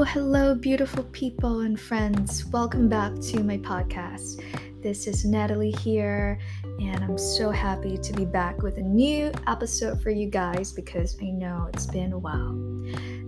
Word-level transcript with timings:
Hello, 0.00 0.12
hello, 0.12 0.54
beautiful 0.54 1.04
people 1.12 1.60
and 1.60 1.78
friends. 1.78 2.46
Welcome 2.46 2.88
back 2.88 3.12
to 3.20 3.44
my 3.44 3.58
podcast. 3.58 4.42
This 4.82 5.06
is 5.06 5.26
Natalie 5.26 5.72
here, 5.72 6.38
and 6.64 7.04
I'm 7.04 7.18
so 7.18 7.50
happy 7.50 7.98
to 7.98 8.12
be 8.14 8.24
back 8.24 8.62
with 8.62 8.78
a 8.78 8.82
new 8.82 9.30
episode 9.46 10.00
for 10.00 10.08
you 10.08 10.30
guys 10.30 10.72
because 10.72 11.18
I 11.20 11.26
know 11.26 11.68
it's 11.74 11.84
been 11.84 12.14
a 12.14 12.18
while. 12.18 12.58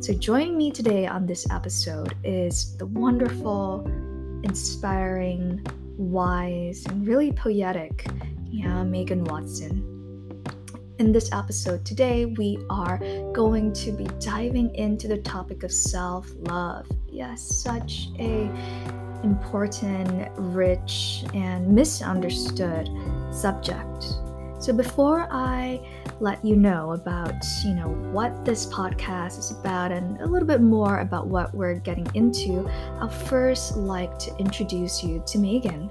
So, 0.00 0.14
joining 0.14 0.57
me 0.57 0.71
today 0.71 1.07
on 1.07 1.27
this 1.27 1.46
episode 1.50 2.17
is 2.25 2.75
the 2.79 2.86
wonderful, 2.86 3.85
inspiring, 4.43 5.63
wise, 5.99 6.86
and 6.86 7.07
really 7.07 7.32
poetic 7.32 8.07
yeah, 8.50 8.82
Meghan 8.82 9.29
Watson. 9.31 9.92
In 11.03 11.11
this 11.11 11.32
episode 11.32 11.85
today, 11.85 12.27
we 12.27 12.64
are 12.71 12.99
going 13.32 13.72
to 13.72 13.90
be 13.90 14.04
diving 14.21 14.72
into 14.77 15.08
the 15.08 15.18
topic 15.18 15.64
of 15.64 15.72
self-love. 15.72 16.86
Yes, 17.08 17.43
such 17.43 18.11
a 18.21 18.49
important, 19.25 20.30
rich, 20.36 21.25
and 21.35 21.67
misunderstood 21.67 22.89
subject. 23.32 24.04
So 24.61 24.72
before 24.72 25.27
I 25.29 25.85
let 26.21 26.44
you 26.44 26.54
know 26.54 26.93
about, 26.93 27.35
you 27.64 27.75
know, 27.75 27.89
what 28.13 28.44
this 28.44 28.66
podcast 28.66 29.41
is 29.41 29.50
about 29.50 29.91
and 29.91 30.21
a 30.21 30.27
little 30.27 30.46
bit 30.46 30.61
more 30.61 31.00
about 31.00 31.27
what 31.27 31.53
we're 31.53 31.75
getting 31.80 32.06
into, 32.14 32.70
I'll 33.00 33.08
first 33.08 33.77
like 33.77 34.20
to 34.20 34.36
introduce 34.36 35.03
you 35.03 35.20
to 35.27 35.39
Meghan. 35.39 35.91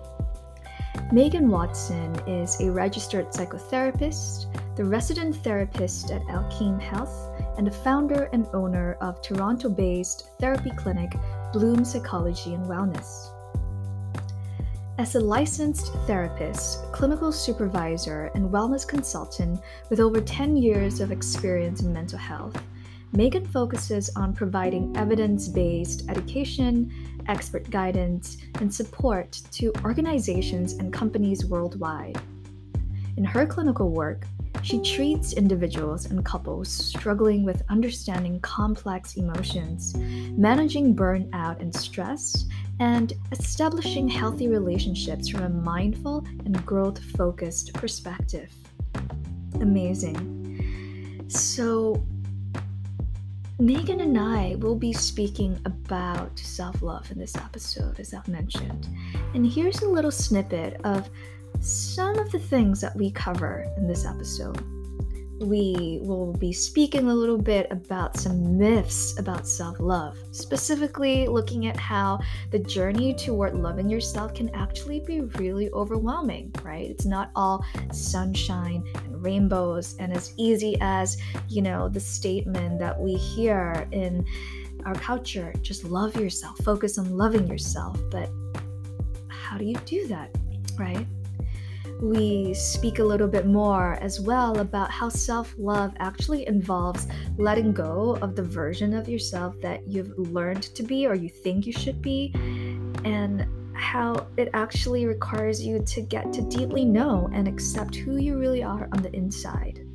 Meghan 1.12 1.48
Watson 1.48 2.14
is 2.28 2.60
a 2.60 2.70
registered 2.70 3.28
psychotherapist, 3.32 4.48
the 4.76 4.84
resident 4.84 5.36
therapist 5.38 6.12
at 6.12 6.22
Alkeme 6.24 6.82
Health, 6.82 7.30
and 7.58 7.66
the 7.66 7.72
founder 7.72 8.30
and 8.34 8.46
owner 8.54 8.98
of 9.02 9.22
Toronto 9.22 9.70
based 9.70 10.30
therapy 10.40 10.72
clinic 10.72 11.14
Bloom 11.54 11.86
Psychology 11.86 12.54
and 12.54 12.66
Wellness. 12.66 13.30
As 14.98 15.16
a 15.16 15.20
licensed 15.20 15.94
therapist, 16.08 16.84
clinical 16.92 17.32
supervisor, 17.32 18.30
and 18.36 18.50
wellness 18.50 18.86
consultant 18.86 19.62
with 19.90 20.02
over 20.02 20.20
10 20.20 20.58
years 20.58 21.00
of 21.00 21.12
experience 21.12 21.82
in 21.82 21.94
mental 21.94 22.20
health, 22.20 22.62
Meghan 23.14 23.46
focuses 23.52 24.10
on 24.16 24.34
providing 24.34 24.96
evidence 24.96 25.48
based 25.48 26.10
education, 26.10 26.92
expert 27.28 27.70
guidance, 27.70 28.38
and 28.60 28.74
support 28.74 29.32
to 29.52 29.74
organizations 29.84 30.74
and 30.74 30.94
companies 30.94 31.46
worldwide. 31.46 32.18
In 33.18 33.26
her 33.26 33.46
clinical 33.46 33.90
work, 33.90 34.26
she 34.64 34.80
treats 34.82 35.34
individuals 35.34 36.06
and 36.06 36.24
couples 36.24 36.70
struggling 36.70 37.44
with 37.44 37.64
understanding 37.70 38.40
complex 38.42 39.16
emotions, 39.16 39.96
managing 39.98 40.96
burnout 40.96 41.60
and 41.60 41.74
stress, 41.76 42.46
and 42.80 43.14
establishing 43.32 44.08
healthy 44.08 44.48
relationships 44.48 45.28
from 45.30 45.44
a 45.44 45.50
mindful 45.50 46.26
and 46.46 46.66
growth 46.66 47.04
focused 47.18 47.74
perspective. 47.74 48.54
Amazing. 49.56 51.26
So, 51.28 52.04
Meghan 53.62 54.02
and 54.02 54.18
I 54.18 54.56
will 54.56 54.76
be 54.76 54.92
speaking 54.92 55.60
about 55.66 56.40
self 56.40 56.82
love 56.82 57.12
in 57.12 57.20
this 57.20 57.36
episode, 57.36 58.00
as 58.00 58.12
I've 58.12 58.28
mentioned. 58.28 58.88
And 59.36 59.46
here's 59.46 59.84
a 59.84 59.88
little 59.88 60.10
snippet 60.10 60.82
of 60.84 61.08
some 61.60 62.18
of 62.18 62.32
the 62.32 62.40
things 62.40 62.82
that 62.82 62.96
we 62.96 63.12
cover 63.12 63.72
in 63.78 63.88
this 63.88 64.04
episode 64.04 64.60
we 65.42 66.00
will 66.02 66.34
be 66.34 66.54
speaking 66.54 67.10
a 67.10 67.14
little 67.14 67.38
bit 67.38 67.68
about 67.72 68.18
some 68.18 68.58
myths 68.58 69.18
about 69.20 69.48
self 69.48 69.80
love, 69.80 70.18
specifically 70.32 71.28
looking 71.28 71.68
at 71.68 71.78
how 71.78 72.20
the 72.52 72.60
journey 72.60 73.14
toward 73.14 73.56
loving 73.56 73.90
yourself 73.90 74.34
can 74.34 74.54
actually 74.56 75.00
be 75.00 75.22
really 75.22 75.72
overwhelming, 75.72 76.54
right? 76.64 76.90
It's 76.90 77.06
not 77.06 77.32
all 77.36 77.66
sunshine 77.92 78.84
and 78.96 79.24
rainbows 79.24 79.96
and 80.00 80.14
as 80.16 80.34
easy 80.38 80.78
as, 80.82 81.18
you 81.48 81.62
know, 81.62 81.90
the 81.90 82.00
statement 82.00 82.80
that 82.80 83.00
we 83.00 83.16
hear 83.16 83.88
in 83.92 84.26
our 84.86 84.96
culture 84.96 85.54
just 85.62 85.84
love 85.84 86.16
yourself, 86.16 86.58
focus 86.60 86.98
on 86.98 87.18
loving 87.18 87.48
yourself. 87.48 88.00
But 88.10 88.30
how 89.28 89.58
do 89.58 89.66
you 89.66 89.76
do 89.86 90.08
that, 90.08 90.36
right? 90.78 91.06
We 92.02 92.52
speak 92.56 92.98
a 92.98 93.04
little 93.04 93.28
bit 93.28 93.46
more 93.46 93.94
as 94.02 94.20
well 94.20 94.60
about 94.60 94.90
how 94.90 95.08
self 95.08 95.54
love 95.58 95.94
actually 96.00 96.48
involves 96.48 97.08
letting 97.38 97.72
go 97.72 98.18
of 98.24 98.36
the 98.36 98.42
version 98.42 98.94
of 98.94 99.08
yourself 99.08 99.56
that 99.62 99.88
you've 99.88 100.18
learned 100.18 100.64
to 100.64 100.82
be 100.82 101.06
or 101.06 101.14
you 101.14 101.30
think 101.30 101.68
you 101.68 101.74
should 101.74 102.02
be, 102.02 102.34
and 103.06 103.46
how 103.74 104.28
it 104.38 104.50
actually 104.54 105.06
requires 105.06 105.64
you 105.64 105.80
to 105.84 106.02
get 106.02 106.34
to 106.34 106.42
deeply 106.42 106.86
know 106.86 107.30
and 107.34 107.48
accept 107.48 107.96
who 107.96 108.18
you 108.18 108.38
really 108.38 108.64
are 108.64 108.90
on 108.94 109.04
the 109.04 109.16
inside. 109.16 109.86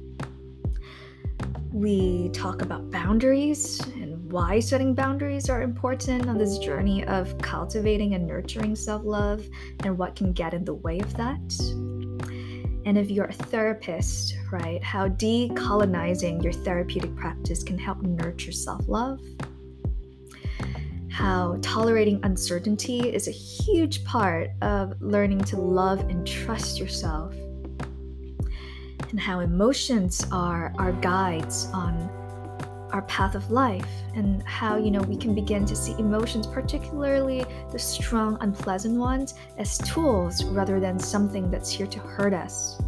We 1.72 2.30
talk 2.30 2.62
about 2.62 2.90
boundaries 2.90 3.80
and 3.80 4.30
why 4.30 4.60
setting 4.60 4.94
boundaries 4.94 5.50
are 5.50 5.62
important 5.62 6.28
on 6.28 6.38
this 6.38 6.58
journey 6.58 7.04
of 7.04 7.36
cultivating 7.38 8.14
and 8.14 8.26
nurturing 8.26 8.76
self 8.76 9.02
love 9.04 9.44
and 9.84 9.98
what 9.98 10.14
can 10.14 10.32
get 10.32 10.54
in 10.54 10.64
the 10.64 10.74
way 10.74 11.00
of 11.00 11.12
that 11.16 11.95
and 12.86 12.96
if 12.96 13.10
you're 13.10 13.24
a 13.26 13.32
therapist, 13.32 14.36
right, 14.52 14.82
how 14.82 15.08
decolonizing 15.08 16.40
your 16.40 16.52
therapeutic 16.52 17.16
practice 17.16 17.64
can 17.64 17.76
help 17.76 18.00
nurture 18.00 18.52
self 18.52 18.88
love. 18.88 19.20
How 21.10 21.58
tolerating 21.62 22.20
uncertainty 22.22 23.12
is 23.12 23.26
a 23.26 23.32
huge 23.32 24.04
part 24.04 24.50
of 24.62 24.94
learning 25.00 25.40
to 25.46 25.56
love 25.56 25.98
and 26.08 26.24
trust 26.24 26.78
yourself. 26.78 27.34
And 29.10 29.18
how 29.18 29.40
emotions 29.40 30.24
are 30.30 30.72
our 30.78 30.92
guides 30.92 31.68
on 31.72 32.08
our 32.92 33.02
path 33.02 33.34
of 33.34 33.50
life 33.50 33.88
and 34.14 34.42
how 34.44 34.76
you 34.76 34.92
know 34.92 35.00
we 35.02 35.16
can 35.16 35.34
begin 35.34 35.66
to 35.66 35.74
see 35.74 35.92
emotions 35.98 36.46
particularly 36.46 37.44
the 37.72 37.78
strong 37.78 38.38
unpleasant 38.40 38.98
ones 38.98 39.34
as 39.58 39.78
tools 39.78 40.44
rather 40.44 40.80
than 40.80 40.98
something 40.98 41.50
that's 41.50 41.70
here 41.70 41.86
to 41.86 41.98
hurt 42.00 42.34
us 42.34 42.80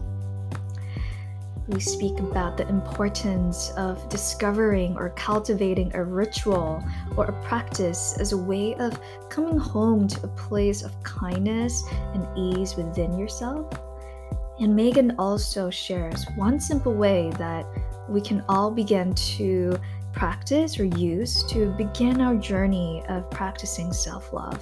we 1.69 1.81
speak 1.81 2.19
about 2.19 2.57
the 2.57 2.67
importance 2.69 3.73
of 3.77 4.09
discovering 4.09 4.97
or 4.97 5.11
cultivating 5.11 5.95
a 5.95 6.03
ritual 6.03 6.83
or 7.15 7.27
a 7.27 7.43
practice 7.45 8.17
as 8.19 8.33
a 8.33 8.37
way 8.37 8.75
of 8.77 8.99
coming 9.29 9.59
home 9.59 10.09
to 10.09 10.25
a 10.25 10.29
place 10.29 10.83
of 10.83 11.01
kindness 11.03 11.85
and 12.15 12.27
ease 12.37 12.75
within 12.75 13.19
yourself. 13.19 13.71
And 14.59 14.77
Meghan 14.77 15.15
also 15.19 15.69
shares 15.69 16.25
one 16.37 16.59
simple 16.59 16.95
way 16.95 17.31
that 17.37 17.67
we 18.09 18.23
can 18.23 18.43
all 18.49 18.71
begin 18.71 19.15
to 19.15 19.79
practice 20.19 20.81
or 20.81 20.85
use 20.85 21.45
to 21.45 21.71
begin 21.75 22.21
our 22.21 22.35
journey 22.35 23.05
of 23.09 23.31
practicing 23.31 23.93
self 23.93 24.33
love 24.33 24.61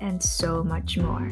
and 0.00 0.22
so 0.22 0.62
much 0.62 0.96
more. 0.96 1.28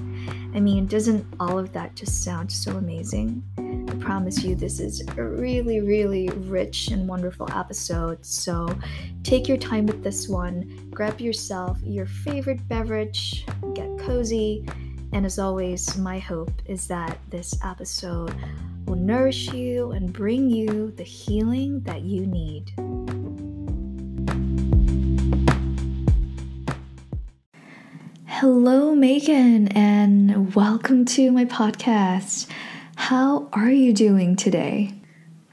I 0.54 0.58
mean, 0.58 0.86
doesn't 0.86 1.24
all 1.38 1.56
of 1.56 1.72
that 1.72 1.94
just 1.94 2.24
sound 2.24 2.50
so 2.50 2.72
amazing? 2.78 3.44
I 3.88 3.94
promise 4.00 4.42
you, 4.42 4.56
this 4.56 4.80
is 4.80 5.06
a 5.16 5.22
really, 5.22 5.80
really 5.80 6.30
rich 6.30 6.88
and 6.88 7.06
wonderful 7.06 7.48
episode. 7.52 8.26
So 8.26 8.76
take 9.22 9.46
your 9.46 9.58
time 9.58 9.86
with 9.86 10.02
this 10.02 10.28
one, 10.28 10.88
grab 10.90 11.20
yourself 11.20 11.78
your 11.84 12.06
favorite 12.06 12.66
beverage, 12.68 13.46
get 13.72 13.96
cozy, 14.00 14.66
and 15.12 15.24
as 15.24 15.38
always, 15.38 15.96
my 15.96 16.18
hope 16.18 16.50
is 16.66 16.88
that 16.88 17.20
this 17.30 17.54
episode 17.62 18.34
will 18.86 18.96
nourish 18.96 19.52
you 19.52 19.92
and 19.92 20.12
bring 20.12 20.50
you 20.50 20.90
the 20.96 21.04
healing 21.04 21.82
that 21.82 22.02
you 22.02 22.26
need. 22.26 22.72
Hello, 28.38 28.96
Meghan, 28.96 29.70
and 29.76 30.56
welcome 30.56 31.04
to 31.04 31.30
my 31.30 31.44
podcast. 31.44 32.50
How 32.96 33.48
are 33.52 33.70
you 33.70 33.92
doing 33.92 34.34
today? 34.34 34.92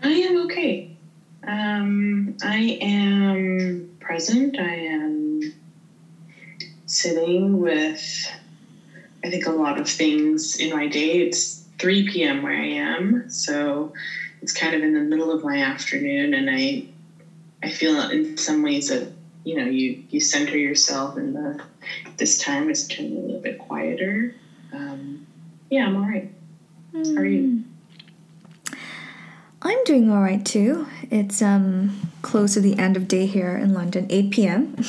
I 0.01 0.09
am 0.09 0.45
okay. 0.45 0.97
Um, 1.43 2.35
I 2.43 2.79
am 2.81 3.95
present. 3.99 4.57
I 4.59 4.73
am 4.73 5.53
sitting 6.87 7.59
with, 7.59 8.31
I 9.23 9.29
think, 9.29 9.45
a 9.45 9.51
lot 9.51 9.79
of 9.79 9.87
things 9.87 10.55
in 10.59 10.71
my 10.71 10.87
day. 10.87 11.19
It's 11.19 11.63
3 11.77 12.09
p.m. 12.09 12.41
where 12.41 12.57
I 12.57 12.65
am, 12.65 13.29
so 13.29 13.93
it's 14.41 14.53
kind 14.53 14.73
of 14.73 14.81
in 14.81 14.95
the 14.95 15.01
middle 15.01 15.31
of 15.31 15.43
my 15.43 15.57
afternoon, 15.57 16.33
and 16.33 16.49
I, 16.49 16.85
I 17.61 17.69
feel 17.69 18.09
in 18.09 18.37
some 18.37 18.63
ways 18.63 18.89
that 18.89 19.07
you 19.43 19.55
know 19.55 19.65
you 19.65 20.03
you 20.09 20.19
center 20.19 20.57
yourself 20.57 21.15
in 21.15 21.33
the 21.33 21.61
this 22.17 22.37
time 22.37 22.69
is 22.69 22.87
turning 22.87 23.17
a 23.17 23.19
little 23.19 23.41
bit 23.41 23.59
quieter 23.59 24.35
um, 24.73 25.25
yeah 25.69 25.85
i'm 25.85 25.95
all 25.95 26.07
right 26.07 26.31
mm. 26.93 27.15
how 27.15 27.21
are 27.21 27.25
you 27.25 27.63
hmm. 28.67 28.73
i'm 29.61 29.83
doing 29.85 30.09
all 30.09 30.21
right 30.21 30.45
too 30.45 30.87
it's 31.09 31.41
um 31.41 32.11
close 32.21 32.53
to 32.53 32.61
the 32.61 32.77
end 32.77 32.95
of 32.95 33.07
day 33.07 33.25
here 33.25 33.55
in 33.55 33.73
london 33.73 34.05
8 34.09 34.31
p.m 34.31 34.75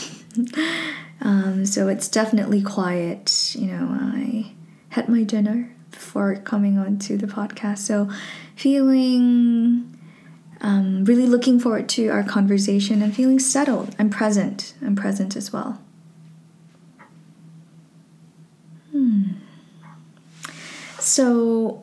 um, 1.21 1.67
so 1.67 1.89
it's 1.89 2.09
definitely 2.09 2.63
quiet. 2.63 3.55
You 3.59 3.69
know, 3.69 3.89
I 3.91 4.53
had 4.91 5.09
my 5.09 5.23
dinner 5.23 5.71
before 5.91 6.37
coming 6.37 6.79
on 6.79 6.99
to 7.01 7.17
the 7.17 7.27
podcast. 7.27 7.79
So 7.79 8.11
feeling 8.57 9.99
um, 10.61 11.05
really 11.05 11.27
looking 11.27 11.59
forward 11.59 11.89
to 11.91 12.09
our 12.09 12.23
conversation 12.23 13.03
and 13.03 13.15
feeling 13.15 13.39
settled. 13.39 13.95
I'm 13.99 14.11
present. 14.11 14.75
I'm 14.83 14.97
present 14.97 15.37
as 15.37 15.53
well. 15.53 15.81
So, 21.03 21.83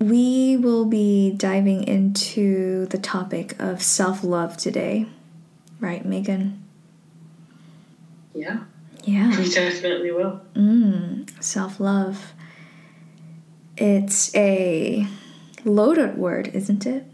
we 0.00 0.56
will 0.56 0.84
be 0.84 1.30
diving 1.30 1.84
into 1.84 2.86
the 2.86 2.98
topic 2.98 3.54
of 3.60 3.80
self 3.80 4.24
love 4.24 4.56
today, 4.56 5.06
right, 5.78 6.04
Meghan? 6.04 6.58
Yeah. 8.34 8.64
Yeah. 9.04 9.38
We 9.38 9.48
definitely 9.48 10.10
will. 10.10 10.40
Mm, 10.56 11.30
self 11.40 11.78
love. 11.78 12.32
It's 13.76 14.34
a 14.34 15.06
loaded 15.64 16.18
word, 16.18 16.48
isn't 16.48 16.84
it? 16.84 17.06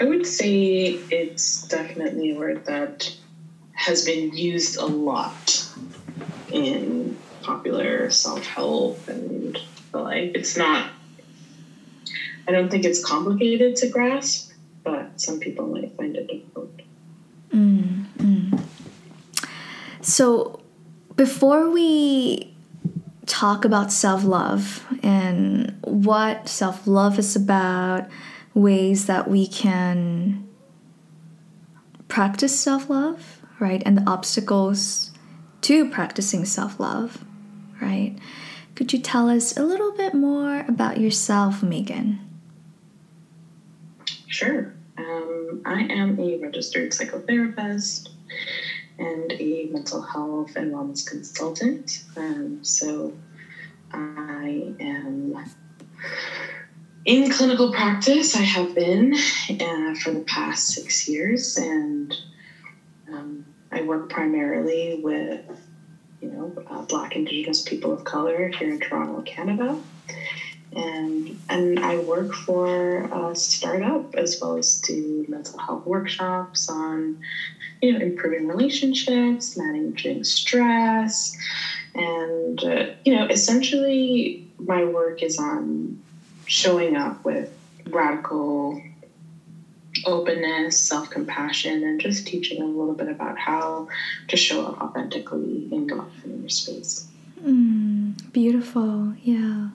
I 0.00 0.04
would 0.04 0.26
say 0.26 0.98
it's 1.10 1.68
definitely 1.68 2.30
a 2.30 2.38
word 2.38 2.64
that 2.64 3.14
has 3.72 4.06
been 4.06 4.34
used 4.34 4.78
a 4.78 4.86
lot 4.86 5.68
in 6.50 7.18
popular 7.48 8.10
self 8.10 8.44
help 8.46 9.08
and 9.08 9.58
the 9.92 9.98
like. 9.98 10.32
It's 10.34 10.56
not, 10.56 10.90
I 12.46 12.52
don't 12.52 12.70
think 12.70 12.84
it's 12.84 13.04
complicated 13.04 13.76
to 13.76 13.88
grasp, 13.88 14.52
but 14.84 15.20
some 15.20 15.40
people 15.40 15.66
might 15.66 15.96
find 15.96 16.14
it 16.14 16.28
difficult. 16.28 16.70
Mm. 17.50 18.62
So, 20.00 20.60
before 21.16 21.70
we 21.70 22.54
talk 23.26 23.64
about 23.64 23.92
self 23.92 24.24
love 24.24 24.86
and 25.02 25.76
what 25.82 26.48
self 26.48 26.86
love 26.86 27.18
is 27.18 27.36
about, 27.36 28.08
ways 28.54 29.04
that 29.06 29.28
we 29.28 29.46
can 29.46 30.48
practice 32.08 32.58
self 32.58 32.88
love, 32.88 33.42
right? 33.58 33.82
And 33.84 33.98
the 33.98 34.10
obstacles 34.10 35.10
to 35.62 35.90
practicing 35.90 36.44
self 36.46 36.80
love, 36.80 37.24
right? 37.80 38.16
Could 38.74 38.92
you 38.92 38.98
tell 38.98 39.28
us 39.28 39.56
a 39.56 39.64
little 39.64 39.92
bit 39.92 40.14
more 40.14 40.64
about 40.68 41.00
yourself, 41.00 41.60
Meghan? 41.60 42.18
Sure. 44.26 44.74
Um, 44.96 45.62
I 45.64 45.82
am 45.82 46.18
a 46.18 46.38
registered 46.38 46.92
psychotherapist 46.92 48.08
and 48.98 49.32
a 49.32 49.68
mental 49.70 50.02
health 50.02 50.56
and 50.56 50.72
wellness 50.72 51.08
consultant. 51.08 52.04
Um, 52.16 52.60
so 52.62 53.12
I 53.92 54.74
am 54.80 55.44
in 57.04 57.30
clinical 57.30 57.72
practice, 57.72 58.36
I 58.36 58.42
have 58.42 58.74
been 58.74 59.14
uh, 59.14 59.94
for 59.94 60.10
the 60.12 60.24
past 60.26 60.68
six 60.68 61.08
years, 61.08 61.56
and 61.56 62.14
um, 63.10 63.46
I 63.72 63.80
work 63.82 64.10
primarily 64.10 65.00
with, 65.02 65.40
you 66.20 66.28
know, 66.28 66.52
uh, 66.66 66.82
Black 66.82 67.16
Indigenous 67.16 67.62
people 67.62 67.92
of 67.92 68.04
color 68.04 68.50
here 68.58 68.70
in 68.70 68.78
Toronto, 68.78 69.20
Canada, 69.22 69.76
and 70.74 71.36
and 71.48 71.78
I 71.80 71.96
work 71.96 72.32
for 72.34 73.06
a 73.10 73.34
startup 73.34 74.14
as 74.14 74.40
well 74.40 74.56
as 74.56 74.80
do 74.80 75.24
mental 75.28 75.58
health 75.58 75.84
workshops 75.86 76.68
on, 76.68 77.16
you 77.80 77.92
know, 77.92 77.98
improving 77.98 78.46
relationships, 78.46 79.56
managing 79.56 80.24
stress, 80.24 81.36
and 81.94 82.62
uh, 82.64 82.84
you 83.04 83.14
know, 83.14 83.26
essentially 83.28 84.38
my 84.58 84.84
work 84.84 85.22
is 85.22 85.38
on 85.38 85.96
showing 86.46 86.96
up 86.96 87.22
with 87.24 87.50
radical 87.90 88.78
openness, 90.06 90.78
self 90.78 91.10
compassion, 91.10 91.84
and 91.84 92.00
just 92.00 92.26
teaching 92.26 92.62
a 92.62 92.64
little 92.64 92.94
bit 92.94 93.08
about 93.08 93.38
how 93.38 93.88
to 94.28 94.36
show 94.36 94.66
up 94.66 94.80
authentically 94.80 95.68
in 95.70 95.88
your 95.88 95.98
life 95.98 96.24
in 96.24 96.40
your 96.40 96.48
space. 96.48 97.08
Mm, 97.42 98.32
beautiful, 98.32 99.14
yeah. 99.22 99.68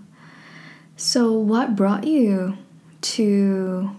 So, 0.95 1.31
what 1.31 1.75
brought 1.75 2.05
you 2.05 2.57
to, 3.01 3.91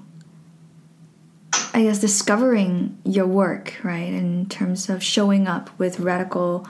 I 1.73 1.83
guess, 1.85 2.01
discovering 2.01 2.99
your 3.05 3.27
work, 3.27 3.79
right, 3.83 4.13
in 4.13 4.47
terms 4.49 4.89
of 4.89 5.03
showing 5.03 5.47
up 5.47 5.71
with 5.79 6.01
radical 6.01 6.67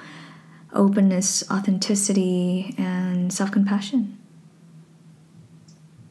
openness, 0.73 1.49
authenticity, 1.51 2.75
and 2.77 3.33
self 3.33 3.51
compassion? 3.51 4.19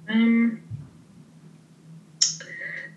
Um, 0.10 0.63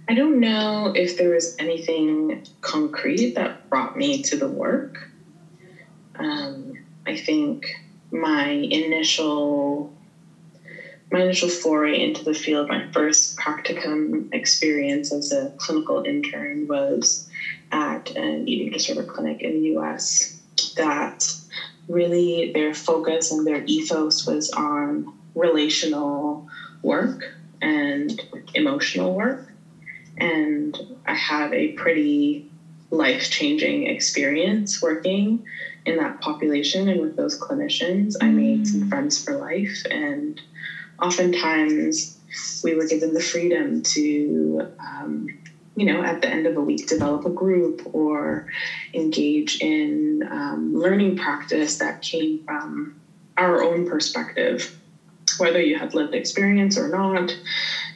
I 0.08 0.14
don't 0.14 0.38
know 0.38 0.92
if 0.94 1.16
there 1.16 1.30
was 1.30 1.56
anything 1.58 2.40
concrete 2.60 3.34
that 3.34 3.68
brought 3.68 3.96
me 3.96 4.22
to 4.22 4.36
the 4.36 4.46
work. 4.46 5.08
Um, 6.16 6.74
I 7.06 7.16
think 7.16 7.66
my 8.10 8.48
initial 8.48 9.90
my 11.10 11.20
initial 11.20 11.48
foray 11.48 12.00
into 12.00 12.24
the 12.24 12.34
field, 12.34 12.68
my 12.68 12.84
first 12.92 13.36
practicum 13.36 14.26
experience 14.32 15.12
as 15.12 15.30
a 15.30 15.52
clinical 15.56 16.02
intern 16.04 16.66
was 16.66 17.28
at 17.70 18.10
an 18.16 18.48
eating 18.48 18.70
disorder 18.70 19.04
clinic 19.04 19.40
in 19.40 19.54
the 19.54 19.76
US 19.76 20.36
that 20.76 21.32
really 21.88 22.50
their 22.52 22.74
focus 22.74 23.30
and 23.30 23.46
their 23.46 23.62
ethos 23.66 24.26
was 24.26 24.50
on 24.50 25.06
relational 25.34 26.44
work 26.82 27.32
and 27.62 28.20
emotional 28.54 29.14
work. 29.14 29.45
And 30.18 30.78
I 31.06 31.14
had 31.14 31.52
a 31.52 31.68
pretty 31.72 32.46
life 32.90 33.30
changing 33.30 33.86
experience 33.86 34.80
working 34.80 35.44
in 35.84 35.96
that 35.96 36.20
population 36.20 36.88
and 36.88 37.00
with 37.00 37.16
those 37.16 37.38
clinicians. 37.38 38.14
I 38.20 38.28
made 38.28 38.66
some 38.66 38.82
mm. 38.82 38.88
friends 38.88 39.22
for 39.22 39.36
life, 39.36 39.82
and 39.90 40.40
oftentimes 41.00 42.16
we 42.62 42.74
were 42.74 42.86
given 42.86 43.12
the 43.12 43.20
freedom 43.20 43.82
to, 43.82 44.68
um, 44.78 45.28
you 45.74 45.84
know, 45.84 46.02
at 46.02 46.20
the 46.20 46.28
end 46.28 46.46
of 46.46 46.56
a 46.56 46.60
week, 46.60 46.86
develop 46.86 47.24
a 47.24 47.30
group 47.30 47.82
or 47.92 48.46
engage 48.94 49.60
in 49.60 50.26
um, 50.30 50.74
learning 50.74 51.16
practice 51.16 51.78
that 51.78 52.00
came 52.02 52.42
from 52.44 52.94
our 53.36 53.62
own 53.62 53.86
perspective 53.86 54.76
whether 55.38 55.60
you 55.60 55.76
had 55.76 55.94
lived 55.94 56.14
experience 56.14 56.78
or 56.78 56.88
not. 56.88 57.36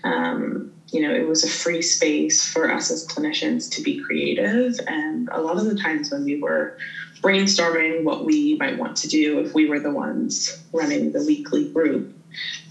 Um, 0.05 0.73
you 0.93 1.01
know, 1.01 1.13
it 1.15 1.27
was 1.27 1.43
a 1.45 1.49
free 1.49 1.83
space 1.83 2.43
for 2.45 2.71
us 2.71 2.91
as 2.91 3.07
clinicians 3.07 3.69
to 3.71 3.81
be 3.81 3.95
creative. 3.95 4.79
And 4.87 5.29
a 5.33 5.41
lot 5.41 5.57
of 5.57 5.65
the 5.65 5.75
times 5.75 6.11
when 6.11 6.25
we 6.25 6.37
were 6.37 6.73
brainstorming 7.21 8.03
what 8.03 8.25
we 8.25 8.57
might 8.59 8.77
want 8.77 8.97
to 8.97 9.07
do 9.07 9.39
if 9.39 9.55
we 9.55 9.67
were 9.67 9.81
the 9.81 9.91
ones 9.93 10.57
running 10.73 11.11
the 11.11 11.23
weekly 11.23 11.67
group 11.67 12.07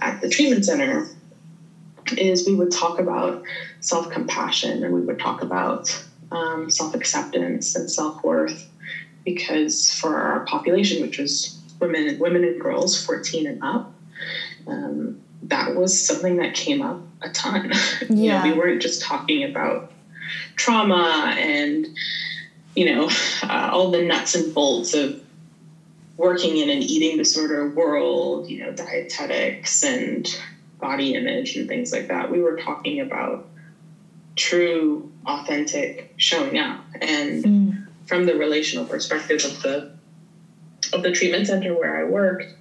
at 0.01 0.19
the 0.19 0.27
treatment 0.27 0.65
center, 0.65 1.05
is 2.17 2.45
we 2.45 2.55
would 2.55 2.71
talk 2.71 2.99
about 2.99 3.39
self 3.79 4.09
compassion 4.09 4.83
and 4.83 4.93
we 4.93 5.01
would 5.01 5.19
talk 5.19 5.41
about 5.41 6.01
um, 6.31 6.69
self 6.69 6.93
acceptance 6.93 7.75
and 7.75 7.89
self 7.89 8.21
worth. 8.23 8.67
Because 9.23 9.91
for 9.91 10.17
our 10.17 10.39
population, 10.41 11.01
which 11.01 11.19
was 11.19 11.53
women, 11.79 12.17
women 12.17 12.43
and 12.43 12.59
girls 12.59 12.95
14 12.95 13.45
and 13.47 13.57
up, 13.61 13.85
um, 14.67 15.19
that 15.43 15.75
was 15.75 15.99
something 16.05 16.37
that 16.37 16.53
came 16.53 16.81
up 16.81 17.01
a 17.21 17.29
ton. 17.29 17.71
Yeah. 18.09 18.09
you 18.09 18.29
know, 18.29 18.43
we 18.43 18.53
weren't 18.53 18.81
just 18.81 19.01
talking 19.01 19.43
about 19.43 19.91
trauma 20.55 21.35
and, 21.37 21.87
you 22.75 22.85
know, 22.93 23.09
uh, 23.43 23.69
all 23.71 23.91
the 23.91 24.01
nuts 24.01 24.35
and 24.35 24.53
bolts 24.53 24.93
of 24.93 25.21
working 26.17 26.57
in 26.57 26.69
an 26.69 26.81
eating 26.81 27.17
disorder 27.17 27.69
world, 27.69 28.49
you 28.49 28.59
know, 28.59 28.71
dietetics 28.71 29.83
and 29.83 30.27
body 30.79 31.13
image 31.13 31.55
and 31.55 31.67
things 31.67 31.91
like 31.91 32.07
that. 32.07 32.29
We 32.29 32.41
were 32.41 32.57
talking 32.57 32.99
about 32.99 33.47
true, 34.35 35.11
authentic 35.25 36.13
showing 36.17 36.57
up. 36.57 36.83
And 37.01 37.43
mm. 37.43 37.87
from 38.05 38.25
the 38.25 38.35
relational 38.35 38.85
perspective 38.85 39.43
of 39.45 39.61
the 39.61 39.91
of 40.91 41.03
the 41.03 41.11
treatment 41.11 41.45
center 41.45 41.73
where 41.73 42.01
I 42.01 42.09
worked, 42.09 42.53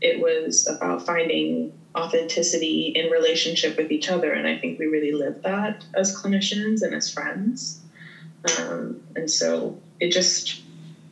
it 0.00 0.20
was 0.20 0.66
about 0.66 1.04
finding 1.04 1.72
authenticity 1.96 2.92
in 2.94 3.10
relationship 3.10 3.76
with 3.76 3.90
each 3.90 4.08
other. 4.08 4.32
And 4.32 4.46
I 4.46 4.58
think 4.58 4.78
we 4.78 4.86
really 4.86 5.12
lived 5.12 5.42
that 5.42 5.84
as 5.94 6.16
clinicians 6.16 6.82
and 6.82 6.94
as 6.94 7.12
friends. 7.12 7.80
Um, 8.58 9.00
and 9.16 9.30
so 9.30 9.78
it 10.00 10.12
just 10.12 10.60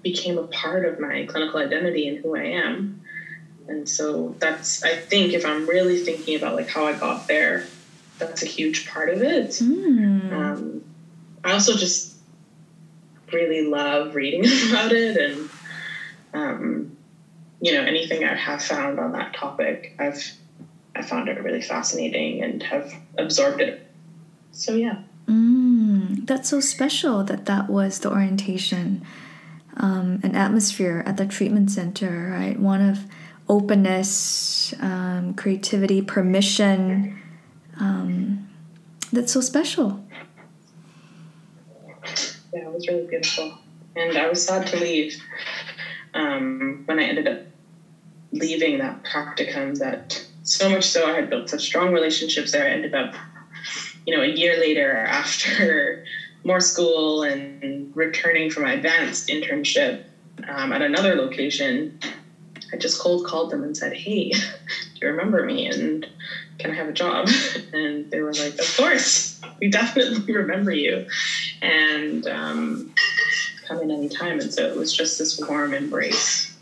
became 0.02 0.38
a 0.38 0.46
part 0.46 0.84
of 0.84 1.00
my 1.00 1.24
clinical 1.26 1.58
identity 1.58 2.06
and 2.08 2.18
who 2.18 2.36
I 2.36 2.44
am. 2.44 3.00
And 3.68 3.88
so 3.88 4.36
that's, 4.38 4.84
I 4.84 4.94
think, 4.94 5.32
if 5.32 5.44
I'm 5.44 5.68
really 5.68 5.98
thinking 5.98 6.36
about 6.36 6.54
like 6.54 6.68
how 6.68 6.86
I 6.86 6.92
got 6.92 7.26
there, 7.26 7.66
that's 8.18 8.42
a 8.42 8.46
huge 8.46 8.88
part 8.88 9.08
of 9.08 9.22
it. 9.22 9.50
Mm. 9.50 10.32
Um, 10.32 10.84
I 11.42 11.52
also 11.52 11.76
just 11.76 12.14
really 13.32 13.66
love 13.66 14.14
reading 14.14 14.44
about 14.68 14.92
it 14.92 15.16
and 15.16 15.50
um, 16.32 16.95
you 17.60 17.72
know 17.72 17.82
anything 17.82 18.24
I 18.24 18.34
have 18.34 18.62
found 18.62 18.98
on 18.98 19.12
that 19.12 19.34
topic. 19.34 19.94
I've 19.98 20.22
I 20.94 21.02
found 21.02 21.28
it 21.28 21.42
really 21.42 21.62
fascinating 21.62 22.42
and 22.42 22.62
have 22.62 22.94
absorbed 23.18 23.60
it. 23.60 23.86
So 24.52 24.74
yeah. 24.74 25.02
Mm, 25.26 26.26
that's 26.26 26.48
so 26.48 26.60
special 26.60 27.24
that 27.24 27.46
that 27.46 27.68
was 27.68 28.00
the 28.00 28.10
orientation, 28.10 29.04
um, 29.76 30.20
an 30.22 30.34
atmosphere 30.34 31.02
at 31.04 31.16
the 31.16 31.26
treatment 31.26 31.70
center, 31.70 32.30
right? 32.32 32.58
One 32.58 32.80
of 32.80 33.04
openness, 33.48 34.74
um, 34.80 35.34
creativity, 35.34 36.00
permission. 36.00 37.20
Um, 37.78 38.48
that's 39.12 39.32
so 39.32 39.40
special. 39.40 40.04
Yeah, 42.52 42.68
it 42.68 42.72
was 42.72 42.86
really 42.88 43.06
beautiful. 43.06 43.58
And 43.96 44.16
I 44.16 44.28
was 44.28 44.44
sad 44.44 44.66
to 44.68 44.76
leave 44.78 45.20
um, 46.16 46.80
when 46.86 46.98
I 46.98 47.04
ended 47.04 47.28
up 47.28 47.38
leaving 48.32 48.78
that 48.78 49.02
practicum 49.02 49.76
that 49.78 50.24
so 50.42 50.68
much 50.68 50.84
so 50.84 51.06
I 51.06 51.12
had 51.12 51.28
built 51.28 51.48
such 51.48 51.62
strong 51.62 51.92
relationships 51.92 52.52
there. 52.52 52.64
I 52.64 52.70
ended 52.70 52.94
up, 52.94 53.14
you 54.06 54.14
know, 54.14 54.22
a 54.22 54.26
year 54.26 54.56
later 54.58 54.96
after 54.96 56.00
more 56.44 56.60
school 56.60 57.22
and 57.22 57.88
returning 57.94 58.48
from 58.48 58.62
my 58.64 58.72
advanced 58.72 59.28
internship 59.28 59.98
um, 60.48 60.72
at 60.72 60.82
another 60.82 61.16
location, 61.16 61.90
I 62.72 62.76
just 62.76 62.98
cold 62.98 63.24
called 63.24 63.50
them 63.50 63.62
and 63.62 63.76
said, 63.76 63.92
Hey, 63.92 64.30
do 64.30 64.38
you 65.02 65.08
remember 65.08 65.42
me? 65.42 65.66
And 65.66 66.06
can 66.58 66.70
I 66.70 66.74
have 66.74 66.88
a 66.88 66.92
job? 66.92 67.28
And 67.72 68.08
they 68.10 68.20
were 68.20 68.32
like, 68.32 68.58
Of 68.58 68.76
course, 68.76 69.38
we 69.60 69.68
definitely 69.68 70.32
remember 70.32 70.72
you. 70.72 71.04
And 71.60 72.26
um, 72.26 72.88
come 73.66 73.80
in 73.82 73.90
anytime. 73.90 74.40
And 74.40 74.52
so 74.52 74.66
it 74.66 74.76
was 74.76 74.94
just 74.94 75.18
this 75.18 75.40
warm 75.40 75.74
embrace 75.74 76.54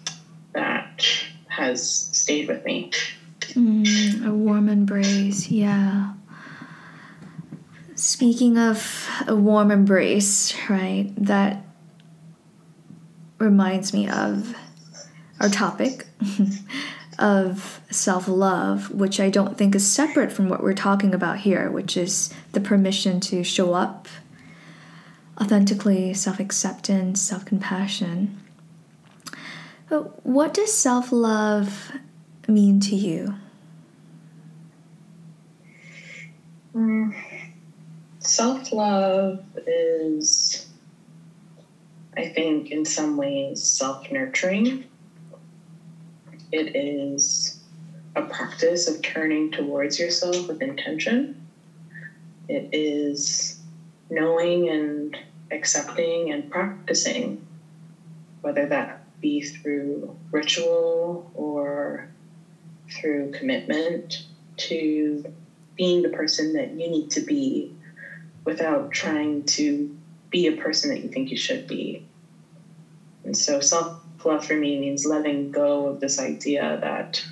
that 0.53 1.07
has 1.49 1.91
stayed 2.13 2.49
with 2.49 2.65
me. 2.65 2.91
Mm, 3.53 4.27
a 4.27 4.35
warm 4.35 4.69
embrace, 4.69 5.49
yeah. 5.49 6.15
Speaking 7.95 8.59
of 8.59 9.09
a 9.29 9.37
warm 9.37 9.71
embrace, 9.71 10.55
right, 10.69 11.13
that 11.17 11.65
reminds 13.39 13.93
me 13.93 14.09
of 14.09 14.55
our 15.41 15.49
topic 15.49 16.07
of 17.19 17.81
self 17.91 18.27
love, 18.27 18.91
which 18.91 19.21
I 19.21 19.31
don't 19.31 19.57
think 19.57 19.75
is 19.75 19.87
separate 19.87 20.33
from 20.33 20.49
what 20.49 20.63
we're 20.63 20.75
talking 20.75 21.15
about 21.15 21.39
here, 21.39 21.71
which 21.71 21.97
is 21.97 22.33
the 22.53 22.61
permission 22.61 23.21
to 23.21 23.45
show 23.45 23.75
up 23.75 24.09
authentically, 25.41 26.15
self 26.15 26.41
acceptance, 26.41 27.21
self 27.21 27.45
compassion. 27.45 28.41
But 29.89 30.25
what 30.25 30.55
does 30.55 30.73
self 30.73 31.13
love 31.13 31.93
mean 32.49 32.81
to 32.81 32.97
you? 32.97 33.35
Mm. 36.75 37.15
Self 38.19 38.73
love 38.73 39.45
is, 39.67 40.67
I 42.17 42.29
think, 42.29 42.71
in 42.71 42.85
some 42.85 43.17
ways, 43.17 43.63
self 43.63 44.11
nurturing. 44.11 44.85
It 46.51 46.75
is 46.75 47.61
a 48.17 48.23
practice 48.23 48.89
of 48.89 49.03
turning 49.03 49.51
towards 49.51 49.99
yourself 49.99 50.49
with 50.49 50.63
intention. 50.63 51.47
It 52.49 52.69
is 52.73 53.54
knowing 54.11 54.69
and 54.69 55.17
accepting 55.51 56.31
and 56.31 56.49
practicing, 56.51 57.41
whether 58.41 58.67
that 58.67 59.01
be 59.21 59.43
through 59.43 60.15
ritual 60.31 61.31
or 61.35 62.09
through 62.91 63.31
commitment 63.31 64.23
to 64.57 65.23
being 65.77 66.03
the 66.03 66.09
person 66.09 66.53
that 66.53 66.71
you 66.73 66.89
need 66.89 67.11
to 67.11 67.21
be 67.21 67.73
without 68.45 68.91
trying 68.91 69.45
to 69.45 69.91
be 70.31 70.47
a 70.47 70.53
person 70.53 70.91
that 70.91 71.03
you 71.03 71.09
think 71.09 71.31
you 71.31 71.37
should 71.37 71.67
be. 71.67 72.03
And 73.25 73.37
so 73.37 73.61
self 73.61 73.97
love 74.25 74.45
for 74.45 74.57
me 74.57 74.77
means 74.77 75.05
letting 75.05 75.51
go 75.51 75.87
of 75.87 76.01
this 76.01 76.19
idea 76.19 76.79
that 76.81 77.25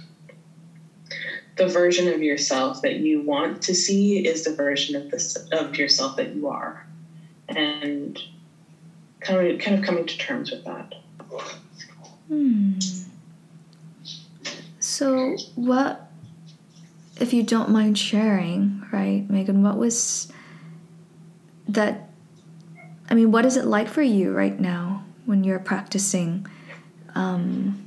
the 1.57 1.67
version 1.67 2.09
of 2.09 2.23
yourself 2.23 2.83
that 2.83 2.97
you 2.97 3.23
want 3.23 3.63
to 3.63 3.75
see 3.75 4.27
is 4.27 4.45
the 4.45 4.55
version 4.55 4.97
of 4.97 5.11
this 5.11 5.37
of 5.53 5.77
yourself 5.77 6.17
that 6.17 6.35
you 6.35 6.49
are. 6.49 6.87
And 7.49 8.21
kind 9.21 9.53
of 9.53 9.59
kind 9.61 9.79
of 9.79 9.85
coming 9.85 10.07
to 10.07 10.19
terms 10.19 10.51
with 10.51 10.65
that. 10.65 10.95
Hmm. 12.29 12.79
So 14.81 15.37
what 15.55 16.11
if 17.21 17.33
you 17.33 17.43
don't 17.43 17.71
mind 17.71 17.99
sharing, 17.99 18.85
right, 18.93 19.27
Meghan, 19.29 19.63
what 19.63 19.77
was 19.77 20.33
that 21.69 22.09
I 23.11 23.15
mean, 23.15 23.31
what 23.31 23.45
is 23.45 23.57
it 23.57 23.67
like 23.67 23.89
for 23.89 24.03
you 24.03 24.33
right 24.33 24.59
now 24.59 25.05
when 25.27 25.45
you're 25.45 25.59
practicing 25.59 26.47
um, 27.15 27.82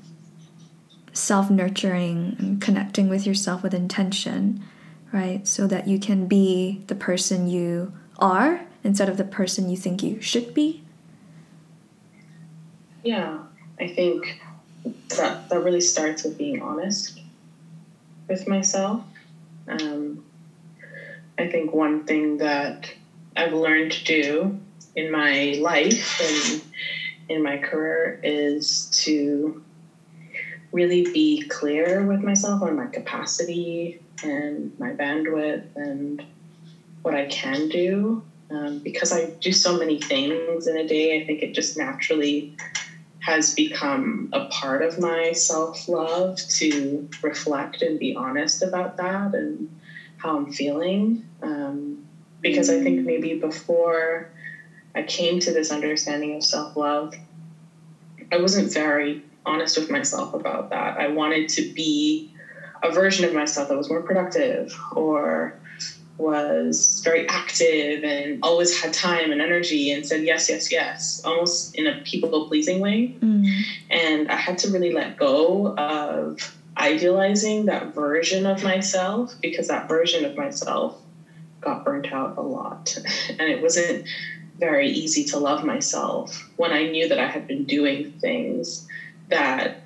self 1.16 1.50
nurturing 1.50 2.36
and 2.38 2.62
connecting 2.62 3.10
with 3.10 3.26
yourself 3.26 3.64
with 3.64 3.74
intention, 3.74 4.64
right? 5.12 5.48
So 5.48 5.66
that 5.68 5.88
you 5.88 6.00
can 6.00 6.28
be 6.28 6.84
the 6.88 6.96
person 6.96 7.48
you 7.48 7.94
are 8.20 8.62
instead 8.84 9.10
of 9.10 9.18
the 9.18 9.24
person 9.24 9.70
you 9.70 9.76
think 9.76 10.04
you 10.04 10.22
should 10.22 10.54
be? 10.54 10.84
Yeah, 13.04 13.40
I 13.80 13.88
think 13.88 14.42
that, 15.18 15.50
that 15.50 15.64
really 15.64 15.82
starts 15.82 16.24
with 16.24 16.38
being 16.38 16.62
honest 16.62 17.20
with 18.28 18.48
myself. 18.48 19.04
Um, 19.68 20.24
I 21.38 21.48
think 21.48 21.74
one 21.74 22.06
thing 22.06 22.38
that 22.38 22.92
I've 23.36 23.54
learned 23.54 23.92
to 23.94 24.04
do 24.04 24.60
in 24.96 25.12
my 25.12 25.58
life 25.60 26.22
and 26.22 26.62
in 27.28 27.44
my 27.44 27.58
career 27.58 28.20
is 28.24 28.88
to 29.04 29.64
really 30.76 31.04
be 31.14 31.42
clear 31.48 32.06
with 32.06 32.22
myself 32.22 32.62
on 32.62 32.76
my 32.76 32.88
capacity 32.88 33.98
and 34.22 34.70
my 34.78 34.92
bandwidth 34.92 35.64
and 35.76 36.22
what 37.02 37.16
I 37.16 37.26
can 37.26 37.70
do. 37.70 38.22
Um, 38.52 38.80
because 38.84 39.14
I 39.14 39.32
do 39.40 39.52
so 39.54 39.78
many 39.80 40.00
things 40.00 40.68
in 40.68 40.78
a 40.78 40.86
day, 40.86 41.18
I 41.20 41.26
think 41.26 41.42
it 41.42 41.54
just 41.54 41.78
naturally 41.78 42.52
has 43.20 43.54
become 43.54 44.30
a 44.34 44.42
part 44.48 44.84
of 44.84 45.00
my 45.00 45.32
self 45.32 45.88
love 45.88 46.38
to 46.60 47.08
reflect 47.24 47.82
and 47.82 47.98
be 47.98 48.14
honest 48.14 48.62
about 48.62 48.98
that 48.98 49.34
and 49.34 49.68
how 50.18 50.36
I'm 50.36 50.52
feeling. 50.52 51.24
Um, 51.42 52.04
because 52.42 52.70
I 52.70 52.80
think 52.82 53.06
maybe 53.06 53.34
before 53.34 54.30
I 54.94 55.02
came 55.02 55.40
to 55.40 55.52
this 55.52 55.72
understanding 55.72 56.36
of 56.36 56.44
self 56.44 56.76
love, 56.76 57.14
I 58.32 58.38
wasn't 58.38 58.72
very 58.72 59.22
honest 59.46 59.78
with 59.78 59.90
myself 59.90 60.34
about 60.34 60.70
that. 60.70 60.98
I 60.98 61.08
wanted 61.08 61.50
to 61.50 61.72
be 61.74 62.28
a 62.84 62.92
version 62.92 63.26
of 63.26 63.34
myself 63.34 63.70
that 63.70 63.78
was 63.78 63.90
more 63.90 64.02
productive 64.02 64.74
or 64.92 65.56
was 66.18 67.02
very 67.04 67.28
active 67.28 68.04
and 68.04 68.40
always 68.42 68.80
had 68.80 68.94
time 68.94 69.32
and 69.32 69.42
energy 69.42 69.92
and 69.92 70.06
said 70.06 70.24
yes, 70.24 70.48
yes, 70.48 70.72
yes, 70.72 71.22
almost 71.26 71.76
in 71.76 71.88
a 71.88 72.00
people 72.04 72.48
pleasing 72.48 72.80
way. 72.80 73.12
Mm. 73.20 73.64
And 73.90 74.28
I 74.30 74.36
had 74.36 74.58
to 74.60 74.70
really 74.70 74.92
let 74.92 75.18
go 75.18 75.76
of 75.76 76.56
idealizing 76.78 77.66
that 77.66 77.94
version 77.94 78.46
of 78.46 78.64
myself 78.64 79.34
because 79.42 79.68
that 79.68 79.88
version 79.88 80.26
of 80.26 80.38
myself 80.38 80.98
got 81.62 81.84
burnt 81.84 82.12
out 82.14 82.36
a 82.38 82.42
lot. 82.42 82.96
and 83.40 83.50
it 83.50 83.62
wasn't 83.62 84.06
very 84.58 84.90
easy 84.90 85.26
to 85.26 85.38
love 85.38 85.64
myself 85.64 86.50
when 86.56 86.72
I 86.72 86.84
knew 86.86 87.10
that 87.10 87.20
I 87.20 87.28
had 87.28 87.46
been 87.46 87.66
doing 87.66 88.12
things 88.22 88.88
that 89.30 89.82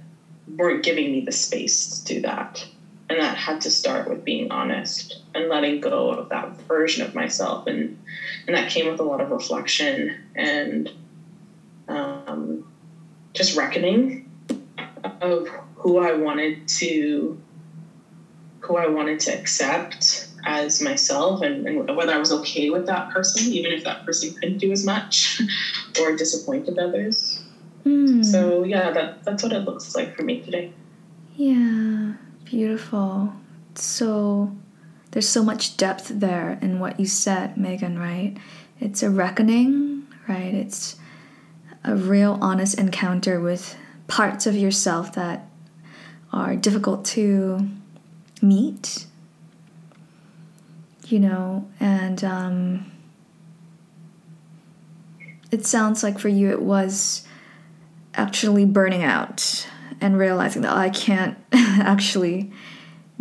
weren't 0.57 0.83
giving 0.83 1.11
me 1.11 1.21
the 1.21 1.31
space 1.31 1.99
to 1.99 2.13
do 2.13 2.21
that. 2.21 2.65
And 3.09 3.19
that 3.19 3.35
had 3.35 3.61
to 3.61 3.71
start 3.71 4.07
with 4.07 4.23
being 4.23 4.51
honest 4.51 5.21
and 5.33 5.49
letting 5.49 5.79
go 5.79 6.11
of 6.11 6.29
that 6.29 6.51
version 6.67 7.03
of 7.03 7.15
myself. 7.15 7.65
And, 7.65 7.97
and 8.45 8.55
that 8.55 8.69
came 8.69 8.87
with 8.87 8.99
a 8.99 9.03
lot 9.03 9.19
of 9.19 9.31
reflection 9.31 10.13
and 10.35 10.91
um, 11.87 12.63
just 13.33 13.55
reckoning 13.55 14.25
of 15.21 15.47
who 15.75 15.97
I 15.97 16.13
wanted 16.13 16.67
to 16.67 17.37
who 18.61 18.75
I 18.75 18.87
wanted 18.87 19.19
to 19.21 19.31
accept 19.31 20.27
as 20.45 20.79
myself 20.79 21.41
and, 21.41 21.65
and, 21.65 21.95
whether 21.95 22.13
I 22.13 22.17
was 22.17 22.31
okay 22.31 22.69
with 22.69 22.85
that 22.85 23.09
person, 23.09 23.51
even 23.51 23.71
if 23.71 23.83
that 23.83 24.05
person 24.05 24.31
couldn't 24.33 24.57
do 24.57 24.71
as 24.71 24.85
much 24.85 25.41
or 25.99 26.15
disappointed 26.15 26.77
others. 26.77 27.38
Mm. 27.85 28.23
So 28.23 28.63
yeah, 28.63 28.91
that 28.91 29.23
that's 29.23 29.43
what 29.43 29.53
it 29.53 29.59
looks 29.59 29.95
like 29.95 30.15
for 30.15 30.23
me 30.23 30.41
today. 30.41 30.73
Yeah, 31.35 32.13
beautiful. 32.45 33.33
So 33.75 34.55
there's 35.11 35.27
so 35.27 35.43
much 35.43 35.77
depth 35.77 36.09
there 36.09 36.59
in 36.61 36.79
what 36.79 36.99
you 36.99 37.05
said, 37.05 37.55
Meghan, 37.55 37.99
right? 37.99 38.35
It's 38.79 39.01
a 39.01 39.09
reckoning, 39.09 40.07
right? 40.27 40.53
It's 40.53 40.97
a 41.83 41.95
real 41.95 42.37
honest 42.41 42.77
encounter 42.77 43.39
with 43.39 43.75
parts 44.07 44.45
of 44.45 44.55
yourself 44.55 45.13
that 45.13 45.47
are 46.31 46.55
difficult 46.55 47.05
to 47.05 47.69
meet 48.41 49.05
you 51.11 51.19
know 51.19 51.67
and 51.79 52.23
um, 52.23 52.91
it 55.51 55.65
sounds 55.65 56.03
like 56.03 56.19
for 56.19 56.29
you 56.29 56.49
it 56.49 56.61
was 56.61 57.25
actually 58.13 58.65
burning 58.65 59.03
out 59.03 59.67
and 60.01 60.17
realizing 60.17 60.61
that 60.61 60.73
oh, 60.73 60.77
i 60.77 60.89
can't 60.89 61.37
actually 61.53 62.51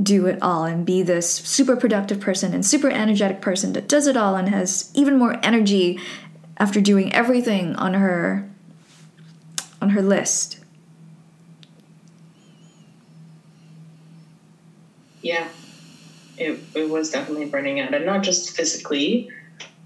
do 0.00 0.26
it 0.26 0.40
all 0.40 0.64
and 0.64 0.86
be 0.86 1.02
this 1.02 1.28
super 1.28 1.76
productive 1.76 2.20
person 2.20 2.54
and 2.54 2.64
super 2.64 2.88
energetic 2.88 3.40
person 3.40 3.72
that 3.72 3.88
does 3.88 4.06
it 4.06 4.16
all 4.16 4.36
and 4.36 4.48
has 4.48 4.90
even 4.94 5.18
more 5.18 5.38
energy 5.42 5.98
after 6.56 6.80
doing 6.80 7.12
everything 7.12 7.74
on 7.76 7.94
her 7.94 8.48
on 9.80 9.90
her 9.90 10.02
list. 10.02 10.60
Yeah. 15.22 15.48
It 16.36 16.60
it 16.74 16.88
was 16.88 17.10
definitely 17.10 17.46
burning 17.46 17.80
out 17.80 17.94
and 17.94 18.06
not 18.06 18.22
just 18.22 18.56
physically 18.56 19.30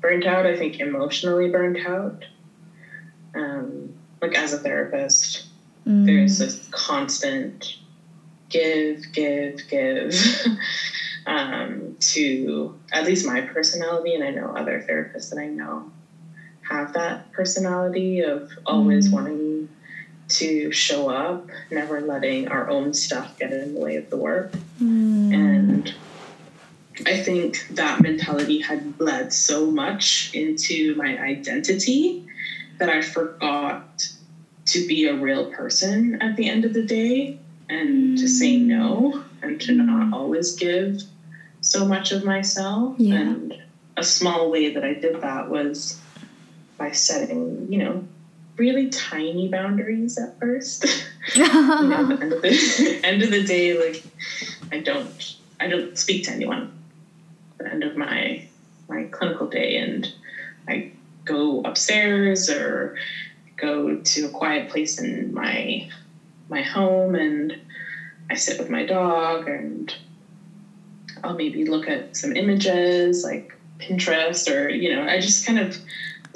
burnt 0.01 0.27
out, 0.27 0.47
I 0.47 0.57
think 0.57 0.81
emotionally 0.81 1.49
burnt 1.51 1.87
out. 1.87 2.25
Um 3.35 3.95
like 4.23 4.37
as 4.37 4.53
a 4.53 4.59
therapist, 4.59 5.47
mm. 5.87 6.07
there's 6.07 6.39
this 6.39 6.67
constant 6.71 7.77
give, 8.49 9.05
give, 9.13 9.61
give 9.69 10.15
um, 11.27 11.97
to 11.99 12.79
at 12.93 13.05
least 13.05 13.27
my 13.27 13.41
personality. 13.41 14.15
And 14.15 14.23
I 14.23 14.31
know 14.31 14.55
other 14.57 14.85
therapists 14.89 15.31
that 15.31 15.39
I 15.39 15.47
know 15.47 15.91
have 16.63 16.93
that 16.93 17.33
personality 17.33 18.21
of 18.21 18.51
always 18.65 19.09
mm. 19.09 19.13
wanting 19.13 19.69
to 20.29 20.71
show 20.71 21.11
up, 21.11 21.49
never 21.71 22.01
letting 22.01 22.49
our 22.49 22.71
own 22.71 22.95
stuff 22.95 23.39
get 23.39 23.53
in 23.53 23.75
the 23.75 23.81
way 23.81 23.97
of 23.97 24.09
the 24.09 24.17
work. 24.17 24.53
Mm. 24.81 25.35
And 25.35 25.95
I 27.07 27.17
think 27.19 27.67
that 27.73 28.01
mentality 28.01 28.61
had 28.61 28.97
bled 28.97 29.33
so 29.33 29.71
much 29.71 30.31
into 30.35 30.95
my 30.95 31.19
identity 31.19 32.27
that 32.79 32.89
I 32.89 33.01
forgot 33.01 34.09
to 34.73 34.87
be 34.87 35.07
a 35.07 35.15
real 35.15 35.51
person 35.51 36.21
at 36.21 36.37
the 36.37 36.49
end 36.49 36.65
of 36.65 36.73
the 36.73 36.83
day 36.83 37.39
and 37.69 38.19
to 38.19 38.29
say 38.29 38.55
mm. 38.55 38.67
no 38.67 39.23
and 39.43 39.61
to 39.61 39.73
not 39.73 40.13
always 40.13 40.55
give 40.57 41.03
so 41.61 41.87
much 41.87 42.13
of 42.13 42.25
myself. 42.25 42.95
Yeah. 42.99 43.17
And 43.17 43.63
a 43.97 44.03
small 44.03 44.51
way 44.51 44.73
that 44.73 44.85
I 44.85 44.95
did 44.95 45.21
that 45.21 45.49
was 45.49 46.01
by 46.79 46.93
setting, 46.93 47.71
you 47.71 47.79
know, 47.79 48.05
really 48.57 48.89
tiny 48.89 49.49
boundaries 49.49 50.17
at 50.19 50.39
first. 50.39 50.85
you 51.35 51.43
know, 51.43 52.07
the 52.07 52.17
end 52.21 52.33
of 52.33 52.43
the 52.43 53.01
end 53.05 53.23
of 53.23 53.31
the 53.31 53.45
day, 53.45 53.79
like 53.79 54.03
I 54.71 54.81
don't 54.81 55.37
I 55.61 55.69
don't 55.69 55.97
speak 55.99 56.25
to 56.25 56.33
anyone 56.33 56.73
at 57.59 57.67
the 57.67 57.71
end 57.71 57.85
of 57.85 57.97
my 57.97 58.47
my 58.89 59.05
clinical 59.05 59.47
day 59.47 59.77
and 59.77 60.11
I 60.67 60.93
go 61.25 61.61
upstairs 61.63 62.51
or 62.51 62.97
go 63.63 63.97
to 63.97 64.27
a 64.27 64.29
quiet 64.29 64.69
place 64.69 64.99
in 65.01 65.33
my 65.33 65.89
my 66.49 66.61
home 66.61 67.15
and 67.15 67.57
I 68.29 68.35
sit 68.35 68.59
with 68.59 68.69
my 68.69 68.85
dog 68.85 69.49
and 69.49 69.95
I'll 71.25 71.35
maybe 71.35 71.65
look 71.65 71.89
at 71.89 72.17
some 72.17 72.37
images 72.37 73.25
like 73.25 73.57
Pinterest 73.79 74.53
or, 74.53 74.69
you 74.69 74.95
know, 74.95 75.03
I 75.03 75.21
just 75.21 75.47
kind 75.47 75.59
of 75.59 75.79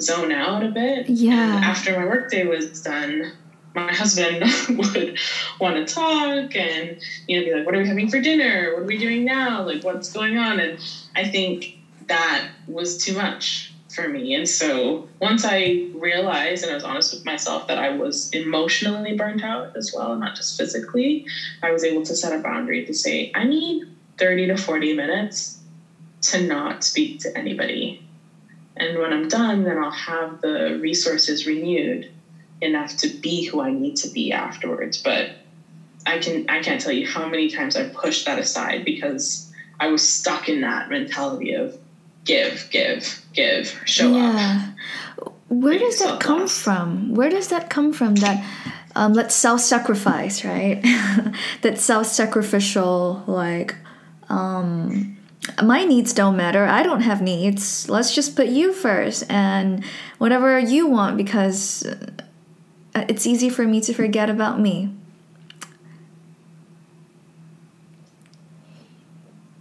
zone 0.01 0.31
out 0.31 0.63
a 0.63 0.69
bit. 0.69 1.09
Yeah. 1.09 1.57
And 1.57 1.65
after 1.65 1.97
my 1.99 2.05
workday 2.05 2.45
was 2.45 2.81
done, 2.81 3.31
my 3.75 3.93
husband 3.93 4.43
would 4.77 5.17
want 5.59 5.75
to 5.75 5.93
talk 5.93 6.55
and, 6.55 6.97
you 7.27 7.39
know, 7.39 7.45
be 7.45 7.53
like, 7.53 7.65
what 7.65 7.75
are 7.75 7.79
we 7.79 7.87
having 7.87 8.09
for 8.09 8.19
dinner? 8.19 8.73
What 8.73 8.83
are 8.83 8.87
we 8.87 8.97
doing 8.97 9.25
now? 9.25 9.63
Like, 9.63 9.83
what's 9.83 10.11
going 10.11 10.37
on? 10.37 10.59
And 10.59 10.79
I 11.15 11.27
think 11.27 11.77
that 12.07 12.47
was 12.67 12.97
too 12.97 13.13
much 13.13 13.73
for 13.97 14.07
me. 14.07 14.35
And 14.35 14.47
so 14.47 15.07
once 15.19 15.43
I 15.43 15.87
realized 15.91 16.63
and 16.63 16.71
I 16.71 16.75
was 16.75 16.83
honest 16.83 17.11
with 17.11 17.25
myself 17.25 17.65
that 17.67 17.79
I 17.79 17.89
was 17.89 18.29
emotionally 18.31 19.13
burnt 19.13 19.43
out 19.43 19.71
as 19.75 19.91
well, 19.91 20.15
not 20.15 20.35
just 20.35 20.55
physically, 20.55 21.25
I 21.63 21.71
was 21.71 21.83
able 21.83 22.03
to 22.03 22.15
set 22.15 22.31
a 22.31 22.37
boundary 22.37 22.83
to 22.83 22.93
say, 22.93 23.31
I 23.33 23.43
need 23.43 23.81
30 24.19 24.47
to 24.47 24.57
40 24.57 24.93
minutes 24.93 25.57
to 26.21 26.39
not 26.39 26.83
speak 26.83 27.17
to 27.19 27.35
anybody. 27.35 27.99
And 28.77 28.99
when 28.99 29.11
I'm 29.11 29.27
done, 29.27 29.63
then 29.63 29.79
I'll 29.79 29.89
have 29.91 30.39
the 30.41 30.77
resources 30.79 31.47
renewed 31.47 32.07
enough 32.61 32.95
to 32.97 33.07
be 33.07 33.45
who 33.45 33.61
I 33.61 33.71
need 33.71 33.95
to 33.97 34.09
be 34.09 34.31
afterwards. 34.31 35.01
But 35.01 35.29
I 36.05 36.19
can 36.19 36.45
I 36.47 36.61
can't 36.61 36.79
tell 36.79 36.91
you 36.91 37.05
how 37.05 37.25
many 37.25 37.49
times 37.49 37.75
I've 37.75 37.91
pushed 37.91 38.25
that 38.25 38.37
aside 38.37 38.83
because 38.85 39.47
I 39.79 39.87
was 39.87 40.03
stuck 40.03 40.47
in 40.47 40.61
that 40.61 40.87
mentality 40.87 41.53
of 41.53 41.75
give, 42.27 42.67
give, 42.69 43.25
give, 43.33 43.81
show 43.85 44.11
yeah. 44.15 44.73
up. 45.17 45.29
Where 45.49 45.79
does 45.79 45.99
that 45.99 46.19
come 46.19 46.41
lost. 46.41 46.61
from? 46.61 47.15
Where 47.15 47.29
does 47.29 47.47
that 47.47 47.69
come 47.69 47.93
from? 47.93 48.15
That 48.15 48.45
um, 48.95 49.13
let's 49.13 49.33
self-sacrifice, 49.33 50.43
right? 50.43 50.83
that 51.61 51.77
self-sacrificial, 51.77 53.23
like, 53.27 53.75
um, 54.27 55.17
my 55.63 55.85
needs 55.85 56.13
don't 56.13 56.35
matter. 56.35 56.65
I 56.65 56.83
don't 56.83 57.01
have 57.01 57.21
needs. 57.21 57.89
Let's 57.89 58.13
just 58.13 58.35
put 58.35 58.47
you 58.47 58.73
first 58.73 59.23
and 59.31 59.85
whatever 60.17 60.59
you 60.59 60.87
want 60.87 61.15
because 61.15 61.85
uh, 61.85 63.05
it's 63.07 63.25
easy 63.25 63.49
for 63.49 63.63
me 63.63 63.79
to 63.81 63.93
forget 63.93 64.29
about 64.29 64.59
me. 64.59 64.93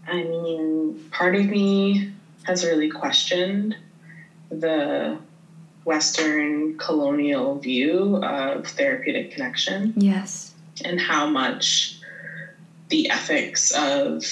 I 0.09 0.23
mean, 0.23 1.09
part 1.11 1.37
of 1.37 1.47
me 1.47 2.16
has 2.47 2.65
really 2.65 2.89
questioned 2.89 3.77
the 4.51 5.19
Western 5.85 6.79
colonial 6.79 7.59
view 7.59 8.17
of 8.17 8.67
therapeutic 8.67 9.33
connection. 9.33 9.95
Yes. 9.97 10.55
And 10.85 11.01
how 11.01 11.27
much 11.27 11.99
the 12.89 13.11
ethics 13.11 13.73
of 13.73 14.25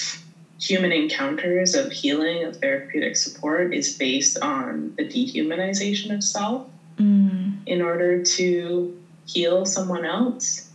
human 0.59 0.91
encounters 0.91 1.75
of 1.75 1.91
healing, 1.91 2.43
of 2.43 2.57
therapeutic 2.57 3.17
support, 3.17 3.73
is 3.73 3.97
based 3.97 4.39
on 4.39 4.93
the 4.97 5.03
dehumanization 5.03 6.13
of 6.15 6.23
self 6.23 6.67
mm. 6.97 7.53
in 7.65 7.81
order 7.81 8.23
to 8.23 8.97
heal 9.25 9.65
someone 9.65 10.05
else. 10.05 10.69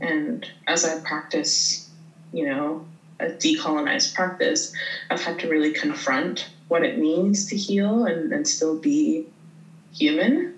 And 0.00 0.48
as 0.66 0.84
I 0.84 0.98
practice, 1.00 1.88
you 2.32 2.46
know, 2.46 2.84
a 3.20 3.26
decolonized 3.26 4.14
practice, 4.14 4.72
I've 5.10 5.22
had 5.22 5.38
to 5.40 5.48
really 5.48 5.72
confront 5.72 6.48
what 6.68 6.82
it 6.82 6.98
means 6.98 7.46
to 7.50 7.56
heal 7.56 8.04
and, 8.04 8.32
and 8.32 8.46
still 8.46 8.76
be 8.76 9.26
human 9.92 10.54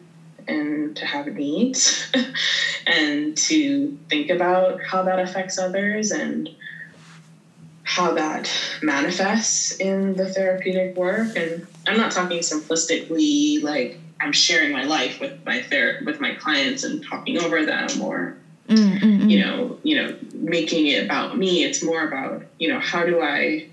and 0.48 0.96
to 0.96 1.04
have 1.04 1.26
needs 1.26 2.12
and 2.86 3.36
to 3.36 3.98
think 4.08 4.30
about 4.30 4.80
how 4.82 5.02
that 5.02 5.18
affects 5.18 5.58
others 5.58 6.10
and 6.10 6.48
how 7.82 8.12
that 8.12 8.50
manifests 8.82 9.76
in 9.76 10.16
the 10.16 10.28
therapeutic 10.28 10.96
work 10.96 11.36
and 11.36 11.66
i'm 11.86 11.96
not 11.96 12.10
talking 12.10 12.38
simplistically 12.40 13.62
like 13.62 13.98
i'm 14.20 14.32
sharing 14.32 14.72
my 14.72 14.84
life 14.84 15.20
with 15.20 15.44
my 15.44 15.62
ther- 15.62 16.00
with 16.04 16.20
my 16.20 16.34
clients 16.34 16.84
and 16.84 17.04
talking 17.04 17.38
over 17.38 17.64
them 17.64 17.88
or 18.00 18.36
mm-hmm. 18.68 19.28
you 19.28 19.38
know 19.44 19.78
you 19.82 19.96
know 19.96 20.16
making 20.34 20.86
it 20.86 21.04
about 21.04 21.38
me 21.38 21.64
it's 21.64 21.82
more 21.82 22.06
about 22.06 22.42
you 22.58 22.68
know 22.68 22.80
how 22.80 23.04
do 23.04 23.20
i 23.20 23.68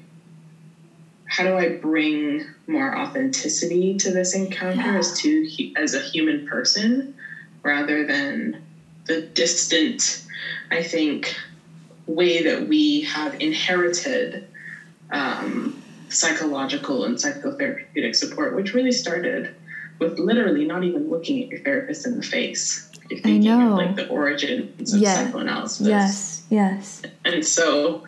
how 1.34 1.44
do 1.44 1.58
I 1.58 1.70
bring 1.70 2.46
more 2.68 2.96
authenticity 2.96 3.98
to 3.98 4.12
this 4.12 4.36
encounter 4.36 4.92
yeah. 4.92 5.00
as 5.00 5.20
to 5.22 5.72
as 5.76 5.96
a 5.96 6.00
human 6.00 6.46
person 6.46 7.16
rather 7.64 8.06
than 8.06 8.62
the 9.06 9.22
distant, 9.22 10.24
I 10.70 10.84
think, 10.84 11.34
way 12.06 12.44
that 12.44 12.68
we 12.68 13.02
have 13.02 13.42
inherited 13.42 14.48
um, 15.10 15.82
psychological 16.10 17.04
and 17.04 17.18
psychotherapeutic 17.18 18.16
support, 18.16 18.56
which 18.56 18.76
really 18.76 18.92
started 18.92 19.56
with 19.98 20.20
literally 20.20 20.66
not 20.66 20.84
even 20.84 21.10
looking 21.10 21.42
at 21.42 21.50
your 21.50 21.62
therapist 21.62 22.06
in 22.06 22.16
the 22.16 22.22
face. 22.24 22.92
I 23.26 23.38
know. 23.40 23.72
Of, 23.72 23.78
like 23.78 23.96
the 23.96 24.08
origins 24.08 24.94
of 24.94 25.02
yeah. 25.02 25.16
psychoanalysis. 25.16 25.88
Yes, 25.88 26.44
yes. 26.52 27.02
And 27.26 27.44
so, 27.44 28.04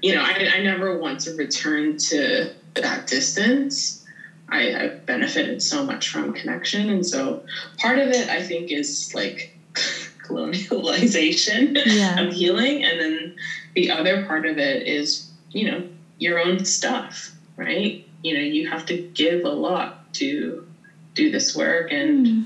you 0.00 0.14
know, 0.14 0.22
I, 0.22 0.48
I 0.54 0.62
never 0.62 0.96
want 0.96 1.18
to 1.20 1.34
return 1.34 1.96
to 1.96 2.54
that 2.74 3.06
distance, 3.06 4.04
I 4.48 4.64
have 4.64 5.04
benefited 5.06 5.62
so 5.62 5.84
much 5.84 6.08
from 6.08 6.32
connection. 6.32 6.88
And 6.88 7.04
so 7.04 7.42
part 7.78 7.98
of 7.98 8.08
it, 8.08 8.28
I 8.28 8.42
think, 8.42 8.70
is 8.70 9.12
like 9.14 9.52
colonialization 9.74 11.76
yeah. 11.84 12.20
of 12.20 12.32
healing. 12.32 12.84
And 12.84 13.00
then 13.00 13.34
the 13.74 13.90
other 13.90 14.24
part 14.24 14.46
of 14.46 14.58
it 14.58 14.86
is, 14.86 15.28
you 15.50 15.70
know, 15.70 15.84
your 16.18 16.38
own 16.38 16.64
stuff, 16.64 17.30
right? 17.56 18.02
You 18.22 18.34
know, 18.34 18.40
you 18.40 18.68
have 18.68 18.86
to 18.86 18.96
give 19.14 19.44
a 19.44 19.50
lot 19.50 20.12
to 20.14 20.64
do 21.14 21.30
this 21.30 21.54
work. 21.54 21.90
And 21.90 22.26
mm. 22.26 22.44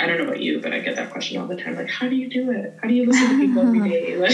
I 0.00 0.06
don't 0.06 0.18
know 0.18 0.24
about 0.24 0.40
you, 0.40 0.60
but 0.60 0.72
I 0.72 0.78
get 0.78 0.96
that 0.96 1.10
question 1.10 1.40
all 1.40 1.46
the 1.46 1.56
time. 1.56 1.74
Like, 1.74 1.90
how 1.90 2.08
do 2.08 2.14
you 2.14 2.28
do 2.28 2.50
it? 2.50 2.78
How 2.80 2.88
do 2.88 2.94
you 2.94 3.06
listen 3.06 3.30
to 3.30 3.38
people 3.38 3.62
every 3.62 3.88
day? 3.88 4.16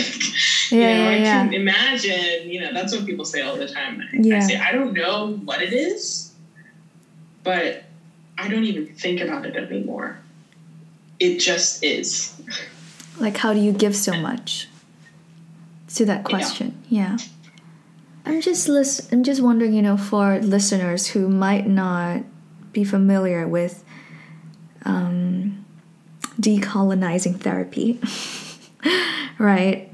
Like, 0.65 0.73
yeah, 0.73 0.79
you 0.79 0.95
know, 0.95 1.11
yeah, 1.11 1.11
I 1.11 1.17
yeah. 1.17 1.45
can 1.45 1.55
imagine, 1.55 2.51
you 2.51 2.61
know, 2.61 2.73
that's 2.73 2.95
what 2.95 3.05
people 3.05 3.25
say 3.27 3.43
all 3.43 3.57
the 3.57 3.69
time. 3.69 4.03
Yeah. 4.15 4.37
I 4.37 4.41
say, 4.41 4.57
I 4.57 4.73
don't 4.73 4.95
know 4.95 5.35
what 5.45 5.61
it 5.61 5.75
is, 5.75 6.33
but 7.43 7.85
I 8.39 8.49
don't 8.49 8.65
even 8.65 8.87
think 8.95 9.21
about 9.21 9.45
it 9.45 9.57
anymore. 9.57 10.19
It 11.21 11.39
just 11.39 11.85
is. 11.85 12.35
Like, 13.19 13.37
how 13.37 13.53
do 13.53 13.61
you 13.61 13.73
give 13.73 13.95
so 13.95 14.15
much 14.15 14.69
to 15.97 16.07
that 16.07 16.25
question? 16.25 16.83
yeah. 16.89 17.19
yeah. 17.19 17.27
I'm 18.27 18.41
just 18.41 18.69
list- 18.69 19.13
I'm 19.13 19.23
just 19.23 19.43
wondering, 19.43 19.75
you 19.75 19.83
know, 19.83 19.97
for 19.97 20.41
listeners 20.41 21.09
who 21.09 21.29
might 21.29 21.67
not 21.67 22.23
be 22.73 22.83
familiar 22.85 23.47
with 23.47 23.85
um, 24.85 25.65
decolonizing 26.41 27.41
therapy, 27.41 28.01
right? 29.39 29.91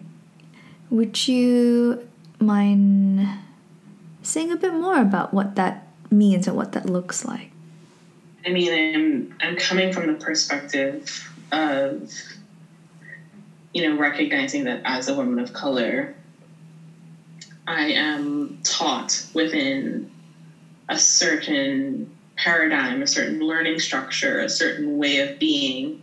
Would 0.90 1.28
you 1.28 2.08
mind 2.40 3.28
saying 4.22 4.50
a 4.50 4.56
bit 4.56 4.74
more 4.74 5.00
about 5.00 5.32
what 5.32 5.56
that 5.56 5.86
means 6.10 6.46
and 6.46 6.56
what 6.56 6.72
that 6.72 6.86
looks 6.86 7.24
like? 7.24 7.50
I 8.44 8.50
mean, 8.50 8.72
I'm 8.72 9.34
I'm 9.40 9.56
coming 9.56 9.92
from 9.92 10.06
the 10.06 10.14
perspective 10.14 11.30
of 11.52 12.12
you 13.74 13.88
know 13.88 13.98
recognizing 13.98 14.64
that 14.64 14.80
as 14.84 15.08
a 15.08 15.14
woman 15.14 15.38
of 15.38 15.52
color, 15.52 16.14
I 17.66 17.92
am 17.92 18.60
taught 18.64 19.26
within 19.34 20.10
a 20.88 20.98
certain 20.98 22.10
paradigm, 22.42 23.02
a 23.02 23.06
certain 23.06 23.38
learning 23.38 23.78
structure, 23.78 24.40
a 24.40 24.48
certain 24.48 24.96
way 24.96 25.18
of 25.18 25.38
being 25.38 25.98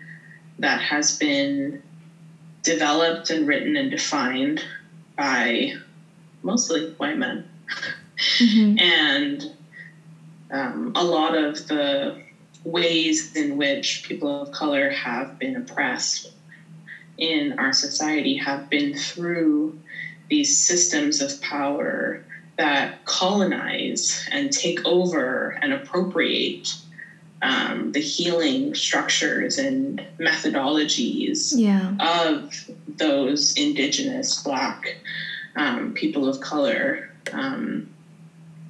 that 0.60 0.80
has 0.80 1.18
been 1.18 1.80
developed 2.64 3.30
and 3.30 3.48
written 3.48 3.76
and 3.76 3.90
defined 3.90 4.64
by 5.16 5.72
mostly 6.44 6.92
white 6.98 7.18
men. 7.18 7.44
Mm-hmm. 8.38 8.78
and 8.80 9.46
um, 10.52 10.92
a 10.96 11.04
lot 11.04 11.36
of 11.36 11.66
the 11.68 12.16
ways 12.64 13.32
in 13.36 13.56
which 13.58 14.04
people 14.04 14.42
of 14.42 14.52
color 14.52 14.90
have 14.90 15.38
been 15.40 15.56
oppressed 15.56 16.28
in 17.18 17.54
our 17.58 17.74
society 17.74 18.36
have 18.36 18.70
been 18.70 18.94
through 18.94 19.74
these 20.30 20.56
systems 20.56 21.20
of 21.20 21.40
power 21.42 22.20
that 22.58 23.06
colonize 23.06 24.28
and 24.32 24.52
take 24.52 24.84
over 24.86 25.58
and 25.62 25.74
appropriate 25.74 26.76
um, 27.42 27.92
the 27.92 28.00
healing 28.00 28.74
structures 28.74 29.58
and 29.60 30.04
methodologies 30.20 31.54
yeah. 31.56 31.94
of 32.00 32.70
those 32.88 33.56
indigenous 33.56 34.42
black 34.42 34.98
um, 35.56 35.94
people 35.94 36.28
of 36.28 36.40
color 36.40 37.12
um, 37.34 37.90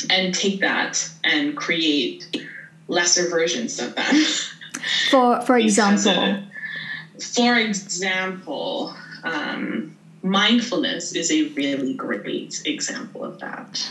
and 0.09 0.35
take 0.35 0.59
that 0.59 1.09
and 1.23 1.55
create 1.55 2.45
lesser 2.87 3.29
versions 3.29 3.79
of 3.79 3.95
them 3.95 4.15
for 5.09 5.41
for 5.41 5.57
example 5.57 6.43
for 7.19 7.55
example 7.55 8.93
um, 9.23 9.96
mindfulness 10.23 11.15
is 11.15 11.31
a 11.31 11.49
really 11.49 11.93
great 11.93 12.61
example 12.65 13.23
of 13.23 13.39
that. 13.39 13.89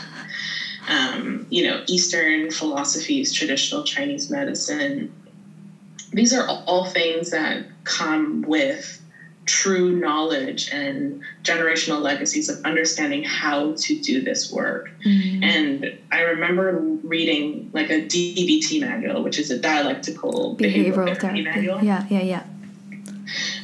Um, 0.89 1.47
you 1.49 1.63
know, 1.63 1.83
Eastern 1.87 2.51
philosophies, 2.51 3.33
traditional 3.33 3.83
Chinese 3.83 4.29
medicine, 4.29 5.11
these 6.13 6.33
are 6.33 6.47
all 6.47 6.85
things 6.85 7.31
that 7.31 7.65
come 7.83 8.41
with 8.43 9.01
true 9.45 9.97
knowledge 9.97 10.69
and 10.71 11.21
generational 11.43 12.01
legacies 12.01 12.49
of 12.49 12.63
understanding 12.65 13.23
how 13.23 13.73
to 13.77 13.99
do 14.01 14.21
this 14.21 14.51
work. 14.51 14.89
Mm-hmm. 15.05 15.43
And 15.43 15.97
I 16.11 16.21
remember 16.21 16.79
reading 17.03 17.69
like 17.73 17.89
a 17.89 18.01
DBT 18.05 18.81
manual, 18.81 19.23
which 19.23 19.39
is 19.39 19.49
a 19.49 19.57
dialectical 19.57 20.55
behavioral, 20.59 20.93
behavioral 20.93 21.17
therapy 21.17 21.41
manual. 21.43 21.83
Yeah, 21.83 22.05
yeah, 22.09 22.21
yeah. 22.21 22.43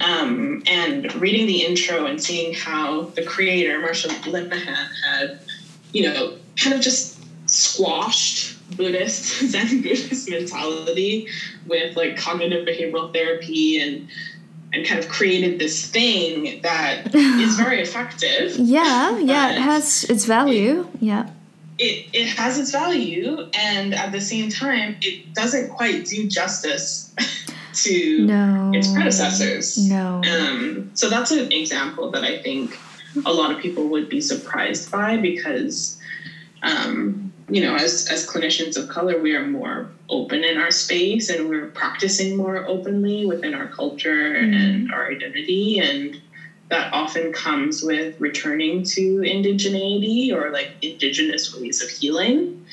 Um, 0.02 0.64
and 0.68 1.14
reading 1.16 1.48
the 1.48 1.66
intro 1.66 2.06
and 2.06 2.22
seeing 2.22 2.54
how 2.54 3.02
the 3.02 3.24
creator, 3.24 3.80
Marsha 3.80 4.10
Linehan, 4.24 4.88
had, 5.06 5.40
you 5.92 6.04
know, 6.04 6.38
kind 6.58 6.76
of 6.76 6.82
just 6.82 7.20
squashed 7.46 8.54
Buddhist, 8.76 9.40
Zen 9.50 9.82
Buddhist 9.82 10.30
mentality 10.30 11.28
with 11.68 11.96
like 11.96 12.18
cognitive 12.18 12.68
behavioral 12.68 13.14
therapy 13.14 13.80
and 13.80 14.08
and 14.74 14.88
kind 14.88 15.00
of 15.00 15.08
created 15.08 15.60
this 15.60 15.88
thing 15.88 16.60
that 16.64 17.14
is 17.14 17.56
very 17.58 17.80
effective. 17.80 18.58
Yeah, 18.58 19.20
yeah, 19.20 19.52
it 19.52 19.62
has 19.62 20.04
its 20.06 20.26
value. 20.26 20.90
It, 20.96 21.02
yeah. 21.02 21.30
It, 21.78 22.08
it 22.14 22.28
has 22.38 22.60
its 22.60 22.72
value 22.72 23.50
and 23.54 23.96
at 23.96 24.12
the 24.12 24.22
same 24.22 24.50
time 24.50 24.96
it 25.02 25.34
doesn't 25.34 25.70
quite 25.70 26.06
do 26.06 26.28
justice 26.28 27.14
to 27.74 28.26
no. 28.26 28.72
its 28.74 28.92
predecessors. 28.92 29.88
No. 29.90 30.22
Um, 30.24 30.92
so 30.94 31.10
that's 31.10 31.32
an 31.32 31.52
example 31.52 32.12
that 32.12 32.24
I 32.24 32.42
think 32.42 32.78
a 33.26 33.34
lot 33.34 33.52
of 33.52 33.60
people 33.60 33.88
would 33.90 34.10
be 34.10 34.22
surprised 34.22 34.92
by 34.92 35.18
because, 35.18 36.00
um, 36.62 37.32
you 37.50 37.62
know, 37.62 37.76
as, 37.76 38.08
as 38.10 38.28
clinicians 38.28 38.78
of 38.78 38.88
color, 38.90 39.22
we 39.22 39.36
are 39.36 39.46
more 39.46 39.90
open 40.10 40.44
in 40.44 40.58
our 40.58 40.72
space 40.72 41.30
and 41.30 41.50
we're 41.50 41.68
practicing 41.68 42.36
more 42.36 42.66
openly 42.66 43.26
within 43.26 43.54
our 43.54 43.68
culture 43.68 44.34
mm. 44.34 44.56
and 44.56 44.92
our 44.92 45.12
identity. 45.12 45.80
And 45.80 46.20
that 46.70 46.92
often 46.94 47.32
comes 47.32 47.84
with 47.84 48.20
returning 48.20 48.84
to 48.84 49.18
indigeneity 49.20 50.32
or 50.32 50.52
like 50.52 50.70
indigenous 50.82 51.56
ways 51.56 51.84
of 51.84 51.90
healing 51.90 52.66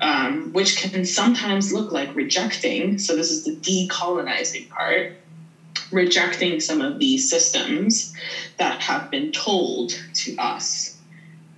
um, 0.00 0.52
which 0.52 0.76
can 0.76 1.04
sometimes 1.04 1.72
look 1.72 1.92
like 1.92 2.14
rejecting. 2.14 2.98
So, 2.98 3.14
this 3.14 3.30
is 3.30 3.44
the 3.44 3.52
decolonizing 3.52 4.68
part 4.68 5.12
rejecting 5.90 6.60
some 6.60 6.80
of 6.80 6.98
these 6.98 7.28
systems 7.28 8.12
that 8.58 8.80
have 8.80 9.10
been 9.10 9.32
told 9.32 10.00
to 10.14 10.36
us. 10.36 10.96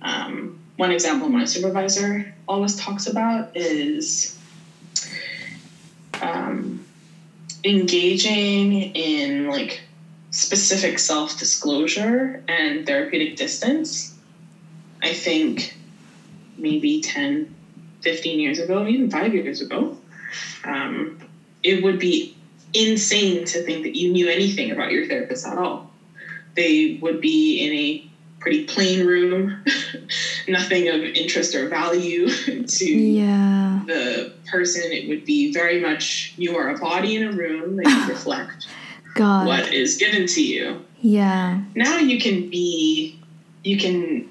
Um, 0.01 0.57
one 0.75 0.91
example 0.91 1.29
my 1.29 1.45
supervisor 1.45 2.33
always 2.47 2.75
talks 2.75 3.05
about 3.05 3.55
is 3.55 4.37
um, 6.21 6.83
engaging 7.63 8.73
in 8.93 9.47
like 9.49 9.81
specific 10.31 10.97
self 10.97 11.37
disclosure 11.37 12.41
and 12.47 12.85
therapeutic 12.85 13.35
distance. 13.35 14.13
I 15.01 15.13
think 15.13 15.75
maybe 16.57 17.01
10, 17.01 17.53
15 18.03 18.39
years 18.39 18.59
ago, 18.59 18.85
even 18.85 19.09
five 19.09 19.33
years 19.33 19.61
ago, 19.61 19.97
um, 20.65 21.19
it 21.63 21.83
would 21.83 21.99
be 21.99 22.35
insane 22.73 23.45
to 23.45 23.63
think 23.63 23.83
that 23.83 23.95
you 23.95 24.11
knew 24.11 24.27
anything 24.27 24.71
about 24.71 24.91
your 24.91 25.07
therapist 25.07 25.47
at 25.47 25.57
all. 25.57 25.89
They 26.55 26.99
would 27.01 27.21
be 27.21 27.59
in 27.59 27.73
a 27.73 28.09
pretty 28.39 28.65
plain 28.65 29.05
room, 29.05 29.63
nothing 30.47 30.89
of 30.89 31.01
interest 31.01 31.55
or 31.55 31.69
value 31.69 32.27
to 32.67 32.85
yeah. 32.85 33.81
the 33.87 34.33
person. 34.51 34.83
It 34.91 35.07
would 35.07 35.23
be 35.23 35.53
very 35.53 35.79
much 35.79 36.33
you 36.37 36.57
are 36.57 36.69
a 36.69 36.77
body 36.77 37.15
in 37.15 37.23
a 37.23 37.31
room 37.31 37.77
that 37.77 37.85
you 37.85 38.07
reflect 38.13 38.67
God. 39.15 39.47
what 39.47 39.73
is 39.73 39.95
given 39.95 40.27
to 40.27 40.43
you. 40.43 40.81
Yeah. 40.99 41.61
Now 41.73 41.97
you 41.97 42.19
can 42.19 42.49
be, 42.49 43.17
you 43.63 43.77
can 43.77 44.29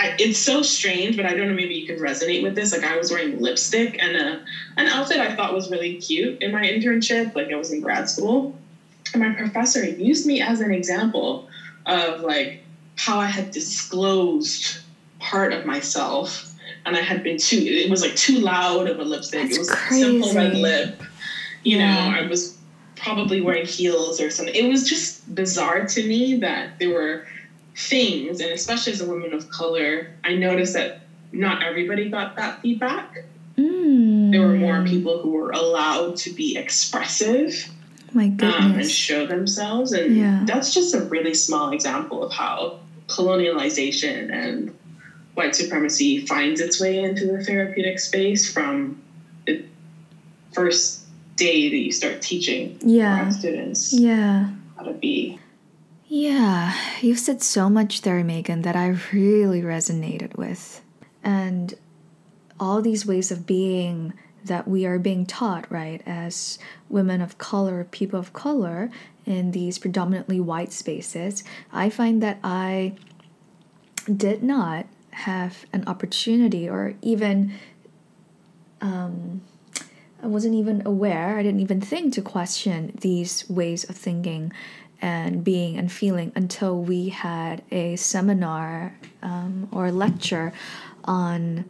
I, 0.00 0.16
it's 0.18 0.38
so 0.38 0.62
strange, 0.62 1.14
but 1.14 1.26
I 1.26 1.34
don't 1.34 1.48
know. 1.48 1.54
Maybe 1.54 1.74
you 1.74 1.86
can 1.86 1.98
resonate 1.98 2.42
with 2.42 2.54
this. 2.54 2.72
Like 2.72 2.84
I 2.84 2.96
was 2.96 3.10
wearing 3.10 3.38
lipstick 3.38 4.02
and 4.02 4.16
a, 4.16 4.42
an 4.78 4.86
outfit 4.86 5.18
I 5.18 5.36
thought 5.36 5.52
was 5.52 5.70
really 5.70 5.96
cute 6.00 6.40
in 6.40 6.52
my 6.52 6.62
internship. 6.62 7.34
Like 7.34 7.52
I 7.52 7.56
was 7.56 7.70
in 7.70 7.82
grad 7.82 8.08
school, 8.08 8.58
and 9.12 9.22
my 9.22 9.34
professor 9.34 9.84
used 9.84 10.26
me 10.26 10.40
as 10.40 10.60
an 10.60 10.72
example 10.72 11.50
of 11.84 12.22
like 12.22 12.64
how 12.96 13.18
I 13.18 13.26
had 13.26 13.50
disclosed 13.50 14.78
part 15.18 15.52
of 15.52 15.66
myself, 15.66 16.50
and 16.86 16.96
I 16.96 17.02
had 17.02 17.22
been 17.22 17.36
too. 17.36 17.58
It 17.58 17.90
was 17.90 18.00
like 18.00 18.16
too 18.16 18.38
loud 18.38 18.88
of 18.88 19.00
a 19.00 19.04
lipstick. 19.04 19.42
That's 19.42 19.56
it 19.56 19.58
was 19.58 19.70
crazy. 19.70 20.02
simple 20.02 20.32
red 20.32 20.54
lip. 20.54 21.02
You 21.62 21.76
yeah. 21.76 22.08
know, 22.08 22.16
I 22.16 22.26
was 22.26 22.56
probably 22.96 23.42
wearing 23.42 23.66
heels 23.66 24.18
or 24.18 24.30
something. 24.30 24.54
It 24.54 24.66
was 24.66 24.88
just 24.88 25.34
bizarre 25.34 25.84
to 25.84 26.06
me 26.06 26.38
that 26.38 26.78
there 26.78 26.88
were 26.88 27.26
things, 27.80 28.40
and 28.40 28.50
especially 28.50 28.92
as 28.92 29.00
a 29.00 29.06
woman 29.06 29.32
of 29.32 29.48
color, 29.48 30.12
I 30.24 30.34
noticed 30.34 30.74
that 30.74 31.00
not 31.32 31.62
everybody 31.62 32.10
got 32.10 32.36
that 32.36 32.60
feedback. 32.60 33.24
Mm. 33.56 34.30
There 34.32 34.42
were 34.42 34.54
more 34.54 34.84
people 34.84 35.22
who 35.22 35.30
were 35.30 35.50
allowed 35.50 36.16
to 36.18 36.32
be 36.32 36.56
expressive. 36.56 37.70
My 38.12 38.28
goodness. 38.28 38.60
Um, 38.60 38.72
and 38.72 38.90
show 38.90 39.26
themselves. 39.26 39.92
And 39.92 40.16
yeah. 40.16 40.42
that's 40.44 40.74
just 40.74 40.94
a 40.94 41.02
really 41.02 41.34
small 41.34 41.70
example 41.72 42.24
of 42.24 42.32
how 42.32 42.80
colonialization 43.06 44.32
and 44.32 44.76
white 45.34 45.54
supremacy 45.54 46.26
finds 46.26 46.60
its 46.60 46.80
way 46.80 46.98
into 47.02 47.26
the 47.26 47.44
therapeutic 47.44 47.98
space 47.98 48.52
from 48.52 49.00
the 49.46 49.64
first 50.52 51.04
day 51.36 51.70
that 51.70 51.76
you 51.76 51.92
start 51.92 52.20
teaching 52.20 52.78
Yeah. 52.82 53.30
students 53.30 53.92
Yeah. 53.92 54.50
how 54.76 54.84
to 54.84 54.92
be. 54.92 55.38
Yeah, 56.12 56.74
you've 57.00 57.20
said 57.20 57.40
so 57.40 57.70
much 57.70 58.02
there, 58.02 58.20
Meghan, 58.24 58.64
that 58.64 58.74
I 58.74 58.96
really 59.12 59.62
resonated 59.62 60.36
with. 60.36 60.82
And 61.22 61.72
all 62.58 62.82
these 62.82 63.06
ways 63.06 63.30
of 63.30 63.46
being 63.46 64.14
that 64.44 64.66
we 64.66 64.84
are 64.86 64.98
being 64.98 65.24
taught, 65.24 65.70
right, 65.70 66.02
as 66.04 66.58
women 66.88 67.20
of 67.20 67.38
color, 67.38 67.86
people 67.92 68.18
of 68.18 68.32
color, 68.32 68.90
in 69.24 69.52
these 69.52 69.78
predominantly 69.78 70.40
white 70.40 70.72
spaces, 70.72 71.44
I 71.72 71.90
find 71.90 72.20
that 72.24 72.40
I 72.42 72.96
did 74.12 74.42
not 74.42 74.86
have 75.10 75.64
an 75.72 75.84
opportunity 75.86 76.68
or 76.68 76.94
even 77.02 77.52
um, 78.80 79.42
I 80.22 80.26
wasn't 80.26 80.54
even 80.54 80.82
aware, 80.84 81.38
I 81.38 81.44
didn't 81.44 81.60
even 81.60 81.80
think 81.80 82.14
to 82.14 82.22
question 82.22 82.98
these 83.00 83.48
ways 83.48 83.88
of 83.88 83.96
thinking 83.96 84.52
and 85.00 85.42
being 85.42 85.76
and 85.76 85.90
feeling 85.90 86.32
until 86.34 86.78
we 86.78 87.08
had 87.08 87.62
a 87.70 87.96
seminar 87.96 88.98
um, 89.22 89.68
or 89.72 89.86
a 89.86 89.92
lecture 89.92 90.52
on 91.04 91.64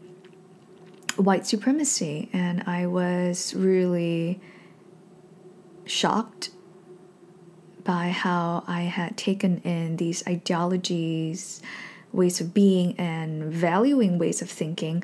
white 1.16 1.46
supremacy. 1.46 2.28
And 2.32 2.62
I 2.66 2.86
was 2.86 3.54
really 3.54 4.40
shocked 5.84 6.50
by 7.84 8.10
how 8.10 8.64
I 8.66 8.82
had 8.82 9.16
taken 9.16 9.58
in 9.58 9.96
these 9.96 10.26
ideologies, 10.26 11.62
ways 12.12 12.40
of 12.40 12.52
being, 12.52 12.94
and 12.98 13.44
valuing 13.44 14.18
ways 14.18 14.42
of 14.42 14.50
thinking 14.50 15.02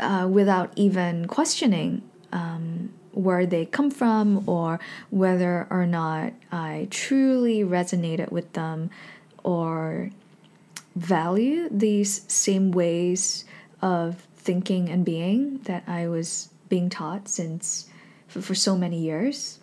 uh, 0.00 0.28
without 0.30 0.72
even 0.76 1.26
questioning 1.26 2.02
um, 2.32 2.92
where 3.16 3.46
they 3.46 3.64
come 3.64 3.90
from 3.90 4.46
or 4.46 4.78
whether 5.08 5.66
or 5.70 5.86
not 5.86 6.34
I 6.52 6.86
truly 6.90 7.60
resonated 7.64 8.30
with 8.30 8.52
them 8.52 8.90
or 9.42 10.10
value 10.94 11.68
these 11.70 12.22
same 12.28 12.72
ways 12.72 13.46
of 13.80 14.26
thinking 14.36 14.90
and 14.90 15.02
being 15.02 15.58
that 15.64 15.82
I 15.86 16.08
was 16.08 16.50
being 16.68 16.90
taught 16.90 17.26
since 17.26 17.88
for, 18.28 18.42
for 18.42 18.54
so 18.54 18.76
many 18.76 18.98
years. 18.98 19.60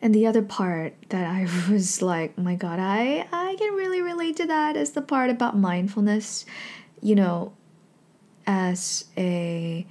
And 0.00 0.14
the 0.14 0.26
other 0.26 0.42
part 0.42 0.94
that 1.08 1.26
I 1.26 1.48
was 1.70 2.02
like, 2.02 2.38
my 2.38 2.54
God, 2.54 2.78
I, 2.78 3.26
I 3.32 3.56
can 3.58 3.74
really 3.74 4.00
relate 4.00 4.36
to 4.36 4.46
that 4.46 4.76
is 4.76 4.92
the 4.92 5.02
part 5.02 5.28
about 5.28 5.56
mindfulness. 5.56 6.46
You 7.00 7.16
know, 7.16 7.52
as 8.46 9.06
a 9.16 9.84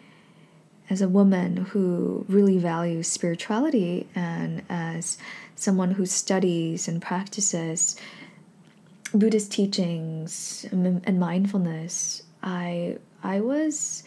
as 0.91 1.01
a 1.01 1.07
woman 1.07 1.55
who 1.55 2.25
really 2.27 2.57
values 2.57 3.07
spirituality 3.07 4.05
and 4.13 4.61
as 4.69 5.17
someone 5.55 5.91
who 5.91 6.05
studies 6.05 6.85
and 6.89 7.01
practices 7.01 7.95
Buddhist 9.13 9.53
teachings 9.53 10.65
and 10.71 11.19
mindfulness, 11.19 12.23
I 12.43 12.97
I 13.23 13.39
was 13.39 14.03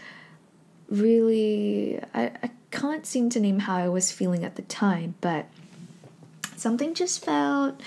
really 0.91 2.01
I, 2.13 2.25
I 2.43 2.51
can't 2.71 3.07
seem 3.07 3.31
to 3.31 3.41
name 3.41 3.61
how 3.61 3.77
I 3.77 3.89
was 3.89 4.13
feeling 4.13 4.45
at 4.45 4.57
the 4.57 4.63
time, 4.63 5.15
but 5.23 5.47
something 6.57 6.93
just 6.93 7.25
felt 7.25 7.81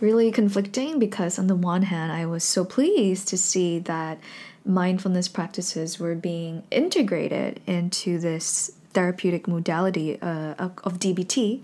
really 0.00 0.30
conflicting 0.30 0.98
because 0.98 1.38
on 1.38 1.46
the 1.46 1.56
one 1.56 1.82
hand 1.82 2.12
I 2.12 2.26
was 2.26 2.44
so 2.44 2.64
pleased 2.64 3.28
to 3.28 3.38
see 3.38 3.78
that 3.80 4.18
mindfulness 4.64 5.28
practices 5.28 5.98
were 5.98 6.14
being 6.14 6.64
integrated 6.70 7.60
into 7.66 8.18
this 8.18 8.72
therapeutic 8.92 9.46
modality 9.46 10.20
uh, 10.22 10.54
of, 10.58 10.98
DBT. 10.98 11.62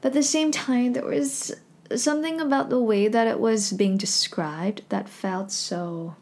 But 0.00 0.08
at 0.08 0.14
the 0.14 0.22
same 0.22 0.50
time, 0.50 0.92
there 0.92 1.04
was 1.04 1.54
something 1.96 2.40
about 2.40 2.68
the 2.68 2.80
way 2.80 3.08
that 3.08 3.26
it 3.26 3.40
was 3.40 3.72
being 3.72 3.96
described 3.96 4.82
that 4.90 5.08
felt 5.08 5.50
so 5.50 6.14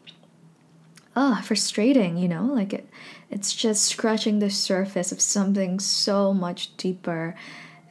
ah 1.13 1.41
frustrating 1.43 2.15
you 2.15 2.27
know 2.27 2.43
like 2.43 2.71
it 2.71 2.87
it's 3.29 3.53
just 3.53 3.83
scratching 3.83 4.39
the 4.39 4.49
surface 4.49 5.11
of 5.11 5.19
something 5.19 5.77
so 5.77 6.33
much 6.33 6.75
deeper 6.77 7.35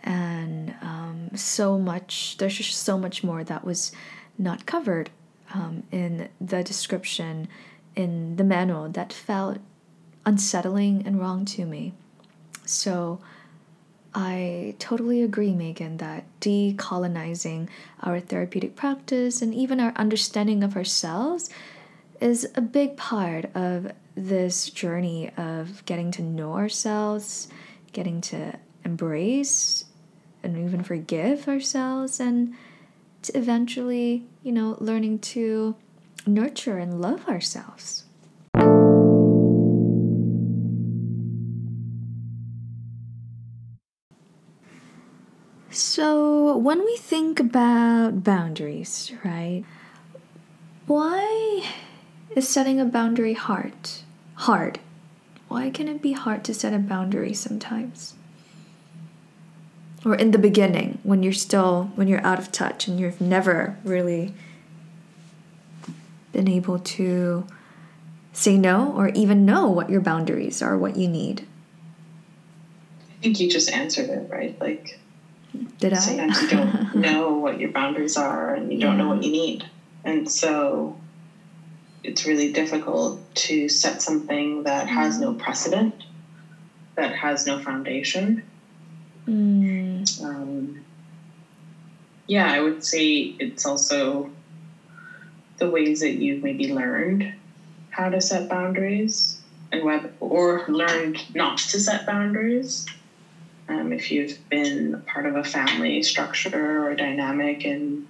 and 0.02 0.74
um, 0.80 1.28
so 1.34 1.78
much 1.78 2.36
there's 2.38 2.56
just 2.56 2.82
so 2.82 2.96
much 2.96 3.22
more 3.22 3.44
that 3.44 3.62
was 3.62 3.92
not 4.38 4.64
covered 4.64 5.10
um, 5.52 5.82
in 5.92 6.28
the 6.40 6.62
description 6.62 7.46
in 7.96 8.36
the 8.36 8.44
manual 8.44 8.88
that 8.90 9.12
felt 9.12 9.58
unsettling 10.24 11.02
and 11.06 11.18
wrong 11.18 11.44
to 11.46 11.64
me. 11.64 11.94
So 12.64 13.20
I 14.14 14.74
totally 14.78 15.22
agree, 15.22 15.50
Meghan, 15.50 15.98
that 15.98 16.24
decolonizing 16.40 17.68
our 18.02 18.20
therapeutic 18.20 18.76
practice 18.76 19.42
and 19.42 19.54
even 19.54 19.80
our 19.80 19.92
understanding 19.96 20.62
of 20.62 20.76
ourselves 20.76 21.50
is 22.20 22.50
a 22.54 22.60
big 22.60 22.96
part 22.96 23.54
of 23.54 23.92
this 24.14 24.70
journey 24.70 25.30
of 25.36 25.84
getting 25.84 26.10
to 26.12 26.22
know 26.22 26.54
ourselves, 26.54 27.48
getting 27.92 28.20
to 28.22 28.58
embrace 28.84 29.84
and 30.42 30.56
even 30.56 30.82
forgive 30.82 31.48
ourselves, 31.48 32.18
and 32.18 32.54
to 33.22 33.36
eventually, 33.36 34.24
you 34.42 34.52
know, 34.52 34.76
learning 34.80 35.18
to 35.18 35.74
nurture 36.26 36.78
and 36.78 37.00
love 37.00 37.28
ourselves. 37.28 38.04
So, 45.70 46.56
when 46.56 46.84
we 46.84 46.96
think 46.96 47.38
about 47.38 48.24
boundaries, 48.24 49.12
right? 49.22 49.62
Why 50.86 51.68
is 52.34 52.48
setting 52.48 52.80
a 52.80 52.84
boundary 52.86 53.34
hard? 53.34 53.74
Hard. 54.36 54.78
Why 55.48 55.70
can 55.70 55.86
it 55.88 56.00
be 56.00 56.12
hard 56.12 56.44
to 56.44 56.54
set 56.54 56.72
a 56.72 56.78
boundary 56.78 57.34
sometimes? 57.34 58.14
Or 60.04 60.14
in 60.14 60.30
the 60.30 60.38
beginning, 60.38 60.98
when 61.02 61.22
you're 61.22 61.32
still, 61.32 61.90
when 61.94 62.08
you're 62.08 62.24
out 62.24 62.38
of 62.38 62.52
touch 62.52 62.88
and 62.88 62.98
you've 62.98 63.20
never 63.20 63.76
really 63.84 64.34
been 66.36 66.48
able 66.48 66.78
to 66.78 67.46
say 68.34 68.58
no 68.58 68.92
or 68.92 69.08
even 69.08 69.46
know 69.46 69.68
what 69.68 69.88
your 69.88 70.02
boundaries 70.02 70.60
are, 70.60 70.76
what 70.76 70.94
you 70.94 71.08
need. 71.08 71.46
I 73.10 73.22
think 73.22 73.40
you 73.40 73.48
just 73.50 73.70
answered 73.72 74.10
it, 74.10 74.28
right? 74.30 74.60
Like, 74.60 75.00
did 75.78 75.94
I? 75.94 75.96
Sometimes 75.96 76.42
you 76.42 76.48
don't 76.48 76.94
know 76.94 77.38
what 77.38 77.58
your 77.58 77.70
boundaries 77.70 78.18
are 78.18 78.54
and 78.54 78.70
you 78.70 78.78
don't 78.78 78.98
yeah. 78.98 79.02
know 79.02 79.08
what 79.08 79.22
you 79.22 79.32
need. 79.32 79.64
And 80.04 80.30
so 80.30 80.98
it's 82.04 82.26
really 82.26 82.52
difficult 82.52 83.18
to 83.46 83.70
set 83.70 84.02
something 84.02 84.64
that 84.64 84.86
has 84.86 85.18
no 85.18 85.32
precedent, 85.32 85.94
that 86.96 87.16
has 87.16 87.46
no 87.46 87.58
foundation. 87.58 88.42
Mm. 89.26 90.22
Um, 90.22 90.84
yeah, 92.26 92.52
I 92.52 92.60
would 92.60 92.84
say 92.84 93.34
it's 93.38 93.64
also 93.64 94.30
the 95.58 95.70
ways 95.70 96.00
that 96.00 96.12
you've 96.12 96.42
maybe 96.42 96.72
learned 96.72 97.32
how 97.90 98.10
to 98.10 98.20
set 98.20 98.48
boundaries 98.48 99.40
and 99.72 99.84
whether 99.84 100.12
or 100.20 100.64
learned 100.68 101.34
not 101.34 101.58
to 101.58 101.80
set 101.80 102.06
boundaries. 102.06 102.86
Um, 103.68 103.92
if 103.92 104.10
you've 104.10 104.38
been 104.48 105.02
part 105.06 105.26
of 105.26 105.34
a 105.34 105.42
family 105.42 106.02
structure 106.02 106.86
or 106.86 106.94
dynamic 106.94 107.64
in 107.64 108.06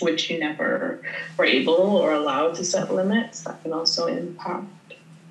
which 0.00 0.28
you 0.28 0.38
never 0.38 1.00
were 1.38 1.44
able 1.44 1.96
or 1.96 2.12
allowed 2.12 2.56
to 2.56 2.64
set 2.64 2.92
limits, 2.92 3.42
that 3.42 3.62
can 3.62 3.72
also 3.72 4.06
impact 4.06 4.66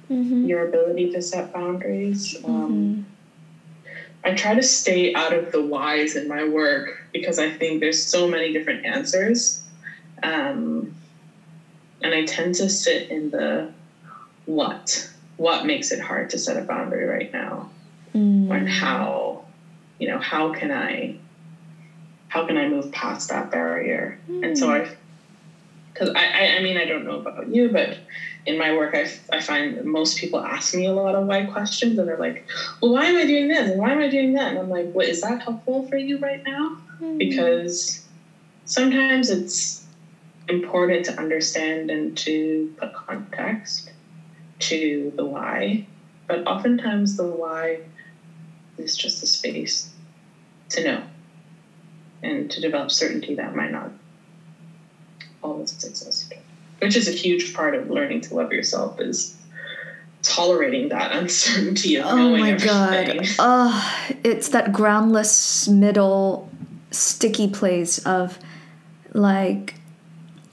mm-hmm. 0.10 0.46
your 0.46 0.68
ability 0.68 1.12
to 1.12 1.22
set 1.22 1.54
boundaries. 1.54 2.36
Mm-hmm. 2.36 2.50
Um, 2.50 3.06
I 4.24 4.34
try 4.36 4.56
to 4.56 4.64
stay 4.64 5.14
out 5.14 5.34
of 5.34 5.52
the 5.52 5.62
whys 5.62 6.16
in 6.16 6.28
my 6.28 6.48
work 6.48 7.08
because 7.12 7.40
I 7.40 7.50
think 7.50 7.80
there's 7.80 8.04
so 8.04 8.28
many 8.28 8.54
different 8.54 8.86
answers 8.86 9.61
um, 10.24 10.94
and 12.02 12.14
I 12.14 12.26
tend 12.26 12.56
to 12.56 12.70
sit 12.70 13.10
in 13.10 13.30
the 13.30 13.72
what. 14.46 15.10
What 15.38 15.66
makes 15.66 15.92
it 15.92 16.00
hard 16.00 16.30
to 16.32 16.38
set 16.38 16.58
a 16.58 16.62
boundary 16.62 17.06
right 17.06 17.32
now? 17.34 17.70
Mm. 18.14 18.52
And 18.52 18.70
how, 18.70 19.46
you 19.98 20.08
know, 20.08 20.20
how 20.20 20.52
can 20.52 20.72
I 20.72 21.16
how 22.28 22.46
can 22.46 22.58
I 22.58 22.68
move 22.68 22.92
past 22.92 23.30
that 23.30 23.52
barrier? 23.52 24.20
Mm. 24.30 24.46
And 24.46 24.58
so 24.58 24.68
mm. 24.68 24.86
I 24.86 24.96
because 25.94 26.10
I, 26.16 26.58
I, 26.58 26.62
mean 26.62 26.78
I 26.78 26.86
don't 26.86 27.04
know 27.04 27.20
about 27.20 27.50
you, 27.50 27.70
but 27.70 27.98
in 28.46 28.58
my 28.58 28.74
work 28.74 28.96
I, 28.96 29.10
I 29.32 29.42
find 29.42 29.84
most 29.84 30.18
people 30.18 30.40
ask 30.40 30.74
me 30.74 30.86
a 30.86 30.94
lot 30.94 31.16
of 31.16 31.28
why 31.28 31.44
questions 31.44 32.00
and 32.00 32.08
they're 32.08 32.18
like, 32.18 32.46
well 32.82 32.94
why 32.94 33.06
am 33.06 33.18
I 33.18 33.26
doing 33.26 33.50
this 33.50 33.70
and 33.70 33.80
why 33.80 33.92
am 33.92 34.00
I 34.00 34.08
doing 34.08 34.34
that? 34.34 34.50
And 34.50 34.60
I'm 34.60 34.70
like, 34.70 34.92
what 34.94 35.08
is 35.08 35.22
that 35.22 35.42
helpful 35.42 35.88
for 35.88 35.98
you 35.98 36.18
right 36.18 36.44
now? 36.44 36.78
Mm. 37.02 37.18
Because 37.18 38.06
sometimes 38.66 39.30
it's 39.30 39.81
important 40.48 41.06
to 41.06 41.18
understand 41.18 41.90
and 41.90 42.18
to 42.20 42.74
put 42.78 42.94
context 42.94 43.92
to 44.60 45.12
the 45.16 45.26
why, 45.26 45.88
but 46.28 46.46
oftentimes 46.48 47.18
the 47.18 47.26
why 47.26 47.80
is 48.78 48.96
just 48.96 49.22
the 49.22 49.28
space 49.28 49.92
to 50.70 50.84
know 50.84 51.04
and 52.24 52.50
to 52.52 52.62
develop 52.62 52.92
certainty 52.92 53.36
that 53.36 53.56
might 53.56 53.72
not 53.72 53.92
always 55.44 55.84
exist. 55.84 56.34
Which 56.80 56.96
is 56.96 57.08
a 57.08 57.12
huge 57.12 57.54
part 57.54 57.76
of 57.76 57.90
learning 57.90 58.22
to 58.22 58.36
love 58.36 58.52
yourself 58.52 59.00
is 59.00 59.36
tolerating 60.24 60.90
that 60.90 61.12
uncertainty 61.16 61.98
of 61.98 62.06
oh 62.08 62.38
my 62.38 62.52
everything. 62.52 62.68
god 62.68 63.28
uh, 63.40 64.08
it's 64.24 64.50
that 64.50 64.72
groundless 64.72 65.68
middle 65.68 66.48
sticky 66.92 67.50
place 67.50 67.98
of 68.06 68.38
like 69.14 69.76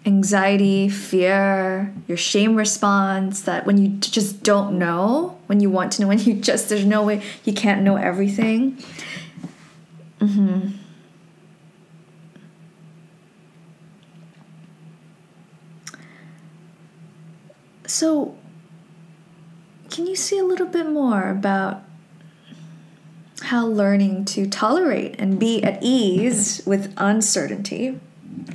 anxiety 0.09 0.89
fear 0.89 1.95
your 2.07 2.17
shame 2.17 2.57
response 2.57 3.43
that 3.43 3.67
when 3.67 3.77
you 3.77 3.89
just 3.99 4.43
don't 4.43 4.79
know 4.79 5.39
when 5.47 5.61
you 5.61 5.69
want 5.69 5.93
to 5.93 6.01
know 6.03 6.09
when 6.09 6.19
you 6.19 6.35
just 6.35 6.69
there's 6.71 6.85
no 6.85 7.03
way 7.03 7.23
you 7.45 7.53
can't 7.53 7.83
know 7.83 7.97
everything 7.97 8.77
mm-hmm. 10.19 10.69
so 17.87 18.35
can 19.91 20.07
you 20.07 20.17
see 20.17 20.39
a 20.39 20.45
little 20.45 20.67
bit 20.67 20.89
more 20.89 21.29
about 21.29 21.83
how 23.43 23.67
learning 23.67 24.25
to 24.27 24.47
tolerate 24.47 25.15
and 25.19 25.39
be 25.39 25.63
at 25.63 25.79
ease 25.81 26.63
with 26.67 26.93
uncertainty, 26.97 27.99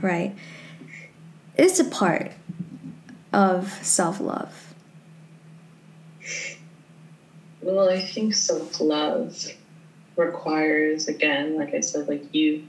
right, 0.01 0.35
is 1.57 1.79
a 1.79 1.85
part 1.85 2.31
of 3.31 3.71
self 3.83 4.19
love? 4.19 4.73
Well, 7.61 7.89
I 7.89 7.99
think 7.99 8.35
self 8.35 8.79
love 8.79 9.47
requires, 10.15 11.07
again, 11.07 11.55
like 11.55 11.73
I 11.73 11.79
said, 11.79 12.07
like 12.07 12.33
you, 12.33 12.67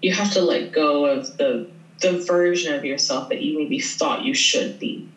you 0.00 0.12
have 0.12 0.32
to 0.32 0.42
let 0.42 0.72
go 0.72 1.06
of 1.06 1.36
the 1.36 1.68
the 2.00 2.18
version 2.18 2.74
of 2.74 2.84
yourself 2.84 3.28
that 3.28 3.42
you 3.42 3.58
maybe 3.58 3.78
thought 3.78 4.24
you 4.24 4.34
should 4.34 4.78
be, 4.78 5.08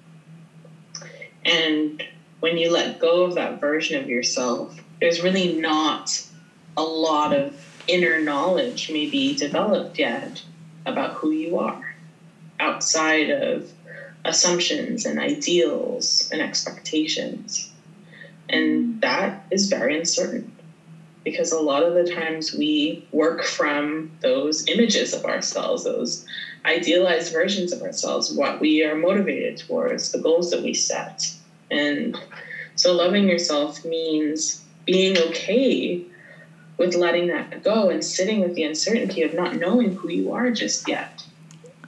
and 1.44 2.04
when 2.40 2.58
you 2.58 2.72
let 2.72 3.00
go 3.00 3.24
of 3.24 3.36
that 3.36 3.60
version 3.60 4.02
of 4.02 4.08
yourself, 4.08 4.80
there's 5.00 5.22
really 5.22 5.60
not 5.60 6.24
a 6.78 6.84
lot 6.84 7.34
of 7.34 7.60
inner 7.88 8.22
knowledge 8.22 8.92
maybe 8.92 9.36
developed 9.36 9.98
yet 9.98 10.44
about 10.86 11.14
who 11.14 11.32
you 11.32 11.58
are 11.58 11.85
outside 12.60 13.30
of 13.30 13.72
assumptions 14.26 15.06
and 15.06 15.20
ideals 15.20 16.28
and 16.32 16.42
expectations. 16.42 17.72
And 18.50 19.00
that 19.02 19.44
is 19.52 19.70
very 19.70 19.98
uncertain 19.98 20.52
because 21.24 21.52
a 21.52 21.60
lot 21.60 21.84
of 21.84 21.94
the 21.96 22.12
times 22.12 22.54
we 22.54 23.04
work 23.12 23.44
from 23.44 24.12
those 24.22 24.68
images 24.68 25.14
of 25.14 25.26
ourselves, 25.26 25.84
those 25.84 26.24
idealized 26.66 27.34
versions 27.34 27.74
of 27.74 27.82
ourselves, 27.82 28.32
what 28.32 28.60
we 28.60 28.84
are 28.84 28.96
motivated 28.96 29.58
towards, 29.58 30.12
the 30.12 30.20
goals 30.20 30.52
that 30.52 30.62
we 30.62 30.74
set. 30.74 31.34
And 31.72 32.18
so 32.76 32.94
loving 32.94 33.28
yourself 33.28 33.84
means 33.84 34.62
being 34.86 35.18
okay 35.18 36.00
with 36.78 36.94
letting 36.94 37.28
that 37.28 37.64
go 37.64 37.90
and 37.90 38.04
sitting 38.04 38.40
with 38.40 38.54
the 38.54 38.64
uncertainty 38.64 39.24
of 39.24 39.34
not 39.34 39.56
knowing 39.56 39.94
who 39.94 40.10
you 40.10 40.32
are 40.32 40.52
just 40.52 40.88
yet 40.88 41.24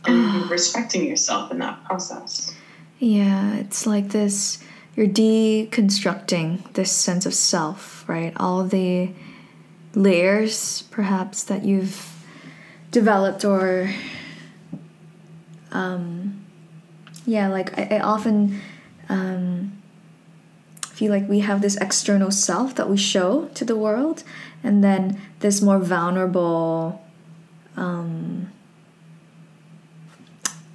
and 0.06 0.50
respecting 0.50 1.06
yourself 1.06 1.52
in 1.52 1.60
that 1.60 1.84
process. 1.86 2.54
Yeah, 3.00 3.56
it's 3.56 3.86
like 3.86 4.10
this 4.10 4.64
you're 4.96 5.08
deconstructing 5.08 6.74
this 6.74 6.92
sense 6.92 7.28
of 7.28 7.34
self, 7.36 8.04
right? 8.10 8.34
All 8.38 8.64
the 8.64 9.12
layers 9.94 10.84
perhaps 10.90 11.44
that 11.44 11.64
you've 11.64 12.16
developed 12.92 13.46
or 13.46 13.94
um 15.72 16.44
yeah, 17.26 17.48
like 17.48 17.78
I, 17.78 17.98
I 17.98 18.00
often 18.00 18.62
um 19.10 19.78
feel 20.98 21.12
like 21.12 21.30
we 21.30 21.42
have 21.42 21.62
this 21.62 21.78
external 21.78 22.32
self 22.32 22.74
that 22.74 22.90
we 22.90 22.98
show 22.98 23.46
to 23.54 23.64
the 23.64 23.76
world, 23.76 24.24
and 24.64 24.84
then 24.84 25.22
this 25.42 25.62
more 25.62 25.78
vulnerable, 25.78 27.06
um, 27.76 28.52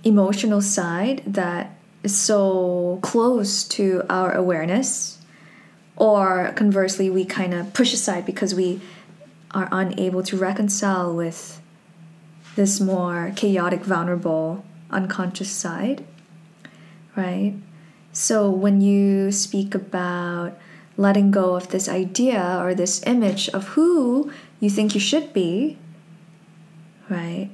emotional 0.04 0.60
side 0.60 1.22
that 1.26 1.76
is 2.02 2.16
so 2.16 2.98
close 3.02 3.64
to 3.64 4.04
our 4.08 4.32
awareness. 4.32 5.18
Or 5.96 6.52
conversely, 6.56 7.10
we 7.10 7.24
kind 7.24 7.54
of 7.54 7.74
push 7.74 7.92
aside 7.92 8.26
because 8.26 8.54
we 8.54 8.80
are 9.52 9.68
unable 9.70 10.22
to 10.24 10.36
reconcile 10.36 11.14
with 11.14 11.60
this 12.56 12.80
more 12.80 13.32
chaotic, 13.36 13.80
vulnerable, 13.80 14.64
unconscious 14.90 15.50
side, 15.50 16.04
right? 17.16 17.54
So 18.12 18.50
when 18.50 18.80
you 18.80 19.32
speak 19.32 19.74
about 19.74 20.58
letting 20.96 21.30
go 21.30 21.54
of 21.54 21.68
this 21.68 21.88
idea 21.88 22.58
or 22.60 22.74
this 22.74 23.02
image 23.06 23.48
of 23.50 23.68
who 23.68 24.30
you 24.60 24.68
think 24.68 24.94
you 24.94 25.00
should 25.00 25.32
be, 25.32 25.78
right? 27.08 27.50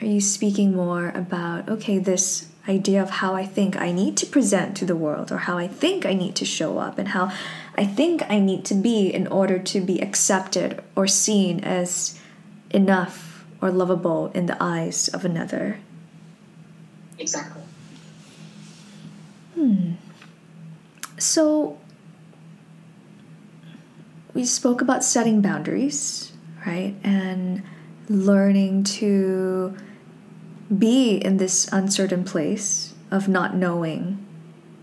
Are 0.00 0.06
you 0.06 0.20
speaking 0.20 0.74
more 0.74 1.08
about, 1.10 1.68
okay, 1.68 1.98
this 1.98 2.48
idea 2.68 3.02
of 3.02 3.10
how 3.10 3.34
I 3.34 3.46
think 3.46 3.76
I 3.76 3.92
need 3.92 4.16
to 4.18 4.26
present 4.26 4.76
to 4.78 4.84
the 4.84 4.96
world 4.96 5.30
or 5.30 5.38
how 5.38 5.56
I 5.56 5.68
think 5.68 6.04
I 6.04 6.12
need 6.12 6.34
to 6.36 6.44
show 6.44 6.78
up 6.78 6.98
and 6.98 7.08
how 7.08 7.32
I 7.76 7.86
think 7.86 8.22
I 8.28 8.38
need 8.38 8.64
to 8.66 8.74
be 8.74 9.08
in 9.08 9.26
order 9.28 9.58
to 9.58 9.80
be 9.80 10.00
accepted 10.00 10.82
or 10.94 11.06
seen 11.06 11.60
as 11.60 12.18
enough 12.70 13.44
or 13.62 13.70
lovable 13.70 14.30
in 14.34 14.46
the 14.46 14.56
eyes 14.60 15.08
of 15.08 15.24
another? 15.24 15.78
Exactly. 17.18 17.62
Hmm. 19.54 19.92
So 21.18 21.78
we 24.34 24.44
spoke 24.44 24.82
about 24.82 25.02
setting 25.02 25.40
boundaries, 25.40 26.32
right? 26.66 26.94
And 27.02 27.62
learning 28.08 28.84
to 28.84 29.76
be 30.76 31.16
in 31.16 31.36
this 31.36 31.68
uncertain 31.72 32.24
place 32.24 32.94
of 33.10 33.28
not 33.28 33.54
knowing, 33.54 34.24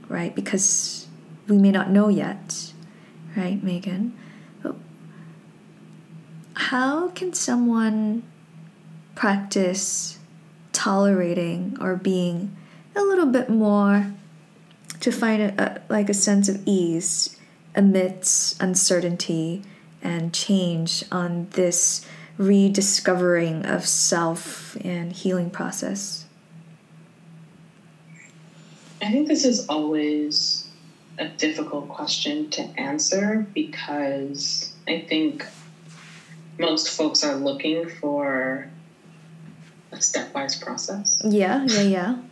right? 0.07 0.33
Because 0.35 1.07
we 1.47 1.57
may 1.57 1.71
not 1.71 1.89
know 1.89 2.07
yet, 2.07 2.73
right, 3.35 3.63
Meghan? 3.63 4.11
How 6.55 7.09
can 7.09 7.33
someone 7.33 8.23
practice 9.15 10.19
tolerating 10.71 11.77
or 11.81 11.95
being 11.95 12.55
a 12.95 13.01
little 13.01 13.25
bit 13.25 13.49
more 13.49 14.13
to 14.99 15.11
find 15.11 15.41
a, 15.41 15.63
a, 15.63 15.81
like 15.89 16.09
a 16.09 16.13
sense 16.13 16.47
of 16.47 16.61
ease 16.65 17.37
amidst 17.75 18.61
uncertainty 18.61 19.63
and 20.01 20.33
change 20.33 21.03
on 21.11 21.47
this 21.51 22.05
rediscovering 22.37 23.65
of 23.65 23.85
self 23.85 24.75
and 24.83 25.13
healing 25.13 25.49
process? 25.49 26.25
I 29.01 29.11
think 29.11 29.27
this 29.27 29.45
is 29.45 29.67
always 29.67 30.67
a 31.19 31.27
difficult 31.27 31.89
question 31.89 32.49
to 32.51 32.61
answer 32.79 33.45
because 33.53 34.73
I 34.87 35.05
think 35.07 35.45
most 36.57 36.89
folks 36.89 37.23
are 37.23 37.35
looking 37.35 37.89
for 37.89 38.69
a 39.91 39.97
stepwise 39.97 40.61
process. 40.61 41.21
Yeah, 41.25 41.65
yeah, 41.65 41.81
yeah. 41.81 42.17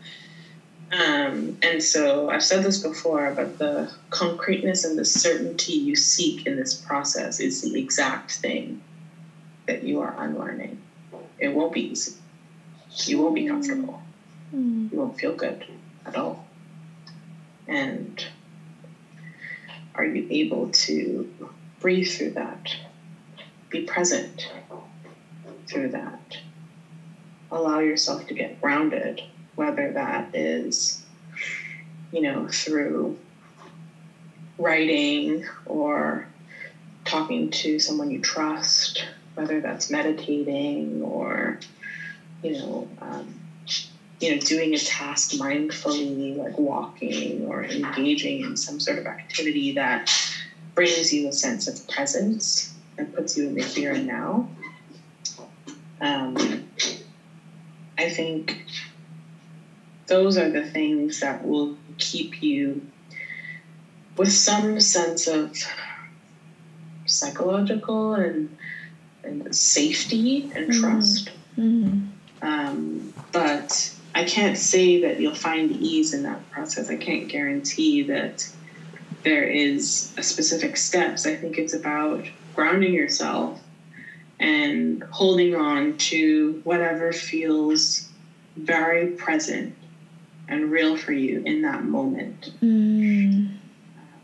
Um, 0.93 1.57
and 1.61 1.81
so 1.81 2.29
I've 2.29 2.43
said 2.43 2.65
this 2.65 2.83
before, 2.83 3.31
but 3.33 3.57
the 3.59 3.89
concreteness 4.09 4.83
and 4.83 4.99
the 4.99 5.05
certainty 5.05 5.71
you 5.71 5.95
seek 5.95 6.45
in 6.45 6.57
this 6.57 6.73
process 6.73 7.39
is 7.39 7.61
the 7.61 7.79
exact 7.79 8.33
thing 8.33 8.81
that 9.65 9.83
you 9.83 9.99
are 9.99 10.13
unlearning. 10.17 10.77
It 11.39 11.53
won't 11.53 11.71
be 11.71 11.91
easy. 11.91 12.13
You 13.05 13.19
won't 13.19 13.35
be 13.35 13.47
comfortable. 13.47 13.99
Mm. 14.53 14.91
You 14.91 14.97
won't 14.97 15.15
feel 15.15 15.31
good 15.31 15.65
at 16.05 16.15
all. 16.15 16.43
And 17.67 18.25
are 19.95 20.03
you 20.03 20.25
able 20.29 20.67
to 20.67 21.25
breathe 21.79 22.07
through 22.07 22.31
that? 22.31 22.75
Be 23.69 23.79
present 23.79 24.49
through 25.67 25.89
that 25.89 26.19
allow 27.51 27.79
yourself 27.79 28.25
to 28.27 28.33
get 28.33 28.59
grounded, 28.61 29.21
whether 29.55 29.91
that 29.91 30.25
is, 30.33 30.97
you 32.11 32.21
know, 32.21 32.47
through 32.47 33.13
writing 34.57 35.43
or 35.65 36.25
talking 37.03 37.49
to 37.49 37.77
someone 37.77 38.09
you 38.09 38.19
trust, 38.19 39.05
whether 39.35 39.59
that's 39.59 39.89
meditating 39.89 41.01
or, 41.01 41.57
you 42.43 42.53
know, 42.53 42.87
um, 43.01 43.39
you 44.19 44.31
know, 44.33 44.39
doing 44.39 44.73
a 44.73 44.77
task 44.77 45.31
mindfully, 45.31 46.35
like 46.35 46.57
walking 46.57 47.45
or 47.47 47.63
engaging 47.63 48.41
in 48.41 48.55
some 48.55 48.79
sort 48.79 48.97
of 48.97 49.05
activity 49.07 49.71
that 49.71 50.11
brings 50.75 51.11
you 51.11 51.27
a 51.27 51.31
sense 51.31 51.67
of 51.67 51.87
presence 51.87 52.71
and 52.97 53.11
puts 53.13 53.35
you 53.35 53.47
in 53.47 53.55
the 53.55 53.63
here 53.63 53.91
and 53.91 54.05
now. 54.05 54.45
Um, 55.99 56.61
I 57.97 58.09
think 58.09 58.57
those 60.07 60.37
are 60.37 60.49
the 60.49 60.63
things 60.63 61.19
that 61.19 61.43
will 61.43 61.71
keep 61.97 62.41
you 62.41 62.81
with 64.17 64.31
some 64.31 64.79
sense 64.79 65.27
of 65.27 65.55
psychological 67.05 68.13
and, 68.13 68.35
and 68.35 68.49
safety 69.51 70.51
and 70.55 70.69
mm-hmm. 70.69 70.81
trust. 70.81 71.31
Mm-hmm. 71.57 72.07
Um, 72.41 73.13
but 73.31 73.93
I 74.15 74.23
can't 74.25 74.57
say 74.57 75.01
that 75.01 75.19
you'll 75.19 75.35
find 75.35 75.71
ease 75.71 76.13
in 76.13 76.23
that 76.23 76.49
process. 76.51 76.89
I 76.89 76.95
can't 76.95 77.27
guarantee 77.27 78.03
that 78.03 78.49
there 79.23 79.43
is 79.43 80.13
a 80.17 80.23
specific 80.23 80.77
steps. 80.77 81.25
I 81.25 81.35
think 81.35 81.57
it's 81.57 81.73
about 81.73 82.25
grounding 82.55 82.93
yourself 82.93 83.61
and 84.39 85.03
holding 85.03 85.55
on 85.55 85.97
to 85.97 86.61
whatever 86.63 87.13
feels 87.13 88.09
very 88.57 89.07
present 89.11 89.75
and 90.47 90.71
real 90.71 90.97
for 90.97 91.13
you 91.13 91.41
in 91.45 91.61
that 91.61 91.85
moment. 91.85 92.51
Mm. 92.61 93.51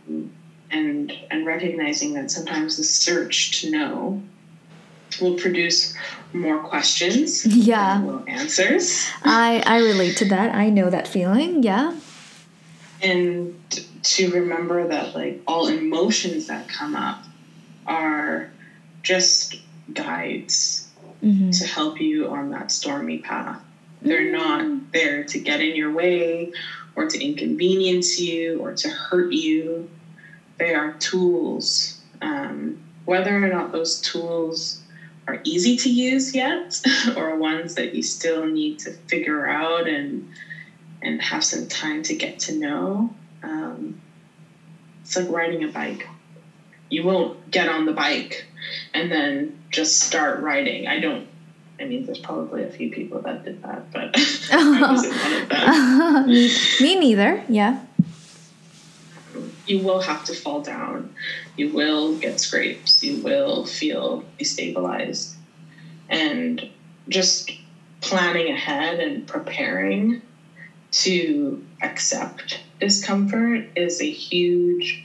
Um, 0.08 0.32
and 0.70 1.14
and 1.32 1.45
recognizing 1.45 2.14
that 2.16 2.30
sometimes 2.30 2.76
the 2.76 2.84
search 2.84 3.62
to 3.62 3.72
know 3.72 4.22
will 5.22 5.36
produce 5.36 5.95
more 6.34 6.60
questions 6.60 7.45
yeah. 7.45 8.01
will 8.01 8.24
answers. 8.28 9.08
I 9.24 9.64
i 9.66 9.78
relate 9.78 10.18
to 10.18 10.26
that. 10.26 10.53
I 10.55 10.70
know 10.70 10.89
that 10.89 11.08
feeling. 11.08 11.64
Yeah. 11.64 11.95
And 13.01 13.55
to 14.03 14.32
remember 14.32 14.88
that 14.88 15.16
like 15.16 15.41
all 15.47 15.68
emotions 15.68 16.47
that 16.47 16.68
come 16.68 16.95
up 16.95 17.24
are 17.86 18.49
just 19.03 19.55
guides 19.93 20.89
mm-hmm. 21.24 21.51
to 21.51 21.68
help 21.68 22.01
you 22.01 22.28
on 22.28 22.49
that 22.51 22.72
stormy 22.72 23.20
path. 23.20 23.62
They're 24.01 24.22
mm-hmm. 24.22 24.72
not 24.74 24.91
there 24.91 25.24
to 25.24 25.39
get 25.39 25.62
in 25.62 25.76
your 25.76 25.91
way 25.91 26.51
or 26.95 27.08
to 27.08 27.24
inconvenience 27.24 28.20
you 28.20 28.60
or 28.60 28.74
to 28.74 28.89
hurt 28.89 29.32
you. 29.32 29.89
They 30.58 30.74
are 30.74 30.93
tools. 30.93 32.01
Um, 32.22 32.80
whether 33.05 33.36
or 33.36 33.47
not 33.47 33.72
those 33.72 34.01
tools 34.01 34.82
are 35.28 35.40
easy 35.44 35.76
to 35.76 35.90
use 35.90 36.34
yet 36.34 36.82
or 37.16 37.36
ones 37.36 37.76
that 37.76 37.94
you 37.94 38.02
still 38.02 38.46
need 38.46 38.80
to 38.80 38.92
figure 39.08 39.48
out 39.48 39.88
and 39.88 40.28
and 41.02 41.22
have 41.22 41.44
some 41.44 41.68
time 41.68 42.02
to 42.02 42.14
get 42.14 42.40
to 42.40 42.54
know 42.54 43.10
um, 43.44 43.96
it's 45.02 45.16
like 45.16 45.30
riding 45.30 45.64
a 45.64 45.68
bike 45.68 46.08
you 46.90 47.04
won't 47.04 47.52
get 47.52 47.68
on 47.68 47.86
the 47.86 47.92
bike 47.92 48.46
and 48.94 49.12
then 49.12 49.58
just 49.70 50.00
start 50.00 50.40
riding 50.42 50.88
i 50.88 51.00
don't 51.00 51.28
I 51.80 51.86
mean, 51.86 52.08
there's 52.08 52.18
probably 52.18 52.64
a 52.64 52.72
few 52.72 52.90
people 52.90 53.20
that 53.20 53.46
did 53.46 53.62
that, 53.62 53.92
but 53.94 54.10
I 54.52 54.82
wasn't 54.82 55.14
one 55.14 55.34
of 55.44 55.48
them. 55.48 56.26
me, 56.26 56.50
me 56.82 56.96
neither. 56.96 57.44
Yeah 57.48 57.80
you 59.68 59.80
will 59.80 59.99
have 59.99 60.24
to 60.26 60.34
fall 60.34 60.61
down. 60.61 61.13
You 61.55 61.72
will 61.72 62.18
get 62.18 62.39
scrapes. 62.39 63.03
You 63.03 63.22
will 63.22 63.65
feel 63.65 64.24
destabilized. 64.39 65.36
And 66.09 66.70
just 67.09 67.51
planning 68.01 68.51
ahead 68.51 68.99
and 68.99 69.28
preparing 69.28 70.22
to 70.91 71.65
accept 71.82 72.59
discomfort 72.80 73.65
is 73.76 74.01
a 74.01 74.09
huge, 74.09 75.03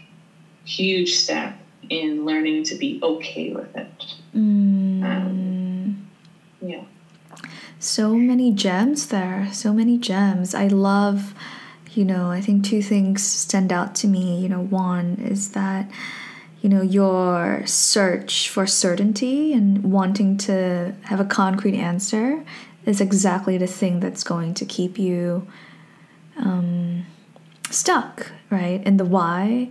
huge 0.65 1.15
step 1.15 1.59
in 1.91 2.25
learning 2.25 2.65
to 2.65 2.77
be 2.77 3.01
okay 3.03 3.53
with 3.53 3.77
it. 3.77 4.15
Mm. 4.35 5.05
Um, 5.05 6.09
yeah. 6.61 6.85
So 7.79 8.15
many 8.15 8.53
gems 8.53 9.09
there. 9.09 9.49
So 9.53 9.73
many 9.73 9.99
gems. 9.99 10.55
I 10.55 10.69
love 10.69 11.35
you 11.95 12.05
know, 12.05 12.31
I 12.31 12.41
think 12.41 12.65
two 12.65 12.83
things 12.83 13.23
stand 13.23 13.73
out 13.73 13.95
to 13.97 14.09
me. 14.09 14.41
You 14.41 14.49
know, 14.49 14.63
one 14.63 15.17
is 15.23 15.51
that, 15.51 15.91
you 16.61 16.69
know, 16.69 16.83
your 16.83 17.63
search 17.67 18.49
for 18.49 18.67
certainty 18.67 19.53
and 19.53 19.93
wanting 19.93 20.37
to 20.39 20.95
have 21.03 21.21
a 21.21 21.25
concrete 21.25 21.77
answer 21.77 22.45
is 22.87 23.01
exactly 23.01 23.59
the 23.59 23.67
thing 23.67 24.01
that's 24.01 24.25
going 24.25 24.55
to 24.55 24.65
keep 24.65 24.99
you 24.99 25.47
um, 26.39 27.05
stuck, 27.71 28.33
right? 28.51 28.83
In 28.85 28.97
the 28.97 29.05
why 29.05 29.69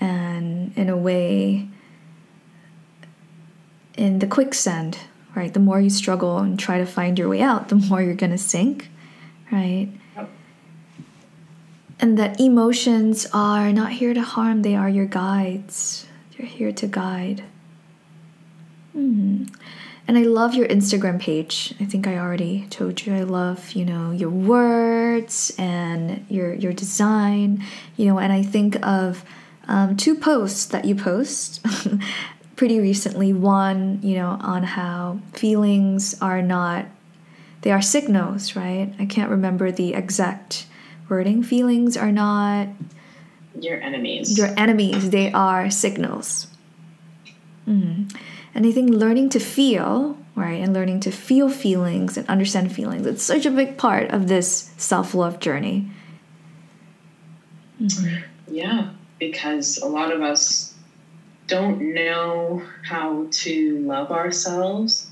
and 0.00 0.72
in 0.76 0.88
a 0.88 0.96
way, 0.96 1.68
in 3.96 4.20
the 4.20 4.26
quicksand, 4.26 4.98
right? 5.34 5.52
The 5.52 5.60
more 5.60 5.80
you 5.80 5.90
struggle 5.90 6.38
and 6.38 6.58
try 6.58 6.78
to 6.78 6.86
find 6.86 7.18
your 7.18 7.28
way 7.28 7.40
out, 7.40 7.68
the 7.68 7.76
more 7.76 8.00
you're 8.00 8.14
going 8.14 8.32
to 8.32 8.38
sink, 8.38 8.88
right? 9.52 9.88
And 12.00 12.18
that 12.18 12.40
emotions 12.40 13.26
are 13.32 13.72
not 13.72 13.92
here 13.92 14.14
to 14.14 14.22
harm, 14.22 14.62
they 14.62 14.76
are 14.76 14.88
your 14.88 15.06
guides. 15.06 16.06
They're 16.36 16.46
here 16.46 16.72
to 16.72 16.86
guide. 16.86 17.44
Mm. 18.96 19.52
And 20.06 20.16
I 20.16 20.22
love 20.22 20.54
your 20.54 20.66
Instagram 20.68 21.20
page. 21.20 21.74
I 21.80 21.84
think 21.84 22.06
I 22.06 22.16
already 22.16 22.66
told 22.70 23.04
you 23.04 23.14
I 23.14 23.24
love, 23.24 23.72
you 23.72 23.84
know, 23.84 24.10
your 24.10 24.30
words 24.30 25.52
and 25.58 26.24
your 26.30 26.54
your 26.54 26.72
design, 26.72 27.62
you 27.96 28.06
know, 28.06 28.18
and 28.18 28.32
I 28.32 28.42
think 28.42 28.84
of 28.86 29.24
um, 29.66 29.96
two 29.96 30.14
posts 30.14 30.64
that 30.66 30.86
you 30.86 30.94
post 30.94 31.64
pretty 32.56 32.80
recently. 32.80 33.34
One, 33.34 34.00
you 34.02 34.16
know, 34.16 34.38
on 34.40 34.62
how 34.62 35.20
feelings 35.34 36.16
are 36.22 36.40
not 36.40 36.86
they 37.62 37.72
are 37.72 37.82
signals, 37.82 38.54
right? 38.54 38.94
I 38.98 39.06
can't 39.06 39.30
remember 39.30 39.70
the 39.70 39.94
exact 39.94 40.66
hurting 41.08 41.42
feelings 41.42 41.96
are 41.96 42.12
not 42.12 42.68
your 43.60 43.80
enemies. 43.80 44.38
Your 44.38 44.52
enemies, 44.56 45.10
they 45.10 45.32
are 45.32 45.70
signals. 45.70 46.46
Mm. 47.66 48.14
And 48.54 48.66
I 48.66 48.72
think 48.72 48.90
learning 48.90 49.30
to 49.30 49.40
feel, 49.40 50.16
right, 50.34 50.60
and 50.60 50.72
learning 50.72 51.00
to 51.00 51.10
feel 51.10 51.48
feelings 51.48 52.16
and 52.16 52.28
understand 52.28 52.74
feelings, 52.74 53.06
it's 53.06 53.22
such 53.22 53.46
a 53.46 53.50
big 53.50 53.76
part 53.76 54.10
of 54.10 54.28
this 54.28 54.72
self 54.76 55.14
love 55.14 55.40
journey. 55.40 55.90
Mm-hmm. 57.80 58.24
Yeah, 58.54 58.90
because 59.18 59.78
a 59.78 59.86
lot 59.86 60.12
of 60.12 60.22
us 60.22 60.74
don't 61.46 61.94
know 61.94 62.62
how 62.84 63.26
to 63.30 63.78
love 63.78 64.10
ourselves 64.10 65.08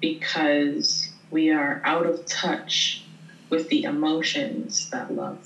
because 0.00 1.10
we 1.30 1.50
are 1.50 1.80
out 1.84 2.06
of 2.06 2.24
touch 2.26 3.05
with 3.48 3.68
the 3.68 3.84
emotions 3.84 4.88
that 4.90 5.10
love 5.10 5.38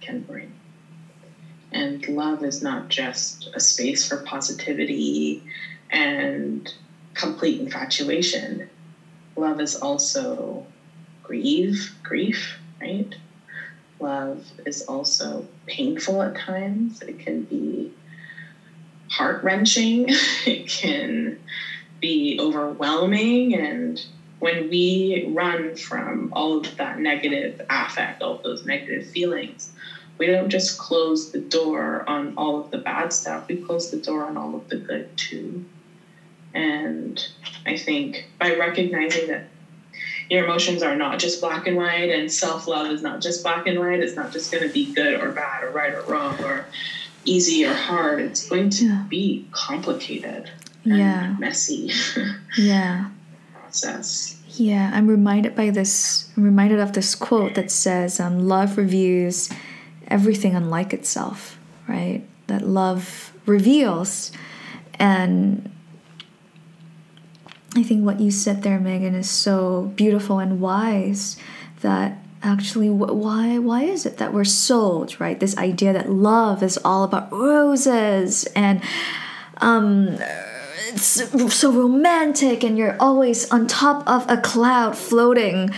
can 0.00 0.20
bring. 0.20 0.52
And 1.72 2.06
love 2.08 2.44
is 2.44 2.62
not 2.62 2.88
just 2.88 3.48
a 3.54 3.60
space 3.60 4.06
for 4.06 4.18
positivity 4.18 5.40
and 5.90 6.72
complete 7.14 7.60
infatuation. 7.60 8.64
Love 9.36 9.60
is 9.60 9.74
also 9.74 10.64
grieve, 11.22 11.92
grief, 12.02 12.58
right? 12.80 13.14
Love 13.98 14.44
is 14.66 14.82
also 14.82 15.46
painful 15.66 16.22
at 16.22 16.36
times. 16.36 17.00
It 17.02 17.18
can 17.18 17.42
be 17.42 17.90
heart 19.10 19.42
wrenching. 19.42 20.08
It 20.46 20.66
can 20.66 21.36
be 22.00 22.36
overwhelming 22.38 23.54
and 23.54 24.04
when 24.44 24.68
we 24.68 25.24
run 25.28 25.74
from 25.74 26.30
all 26.34 26.58
of 26.58 26.76
that 26.76 26.98
negative 26.98 27.62
affect, 27.70 28.20
all 28.20 28.36
of 28.36 28.42
those 28.42 28.66
negative 28.66 29.06
feelings, 29.06 29.72
we 30.18 30.26
don't 30.26 30.50
just 30.50 30.78
close 30.78 31.32
the 31.32 31.38
door 31.38 32.04
on 32.06 32.34
all 32.36 32.60
of 32.60 32.70
the 32.70 32.76
bad 32.76 33.10
stuff, 33.10 33.48
we 33.48 33.56
close 33.56 33.90
the 33.90 33.96
door 33.96 34.26
on 34.26 34.36
all 34.36 34.54
of 34.54 34.68
the 34.68 34.76
good 34.76 35.08
too. 35.16 35.64
And 36.52 37.26
I 37.64 37.78
think 37.78 38.28
by 38.38 38.54
recognizing 38.56 39.28
that 39.28 39.46
your 40.28 40.44
emotions 40.44 40.82
are 40.82 40.94
not 40.94 41.18
just 41.18 41.40
black 41.40 41.66
and 41.66 41.78
white 41.78 42.10
and 42.10 42.30
self 42.30 42.66
love 42.66 42.88
is 42.88 43.00
not 43.00 43.22
just 43.22 43.42
black 43.42 43.66
and 43.66 43.78
white, 43.78 44.00
it's 44.00 44.14
not 44.14 44.30
just 44.30 44.52
going 44.52 44.62
to 44.62 44.72
be 44.74 44.92
good 44.92 45.22
or 45.22 45.32
bad 45.32 45.64
or 45.64 45.70
right 45.70 45.94
or 45.94 46.02
wrong 46.02 46.38
or 46.44 46.66
easy 47.24 47.64
or 47.64 47.72
hard, 47.72 48.20
it's 48.20 48.46
going 48.46 48.68
to 48.68 48.84
yeah. 48.88 49.04
be 49.08 49.48
complicated 49.52 50.50
yeah. 50.84 51.34
messy. 51.38 51.90
yeah 52.58 53.08
process. 53.74 54.33
Yeah, 54.56 54.90
I'm 54.94 55.08
reminded 55.08 55.56
by 55.56 55.70
this. 55.70 56.28
I'm 56.36 56.44
reminded 56.44 56.78
of 56.78 56.92
this 56.92 57.14
quote 57.14 57.54
that 57.54 57.70
says, 57.70 58.20
um, 58.20 58.46
"Love 58.46 58.76
reviews 58.78 59.50
everything 60.08 60.54
unlike 60.54 60.92
itself." 60.94 61.58
Right? 61.88 62.22
That 62.46 62.66
love 62.66 63.32
reveals, 63.46 64.30
and 64.98 65.70
I 67.74 67.82
think 67.82 68.04
what 68.04 68.20
you 68.20 68.30
said 68.30 68.62
there, 68.62 68.78
Meghan, 68.78 69.14
is 69.14 69.28
so 69.28 69.92
beautiful 69.96 70.38
and 70.38 70.60
wise. 70.60 71.36
That 71.80 72.18
actually, 72.42 72.90
why 72.90 73.58
why 73.58 73.82
is 73.84 74.06
it 74.06 74.18
that 74.18 74.32
we're 74.32 74.44
sold 74.44 75.18
right? 75.20 75.40
This 75.40 75.56
idea 75.58 75.92
that 75.92 76.10
love 76.10 76.62
is 76.62 76.78
all 76.84 77.02
about 77.02 77.32
roses 77.32 78.44
and 78.54 78.80
um, 79.58 80.18
it's 80.94 81.54
so 81.54 81.72
romantic 81.72 82.62
and 82.62 82.78
you're 82.78 82.96
always 83.00 83.50
on 83.50 83.66
top 83.66 84.06
of 84.06 84.28
a 84.30 84.36
cloud 84.36 84.96
floating. 84.96 85.70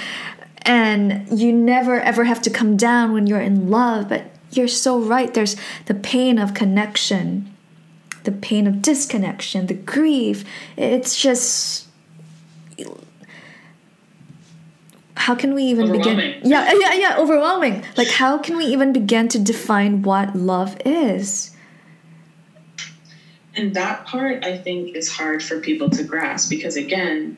And 0.62 1.38
you 1.38 1.52
never 1.52 2.00
ever 2.00 2.24
have 2.24 2.42
to 2.42 2.50
come 2.50 2.76
down 2.76 3.12
when 3.12 3.26
you're 3.26 3.40
in 3.40 3.70
love 3.70 4.08
but 4.08 4.30
you're 4.50 4.68
so 4.68 5.00
right. 5.00 5.32
There's 5.32 5.56
the 5.86 5.94
pain 5.94 6.38
of 6.38 6.54
connection 6.54 7.52
the 8.24 8.32
pain 8.32 8.66
of 8.66 8.82
disconnection 8.82 9.68
the 9.68 9.74
grief. 9.74 10.44
It's 10.76 11.16
just 11.20 11.86
how 15.16 15.36
can 15.36 15.54
we 15.54 15.62
even 15.62 15.92
begin? 15.92 16.40
Yeah 16.42 16.72
yeah 16.72 16.92
yeah 16.94 17.16
overwhelming. 17.18 17.84
Like 17.96 18.08
how 18.08 18.38
can 18.38 18.56
we 18.56 18.64
even 18.66 18.92
begin 18.92 19.28
to 19.28 19.38
define 19.38 20.02
what 20.02 20.34
love 20.34 20.76
is 20.84 21.55
and 23.56 23.74
that 23.74 24.04
part 24.04 24.44
i 24.44 24.54
think 24.54 24.94
is 24.94 25.08
hard 25.08 25.42
for 25.42 25.58
people 25.58 25.88
to 25.88 26.02
grasp 26.02 26.48
because 26.48 26.76
again 26.76 27.36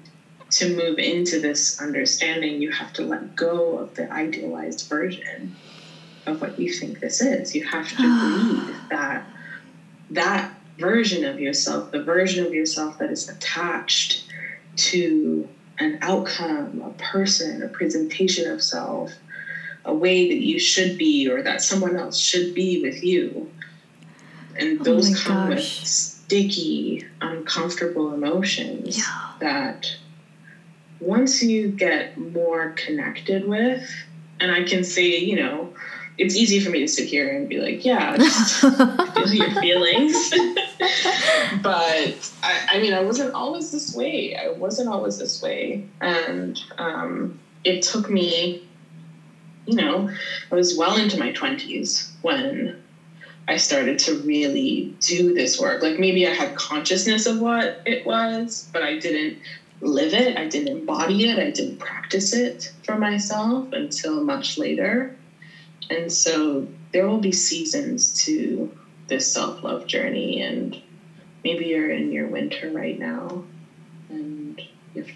to 0.50 0.74
move 0.74 0.98
into 0.98 1.38
this 1.38 1.78
understanding 1.80 2.60
you 2.60 2.70
have 2.70 2.92
to 2.92 3.02
let 3.02 3.34
go 3.36 3.78
of 3.78 3.94
the 3.94 4.10
idealized 4.12 4.86
version 4.88 5.52
of 6.28 6.40
what 6.40 6.58
you 6.58 6.72
think 6.72 7.00
this 7.00 7.20
is. 7.20 7.54
You 7.54 7.64
have 7.64 7.88
to 7.88 7.96
believe 7.96 8.76
that 8.90 9.26
that 10.10 10.52
version 10.78 11.24
of 11.24 11.40
yourself 11.40 11.90
the 11.90 12.00
version 12.00 12.44
of 12.44 12.54
yourself 12.54 12.96
that 12.98 13.10
is 13.10 13.28
attached 13.28 14.22
to 14.76 15.46
an 15.80 15.98
outcome 16.02 16.80
a 16.84 16.90
person 17.02 17.62
a 17.62 17.68
presentation 17.68 18.46
of 18.46 18.62
self 18.62 19.12
a 19.84 19.92
way 19.92 20.28
that 20.28 20.38
you 20.38 20.58
should 20.58 20.96
be 20.96 21.28
or 21.28 21.42
that 21.42 21.60
someone 21.60 21.96
else 21.96 22.16
should 22.16 22.54
be 22.54 22.80
with 22.80 23.02
you 23.02 23.48
and 24.58 24.80
oh 24.80 24.84
those 24.84 25.12
oh 25.12 25.24
come 25.24 25.48
gosh. 25.48 25.56
with 25.56 25.64
sticky, 25.64 27.04
uncomfortable 27.20 28.12
emotions 28.12 28.98
yeah. 28.98 29.32
that 29.40 29.96
once 31.00 31.42
you 31.42 31.68
get 31.68 32.18
more 32.18 32.72
connected 32.76 33.46
with, 33.46 33.82
and 34.40 34.50
I 34.50 34.64
can 34.64 34.84
say, 34.84 35.16
you 35.16 35.36
know, 35.36 35.72
it's 36.18 36.34
easy 36.34 36.58
for 36.58 36.70
me 36.70 36.80
to 36.80 36.88
sit 36.88 37.06
here 37.06 37.34
and 37.34 37.48
be 37.48 37.58
like, 37.58 37.84
yeah, 37.84 38.16
just 38.16 38.60
feel 38.60 39.32
your 39.32 39.52
feelings. 39.60 40.30
but 41.62 42.32
I, 42.42 42.66
I, 42.72 42.78
mean, 42.80 42.92
I 42.92 43.00
wasn't 43.00 43.34
always 43.34 43.70
this 43.70 43.94
way. 43.94 44.36
I 44.36 44.50
wasn't 44.50 44.88
always 44.88 45.18
this 45.18 45.40
way. 45.40 45.86
And 46.00 46.60
um, 46.76 47.38
it 47.62 47.82
took 47.82 48.10
me, 48.10 48.66
you 49.66 49.76
know, 49.76 50.10
I 50.50 50.54
was 50.54 50.76
well 50.76 50.96
into 50.96 51.18
my 51.18 51.32
20s 51.32 52.10
when 52.22 52.82
I 53.48 53.56
started 53.56 53.98
to 54.00 54.14
really 54.14 54.92
do 55.00 55.32
this 55.32 55.58
work. 55.58 55.82
Like 55.82 55.98
maybe 55.98 56.26
I 56.26 56.32
had 56.34 56.54
consciousness 56.54 57.24
of 57.24 57.38
what 57.38 57.80
it 57.86 58.04
was, 58.04 58.68
but 58.72 58.82
I 58.82 58.98
didn't 58.98 59.38
live 59.80 60.12
it, 60.12 60.36
I 60.36 60.44
didn't 60.46 60.68
embody 60.68 61.24
it, 61.24 61.38
I 61.38 61.50
didn't 61.50 61.78
practice 61.78 62.34
it 62.34 62.70
for 62.84 62.98
myself 62.98 63.64
until 63.72 64.20
much 64.20 64.58
later. 64.58 65.10
And 65.88 66.12
so 66.12 66.66
there 66.92 67.06
will 67.06 67.18
be 67.18 67.32
seasons 67.32 68.12
to 68.24 68.70
this 69.06 69.26
self 69.26 69.62
love 69.62 69.86
journey, 69.86 70.42
and 70.42 70.76
maybe 71.42 71.66
you're 71.66 71.90
in 71.90 72.12
your 72.12 72.26
winter 72.26 72.68
right 72.70 72.98
now, 72.98 73.42
and 74.10 74.60
you 74.94 75.02
have 75.02 75.10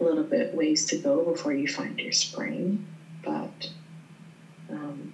a 0.00 0.04
little 0.04 0.24
bit 0.24 0.54
ways 0.54 0.86
to 0.86 0.96
go 0.96 1.22
before 1.22 1.52
you 1.52 1.68
find 1.68 1.98
your 1.98 2.12
spring. 2.12 2.80
But 3.22 3.68
um, 4.70 5.12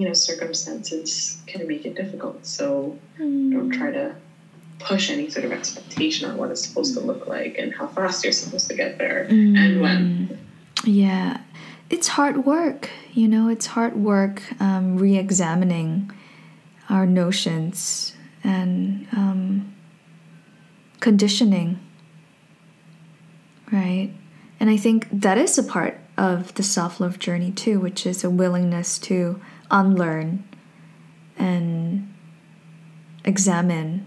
you 0.00 0.08
know, 0.08 0.14
circumstances 0.14 1.42
can 1.46 1.68
make 1.68 1.84
it 1.84 1.94
difficult. 1.94 2.46
So 2.46 2.98
mm. 3.18 3.52
don't 3.52 3.70
try 3.70 3.90
to 3.90 4.14
push 4.78 5.10
any 5.10 5.28
sort 5.28 5.44
of 5.44 5.52
expectation 5.52 6.30
on 6.30 6.38
what 6.38 6.50
it's 6.50 6.66
supposed 6.66 6.94
to 6.94 7.00
look 7.00 7.26
like 7.26 7.58
and 7.58 7.74
how 7.74 7.86
fast 7.86 8.24
you're 8.24 8.32
supposed 8.32 8.68
to 8.68 8.74
get 8.74 8.96
there 8.96 9.28
mm. 9.30 9.58
and 9.58 9.82
when. 9.82 10.38
Yeah. 10.84 11.42
It's 11.90 12.08
hard 12.08 12.46
work, 12.46 12.88
you 13.12 13.28
know, 13.28 13.48
it's 13.48 13.66
hard 13.66 13.94
work 13.94 14.42
um, 14.58 14.96
re 14.96 15.18
examining 15.18 16.10
our 16.88 17.04
notions 17.04 18.14
and 18.42 19.06
um, 19.12 19.74
conditioning, 21.00 21.78
right? 23.70 24.12
And 24.58 24.70
I 24.70 24.78
think 24.78 25.08
that 25.12 25.36
is 25.36 25.58
a 25.58 25.62
part 25.62 25.98
of 26.16 26.54
the 26.54 26.62
self 26.62 27.00
love 27.00 27.18
journey 27.18 27.50
too, 27.50 27.80
which 27.80 28.06
is 28.06 28.24
a 28.24 28.30
willingness 28.30 28.98
to 29.00 29.40
unlearn 29.70 30.44
and 31.36 32.12
examine 33.24 34.06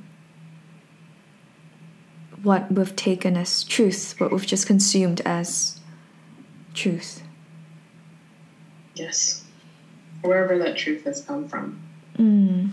what 2.42 2.72
we've 2.72 2.96
taken 2.96 3.38
as 3.38 3.64
truth, 3.64 4.16
what 4.20 4.32
we've 4.32 4.46
just 4.46 4.68
consumed 4.68 5.22
as 5.22 5.80
truth. 6.74 7.24
Yes. 8.96 9.46
Wherever 10.22 10.58
that 10.60 10.78
truth 10.78 11.06
has 11.06 11.22
come 11.22 11.48
from. 11.48 11.82
Mm. 12.18 12.72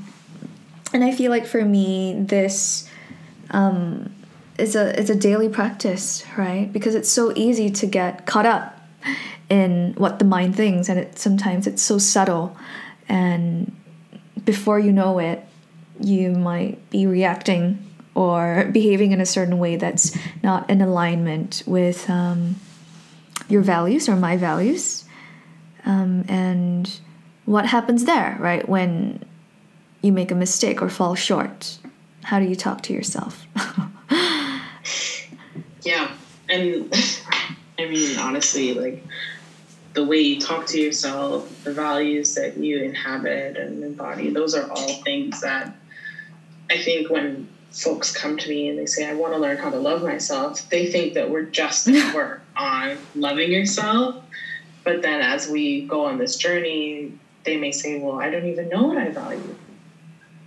And 0.92 1.04
I 1.04 1.12
feel 1.12 1.30
like 1.30 1.46
for 1.46 1.64
me, 1.64 2.16
this 2.18 2.88
um, 3.50 4.14
is 4.58 4.76
a 4.76 4.98
is 4.98 5.08
a 5.08 5.14
daily 5.14 5.48
practice, 5.48 6.24
right? 6.36 6.70
Because 6.72 6.94
it's 6.94 7.08
so 7.10 7.32
easy 7.36 7.70
to 7.70 7.86
get 7.86 8.26
caught 8.26 8.46
up 8.46 8.80
in 9.50 9.94
what 9.98 10.18
the 10.18 10.24
mind 10.24 10.56
thinks, 10.56 10.88
and 10.88 10.98
it 10.98 11.18
sometimes 11.18 11.66
it's 11.66 11.82
so 11.82 11.98
subtle 11.98 12.56
and 13.10 13.76
before 14.44 14.78
you 14.78 14.92
know 14.92 15.18
it, 15.18 15.44
you 16.00 16.30
might 16.30 16.88
be 16.90 17.06
reacting 17.06 17.84
or 18.14 18.68
behaving 18.72 19.12
in 19.12 19.20
a 19.20 19.26
certain 19.26 19.58
way 19.58 19.76
that's 19.76 20.16
not 20.42 20.70
in 20.70 20.80
alignment 20.80 21.62
with 21.66 22.08
um, 22.08 22.56
your 23.48 23.62
values 23.62 24.08
or 24.08 24.16
my 24.16 24.36
values. 24.36 25.04
Um, 25.84 26.24
and 26.28 27.00
what 27.46 27.66
happens 27.66 28.04
there, 28.04 28.36
right? 28.38 28.66
When 28.68 29.24
you 30.02 30.12
make 30.12 30.30
a 30.30 30.34
mistake 30.34 30.80
or 30.80 30.88
fall 30.88 31.16
short, 31.16 31.78
how 32.22 32.38
do 32.38 32.46
you 32.46 32.54
talk 32.54 32.82
to 32.82 32.92
yourself? 32.92 33.44
yeah. 35.82 36.10
And 36.48 36.92
I 37.78 37.86
mean, 37.86 38.18
honestly, 38.18 38.74
like, 38.74 39.02
the 39.92 40.04
way 40.04 40.18
you 40.18 40.38
talk 40.38 40.66
to 40.66 40.78
yourself, 40.78 41.48
the 41.64 41.72
values 41.72 42.34
that 42.34 42.56
you 42.56 42.78
inhabit 42.82 43.56
and 43.56 43.82
embody, 43.82 44.30
those 44.30 44.54
are 44.54 44.70
all 44.70 44.94
things 45.04 45.40
that 45.40 45.72
I 46.70 46.76
think 46.76 47.10
when 47.10 47.46
folks 47.72 48.12
come 48.12 48.36
to 48.36 48.48
me 48.48 48.68
and 48.68 48.78
they 48.78 48.86
say, 48.86 49.08
I 49.08 49.14
want 49.14 49.32
to 49.32 49.38
learn 49.38 49.58
how 49.58 49.70
to 49.70 49.78
love 49.78 50.02
myself, 50.02 50.68
they 50.68 50.86
think 50.86 51.14
that 51.14 51.28
we're 51.28 51.42
just 51.42 51.88
work 52.14 52.40
on 52.56 52.96
loving 53.14 53.50
yourself. 53.50 54.16
But 54.84 55.02
then 55.02 55.20
as 55.20 55.46
we 55.48 55.82
go 55.82 56.04
on 56.04 56.18
this 56.18 56.36
journey, 56.36 57.12
they 57.44 57.56
may 57.56 57.72
say, 57.72 57.96
Well, 57.96 58.18
I 58.18 58.30
don't 58.30 58.46
even 58.46 58.68
know 58.68 58.84
what 58.84 58.96
I 58.98 59.10
value. 59.10 59.54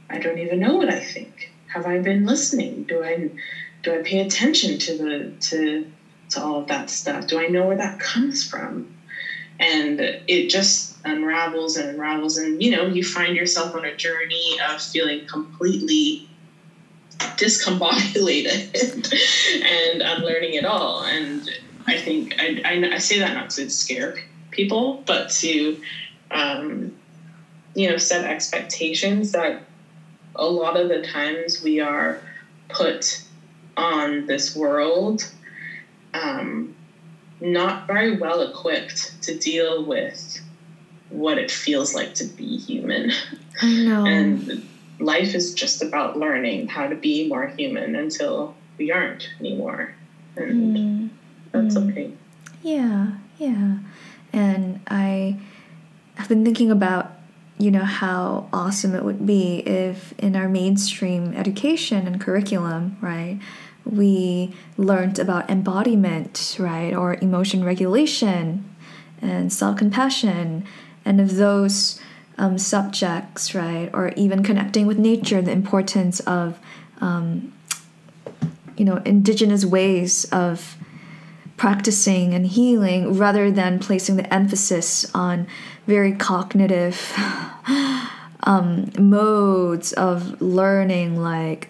I 0.09 0.19
don't 0.19 0.37
even 0.37 0.59
know 0.59 0.75
what 0.75 0.89
I 0.89 0.99
think. 0.99 1.49
Have 1.67 1.85
I 1.85 1.97
been 1.97 2.25
listening? 2.25 2.85
Do 2.87 3.03
I 3.03 3.29
do 3.81 3.93
I 3.93 3.99
pay 3.99 4.19
attention 4.19 4.77
to 4.79 4.95
the 4.95 5.31
to 5.49 5.85
to 6.29 6.41
all 6.41 6.59
of 6.59 6.67
that 6.67 6.89
stuff? 6.89 7.27
Do 7.27 7.37
I 7.37 7.47
know 7.47 7.65
where 7.65 7.75
that 7.75 7.99
comes 7.99 8.43
from? 8.43 8.85
And 9.59 9.99
it 10.27 10.49
just 10.49 10.95
unravels 11.05 11.75
and 11.75 11.89
unravels. 11.89 12.37
And 12.37 12.61
you 12.61 12.71
know 12.71 12.85
you 12.87 13.03
find 13.03 13.35
yourself 13.35 13.75
on 13.75 13.85
a 13.85 13.95
journey 13.95 14.57
of 14.69 14.81
feeling 14.81 15.25
completely 15.25 16.27
discombobulated. 17.19 18.69
And 19.63 20.01
unlearning 20.01 20.53
it 20.53 20.65
all. 20.65 21.03
And 21.03 21.49
i 21.85 21.97
think 21.97 22.33
i, 22.39 22.61
I, 22.63 22.95
I 22.95 22.97
say 22.97 23.19
that 23.19 23.33
not 23.33 23.49
to 23.51 23.69
scare 23.69 24.15
people 24.51 25.03
but 25.05 25.29
to 25.29 25.77
um, 26.31 26.93
you 27.75 27.89
know 27.89 27.97
set 27.97 28.23
expectations 28.23 29.31
that 29.31 29.63
a 30.35 30.45
lot 30.45 30.77
of 30.77 30.89
the 30.89 31.01
times 31.01 31.61
we 31.61 31.79
are 31.79 32.19
put 32.69 33.21
on 33.77 34.25
this 34.25 34.55
world. 34.55 35.29
Um, 36.13 36.73
not 37.43 37.85
very 37.87 38.15
well 38.17 38.41
equipped 38.41 39.21
to 39.21 39.37
deal 39.37 39.83
with 39.83 40.41
what 41.09 41.37
it 41.37 41.51
feels 41.51 41.93
like 41.93 42.15
to 42.15 42.23
be 42.23 42.57
human. 42.57 43.11
I 43.61 43.83
know. 43.83 44.05
And 44.05 44.67
life 44.99 45.35
is 45.35 45.53
just 45.53 45.83
about 45.83 46.17
learning 46.17 46.69
how 46.69 46.87
to 46.87 46.95
be 46.95 47.27
more 47.27 47.47
human 47.47 47.95
until 47.95 48.55
we 48.77 48.91
aren't 48.91 49.29
anymore. 49.39 49.93
And 50.37 50.77
mm. 50.77 51.09
that's 51.51 51.75
mm. 51.75 51.91
okay. 51.91 52.11
Yeah, 52.63 53.11
yeah. 53.37 53.77
And 54.31 54.79
I 54.87 55.37
have 56.15 56.29
been 56.29 56.45
thinking 56.45 56.71
about, 56.71 57.11
you 57.57 57.71
know, 57.71 57.83
how 57.83 58.47
awesome 58.53 58.95
it 58.95 59.03
would 59.03 59.25
be 59.25 59.57
if 59.59 60.13
in 60.17 60.35
our 60.37 60.47
mainstream 60.47 61.33
education 61.33 62.07
and 62.07 62.21
curriculum, 62.21 62.97
right, 63.01 63.39
we 63.85 64.55
learned 64.77 65.19
about 65.19 65.49
embodiment, 65.49 66.57
right, 66.59 66.93
or 66.93 67.15
emotion 67.15 67.63
regulation 67.63 68.69
and 69.21 69.51
self 69.51 69.77
compassion, 69.77 70.65
and 71.05 71.19
of 71.19 71.35
those 71.35 71.99
um, 72.37 72.57
subjects, 72.57 73.53
right, 73.53 73.89
or 73.93 74.09
even 74.15 74.43
connecting 74.43 74.87
with 74.87 74.97
nature, 74.97 75.41
the 75.41 75.51
importance 75.51 76.19
of 76.21 76.59
um, 77.01 77.53
you 78.77 78.85
know, 78.85 78.97
indigenous 79.05 79.65
ways 79.65 80.25
of 80.31 80.77
practicing 81.57 82.33
and 82.33 82.47
healing 82.47 83.17
rather 83.17 83.51
than 83.51 83.79
placing 83.79 84.15
the 84.15 84.33
emphasis 84.33 85.09
on 85.13 85.47
very 85.85 86.13
cognitive 86.13 87.13
um, 88.43 88.91
modes 88.97 89.93
of 89.93 90.41
learning, 90.41 91.21
like 91.21 91.69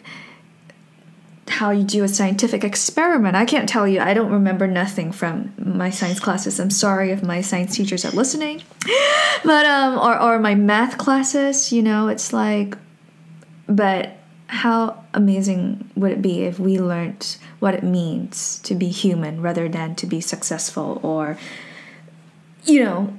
how 1.54 1.70
you 1.70 1.84
do 1.84 2.04
a 2.04 2.08
scientific 2.08 2.64
experiment. 2.64 3.36
I 3.36 3.46
can't 3.46 3.70
tell 3.70 3.88
you, 3.88 4.00
I 4.02 4.16
don't 4.16 4.32
remember 4.32 4.66
nothing 4.66 5.12
from 5.12 5.54
my 5.58 5.92
science 5.92 6.20
classes. 6.20 6.60
I'm 6.60 6.72
sorry 6.72 7.12
if 7.12 7.22
my 7.22 7.42
science 7.42 7.76
teachers 7.76 8.04
are 8.06 8.12
listening. 8.12 8.62
But, 9.46 9.66
um, 9.66 9.98
or, 9.98 10.18
or 10.18 10.40
my 10.40 10.56
math 10.56 10.98
classes, 10.98 11.74
you 11.74 11.82
know, 11.82 12.08
it's 12.08 12.32
like, 12.32 12.78
but 13.68 14.16
how 14.48 15.04
amazing 15.14 15.90
would 15.96 16.12
it 16.12 16.22
be 16.22 16.44
if 16.44 16.60
we 16.60 16.80
learned 16.80 17.36
what 17.60 17.74
it 17.74 17.84
means 17.84 18.60
to 18.60 18.74
be 18.74 18.88
human 18.88 19.42
rather 19.42 19.68
than 19.68 19.96
to 19.96 20.06
be 20.06 20.22
successful 20.22 21.02
or, 21.04 21.38
you 22.64 22.86
know, 22.86 23.14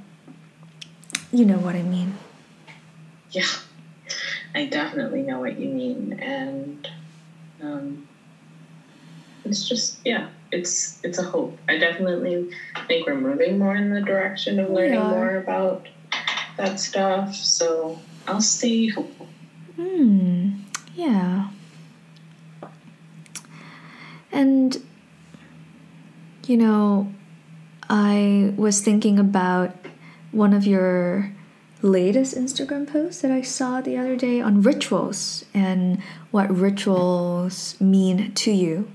you 1.30 1.44
know 1.44 1.58
what 1.58 1.74
I 1.74 1.82
mean. 1.82 2.16
Yeah, 3.30 3.52
I 4.54 4.64
definitely 4.64 5.22
know 5.22 5.40
what 5.40 5.58
you 5.58 5.68
mean. 5.68 6.14
And, 6.20 6.88
um, 7.60 8.08
it's 9.44 9.68
just 9.68 9.98
yeah 10.04 10.28
it's 10.52 11.00
it's 11.02 11.18
a 11.18 11.22
hope. 11.22 11.58
I 11.68 11.78
definitely 11.78 12.50
think 12.86 13.06
we're 13.06 13.16
moving 13.16 13.58
more 13.58 13.74
in 13.74 13.92
the 13.92 14.00
direction 14.00 14.58
of 14.58 14.70
learning 14.70 15.00
more 15.00 15.36
about 15.36 15.88
that 16.56 16.78
stuff 16.78 17.34
so 17.34 17.98
i'll 18.28 18.40
stay 18.40 18.88
hopeful. 18.88 19.26
Hmm 19.76 20.52
yeah. 20.94 21.48
And 24.30 24.80
you 26.46 26.56
know 26.56 27.12
i 27.88 28.52
was 28.56 28.80
thinking 28.80 29.18
about 29.18 29.74
one 30.30 30.52
of 30.52 30.66
your 30.66 31.32
latest 31.82 32.34
Instagram 32.34 32.90
post 32.90 33.20
that 33.20 33.30
I 33.30 33.42
saw 33.42 33.82
the 33.82 33.96
other 33.98 34.16
day 34.16 34.40
on 34.40 34.62
rituals 34.62 35.44
and 35.52 36.02
what 36.30 36.50
rituals 36.50 37.78
mean 37.78 38.32
to 38.32 38.50
you 38.50 38.90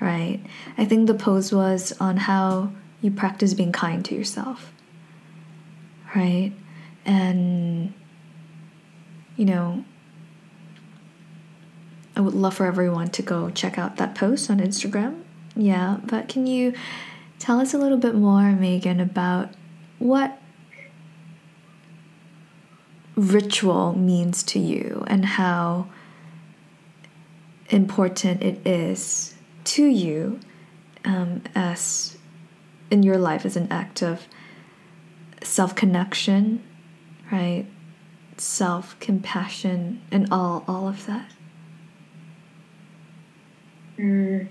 right? 0.00 0.40
I 0.78 0.84
think 0.84 1.06
the 1.06 1.14
post 1.14 1.52
was 1.52 1.92
on 2.00 2.16
how 2.16 2.72
you 3.00 3.10
practice 3.10 3.54
being 3.54 3.72
kind 3.72 4.04
to 4.06 4.14
yourself, 4.14 4.72
right? 6.14 6.52
And, 7.04 7.92
you 9.36 9.44
know, 9.44 9.84
I 12.16 12.20
would 12.20 12.34
love 12.34 12.54
for 12.54 12.66
everyone 12.66 13.08
to 13.10 13.22
go 13.22 13.50
check 13.50 13.78
out 13.78 13.96
that 13.96 14.14
post 14.14 14.50
on 14.50 14.58
Instagram. 14.58 15.22
Yeah, 15.56 15.98
but 16.04 16.28
can 16.28 16.46
you 16.46 16.74
tell 17.38 17.60
us 17.60 17.74
a 17.74 17.78
little 17.78 17.98
bit 17.98 18.14
more, 18.14 18.42
Meghan, 18.42 19.00
about 19.00 19.50
what 19.98 20.38
ritual 23.16 23.96
means 23.96 24.42
to 24.42 24.58
you 24.58 25.04
and 25.06 25.24
how 25.24 25.86
important 27.68 28.42
it 28.42 28.66
is 28.66 29.34
to 29.70 29.86
you 29.86 30.40
um, 31.04 31.42
as 31.54 32.18
in 32.90 33.04
your 33.04 33.18
life 33.18 33.46
as 33.46 33.56
an 33.56 33.70
act 33.70 34.02
of 34.02 34.26
self 35.42 35.76
connection, 35.76 36.60
right? 37.30 37.66
Self 38.36 38.98
compassion, 38.98 40.02
and 40.10 40.26
all 40.32 40.64
all 40.66 40.88
of 40.88 41.06
that. 41.06 41.30
Mm. 43.96 44.48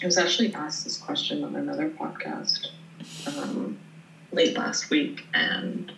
I 0.00 0.06
was 0.06 0.18
actually 0.18 0.54
asked 0.54 0.84
this 0.84 0.98
question 0.98 1.42
on 1.42 1.56
another 1.56 1.88
podcast 1.88 2.68
um, 3.26 3.76
late 4.30 4.56
last 4.56 4.88
week, 4.90 5.26
and 5.34 5.90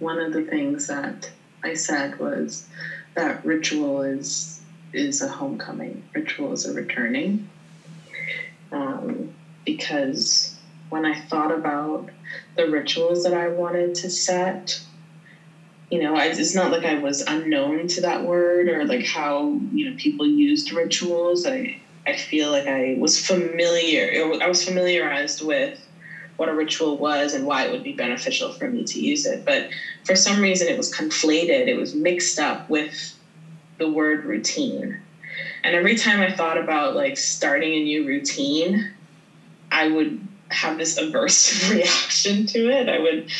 one 0.00 0.18
of 0.18 0.32
the 0.32 0.42
things 0.42 0.88
that 0.88 1.30
I 1.62 1.74
said 1.74 2.18
was 2.18 2.66
that 3.14 3.44
ritual 3.44 4.02
is 4.02 4.57
is 4.92 5.20
a 5.20 5.28
homecoming. 5.28 6.02
Ritual 6.14 6.52
is 6.52 6.64
a 6.64 6.72
returning. 6.72 7.42
Um, 8.72 9.28
because 9.64 10.54
when 10.88 11.04
I 11.04 11.14
thought 11.14 11.50
about 11.52 12.08
the 12.56 12.66
rituals 12.66 13.22
that 13.22 13.34
I 13.34 13.48
wanted 13.48 13.94
to 13.96 14.10
set, 14.10 14.80
you 15.90 15.98
know, 15.98 16.14
I, 16.14 16.26
it's 16.26 16.54
not 16.54 16.70
like 16.70 16.84
I 16.84 16.94
was 16.94 17.22
unknown 17.26 17.86
to 17.88 18.00
that 18.02 18.22
word 18.22 18.68
or 18.68 18.84
like 18.84 19.04
how 19.04 19.58
you 19.72 19.86
know 19.86 19.94
people 19.96 20.26
used 20.26 20.70
rituals. 20.70 21.46
I 21.46 21.76
I 22.06 22.14
feel 22.14 22.50
like 22.50 22.66
I 22.66 22.96
was 22.98 23.18
familiar. 23.18 24.38
I 24.42 24.46
was 24.46 24.62
familiarized 24.62 25.40
with 25.40 25.78
what 26.36 26.48
a 26.48 26.54
ritual 26.54 26.96
was 26.96 27.34
and 27.34 27.44
why 27.44 27.64
it 27.64 27.70
would 27.70 27.82
be 27.82 27.92
beneficial 27.92 28.50
for 28.50 28.68
me 28.68 28.84
to 28.84 29.00
use 29.00 29.26
it. 29.26 29.42
But 29.44 29.68
for 30.04 30.14
some 30.14 30.40
reason, 30.40 30.68
it 30.68 30.76
was 30.76 30.92
conflated. 30.92 31.66
It 31.66 31.74
was 31.74 31.94
mixed 31.94 32.38
up 32.38 32.68
with 32.68 33.17
the 33.78 33.88
word 33.88 34.24
routine. 34.24 34.98
And 35.62 35.74
every 35.74 35.96
time 35.96 36.20
I 36.20 36.34
thought 36.34 36.58
about 36.58 36.94
like 36.94 37.16
starting 37.16 37.74
a 37.74 37.82
new 37.82 38.06
routine, 38.06 38.90
I 39.70 39.88
would 39.88 40.26
have 40.50 40.78
this 40.78 40.98
aversive 40.98 41.70
reaction 41.74 42.46
to 42.46 42.68
it. 42.70 42.88
I 42.88 42.98
would 42.98 43.30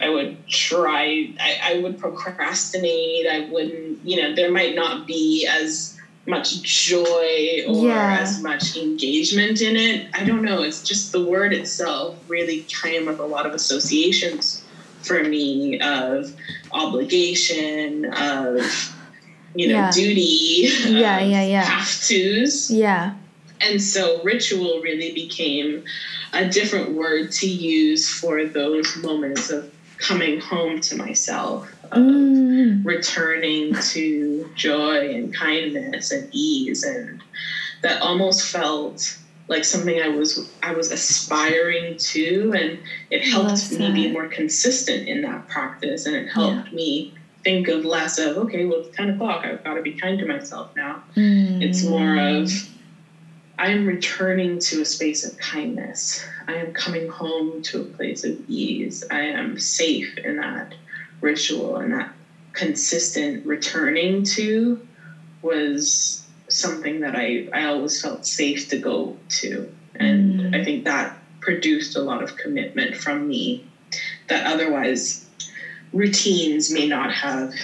I 0.00 0.08
would 0.08 0.46
try 0.48 1.34
I, 1.38 1.60
I 1.62 1.78
would 1.80 1.98
procrastinate. 1.98 3.26
I 3.26 3.48
wouldn't, 3.50 4.04
you 4.04 4.20
know, 4.20 4.34
there 4.34 4.50
might 4.50 4.74
not 4.74 5.06
be 5.06 5.46
as 5.46 5.98
much 6.26 6.62
joy 6.62 7.64
or 7.66 7.86
yeah. 7.86 8.18
as 8.20 8.42
much 8.42 8.76
engagement 8.76 9.60
in 9.60 9.76
it. 9.76 10.08
I 10.14 10.24
don't 10.24 10.42
know. 10.42 10.62
It's 10.62 10.82
just 10.82 11.12
the 11.12 11.22
word 11.22 11.52
itself 11.52 12.16
really 12.28 12.62
came 12.62 13.06
with 13.06 13.18
a 13.18 13.26
lot 13.26 13.46
of 13.46 13.54
associations 13.54 14.62
for 15.02 15.24
me 15.24 15.80
of 15.80 16.34
obligation, 16.72 18.04
of 18.04 18.60
you 19.54 19.68
know, 19.68 19.74
yeah. 19.74 19.90
duty. 19.90 20.70
Yeah, 20.86 21.20
yeah, 21.20 21.42
yeah. 21.42 21.62
Have 21.62 21.86
tos. 21.86 22.70
Yeah. 22.70 23.14
And 23.60 23.82
so 23.82 24.22
ritual 24.22 24.80
really 24.80 25.12
became 25.12 25.84
a 26.32 26.48
different 26.48 26.92
word 26.92 27.32
to 27.32 27.48
use 27.48 28.08
for 28.08 28.44
those 28.44 28.96
moments 28.96 29.50
of 29.50 29.72
coming 29.98 30.40
home 30.40 30.80
to 30.80 30.96
myself, 30.96 31.70
of 31.92 31.98
mm. 31.98 32.84
returning 32.84 33.74
to 33.74 34.50
joy 34.54 35.10
and 35.10 35.34
kindness 35.34 36.10
and 36.10 36.28
ease. 36.32 36.84
And 36.84 37.22
that 37.82 38.00
almost 38.00 38.46
felt 38.46 39.18
like 39.48 39.64
something 39.64 40.00
I 40.00 40.08
was 40.08 40.48
I 40.62 40.72
was 40.72 40.92
aspiring 40.92 41.98
to 41.98 42.54
and 42.56 42.78
it 43.10 43.22
helped 43.24 43.72
me 43.72 43.90
be 43.92 44.12
more 44.12 44.28
consistent 44.28 45.08
in 45.08 45.22
that 45.22 45.48
practice 45.48 46.06
and 46.06 46.14
it 46.14 46.28
helped 46.28 46.68
yeah. 46.68 46.74
me 46.74 47.14
think 47.50 47.68
of 47.68 47.84
less 47.84 48.18
of 48.18 48.36
okay 48.36 48.64
well 48.64 48.80
it's 48.80 48.96
10 48.96 49.10
o'clock 49.10 49.44
i've 49.44 49.62
got 49.64 49.74
to 49.74 49.82
be 49.82 49.92
kind 49.92 50.18
to 50.18 50.26
myself 50.26 50.70
now 50.76 51.02
mm. 51.16 51.62
it's 51.62 51.84
more 51.84 52.16
of 52.16 52.50
i 53.58 53.70
am 53.70 53.86
returning 53.86 54.58
to 54.58 54.80
a 54.80 54.84
space 54.84 55.24
of 55.24 55.36
kindness 55.38 56.24
i 56.46 56.54
am 56.54 56.72
coming 56.72 57.08
home 57.08 57.60
to 57.62 57.80
a 57.80 57.84
place 57.84 58.24
of 58.24 58.36
ease 58.48 59.04
i 59.10 59.20
am 59.20 59.58
safe 59.58 60.16
in 60.18 60.36
that 60.36 60.74
ritual 61.20 61.76
and 61.76 61.92
that 61.92 62.12
consistent 62.52 63.44
returning 63.44 64.22
to 64.22 64.80
was 65.42 66.24
something 66.48 67.00
that 67.00 67.16
i, 67.16 67.48
I 67.52 67.64
always 67.64 68.00
felt 68.00 68.26
safe 68.26 68.68
to 68.68 68.78
go 68.78 69.16
to 69.40 69.72
and 69.96 70.40
mm. 70.40 70.60
i 70.60 70.64
think 70.64 70.84
that 70.84 71.16
produced 71.40 71.96
a 71.96 72.02
lot 72.02 72.22
of 72.22 72.36
commitment 72.36 72.94
from 72.94 73.26
me 73.26 73.64
that 74.28 74.46
otherwise 74.46 75.26
routines 75.92 76.72
may 76.72 76.86
not 76.86 77.12
have 77.12 77.54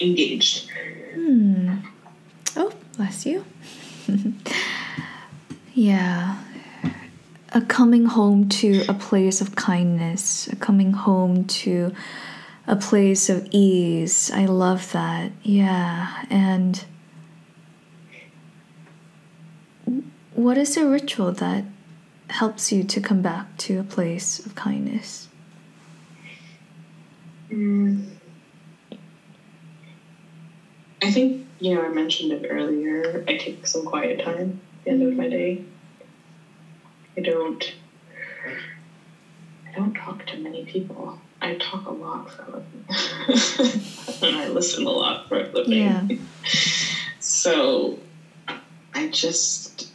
engaged. 0.00 0.70
Hmm. 1.14 1.76
Oh, 2.56 2.72
bless 2.96 3.26
you. 3.26 3.44
yeah. 5.74 6.42
A 7.52 7.60
coming 7.62 8.06
home 8.06 8.48
to 8.50 8.84
a 8.88 8.94
place 8.94 9.40
of 9.40 9.56
kindness, 9.56 10.48
a 10.48 10.56
coming 10.56 10.92
home 10.92 11.44
to 11.46 11.94
a 12.66 12.76
place 12.76 13.30
of 13.30 13.48
ease. 13.50 14.30
I 14.32 14.44
love 14.44 14.92
that. 14.92 15.32
Yeah. 15.42 16.24
And 16.28 16.84
what 20.34 20.58
is 20.58 20.76
a 20.76 20.86
ritual 20.86 21.32
that 21.32 21.64
helps 22.28 22.70
you 22.70 22.84
to 22.84 23.00
come 23.00 23.22
back 23.22 23.56
to 23.56 23.80
a 23.80 23.84
place 23.84 24.44
of 24.44 24.54
kindness? 24.54 25.27
Mm. 27.50 28.04
I 31.02 31.10
think, 31.10 31.38
you 31.58 31.74
know, 31.74 31.82
I 31.82 31.88
mentioned 31.88 32.32
it 32.32 32.46
earlier. 32.50 33.22
I 33.28 33.34
take 33.34 33.66
some 33.66 33.84
quiet 33.84 34.20
time 34.20 34.56
at 34.78 34.84
the 34.84 34.90
end 34.90 35.02
of 35.02 35.16
my 35.16 35.28
day. 35.28 35.60
I 37.16 37.20
don't 37.20 37.74
I 39.66 39.72
don't 39.74 39.94
talk 39.94 40.24
to 40.26 40.36
many 40.36 40.64
people. 40.64 41.18
I 41.40 41.54
talk 41.54 41.86
a 41.86 41.92
lot, 41.92 42.30
Philip. 42.30 42.64
and 44.22 44.34
I 44.36 44.48
listen 44.48 44.84
a 44.86 44.90
lot 44.90 45.28
for 45.28 45.40
a 45.40 45.48
living. 45.52 45.78
Yeah. 45.78 46.06
so 47.20 47.98
I 48.94 49.06
just 49.06 49.88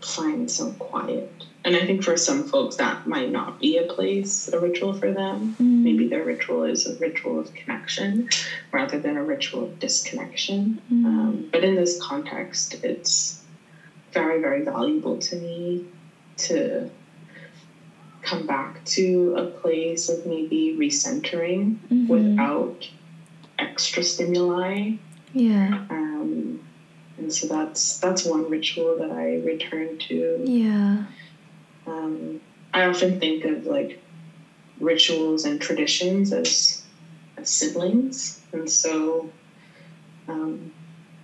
find 0.00 0.50
some 0.50 0.72
quiet. 0.72 1.28
And 1.64 1.76
I 1.76 1.84
think 1.84 2.02
for 2.02 2.16
some 2.16 2.44
folks 2.44 2.76
that 2.76 3.06
might 3.06 3.30
not 3.30 3.60
be 3.60 3.76
a 3.76 3.82
place, 3.82 4.48
a 4.48 4.58
ritual 4.58 4.94
for 4.94 5.12
them. 5.12 5.54
Mm. 5.60 5.82
Maybe 5.82 6.06
their 6.06 6.24
ritual 6.24 6.64
is 6.64 6.86
a 6.86 6.94
ritual 6.94 7.38
of 7.38 7.52
connection 7.54 8.28
rather 8.72 8.98
than 8.98 9.16
a 9.16 9.22
ritual 9.22 9.64
of 9.64 9.78
disconnection. 9.78 10.80
Mm. 10.90 11.04
Um, 11.04 11.48
but 11.52 11.62
in 11.62 11.74
this 11.76 12.00
context, 12.00 12.82
it's 12.82 13.42
very, 14.12 14.40
very 14.40 14.62
valuable 14.62 15.18
to 15.18 15.36
me 15.36 15.84
to 16.38 16.88
come 18.22 18.46
back 18.46 18.82
to 18.84 19.34
a 19.36 19.44
place 19.44 20.08
of 20.08 20.24
maybe 20.26 20.74
recentering 20.78 21.76
Mhm. 21.90 22.08
without 22.08 22.88
extra 23.58 24.02
stimuli. 24.02 24.92
Yeah. 25.34 25.84
Um, 25.90 26.60
and 27.18 27.32
so 27.32 27.46
that's 27.46 27.98
that's 27.98 28.24
one 28.24 28.48
ritual 28.50 28.96
that 28.98 29.10
I 29.10 29.36
return 29.36 29.98
to. 30.08 30.42
Yeah. 30.44 31.04
Um, 31.90 32.40
I 32.72 32.84
often 32.84 33.18
think 33.18 33.44
of 33.44 33.66
like 33.66 33.98
rituals 34.78 35.44
and 35.44 35.60
traditions 35.60 36.32
as, 36.32 36.82
as 37.36 37.50
siblings, 37.50 38.38
and 38.52 38.70
so 38.70 39.28
um, 40.28 40.70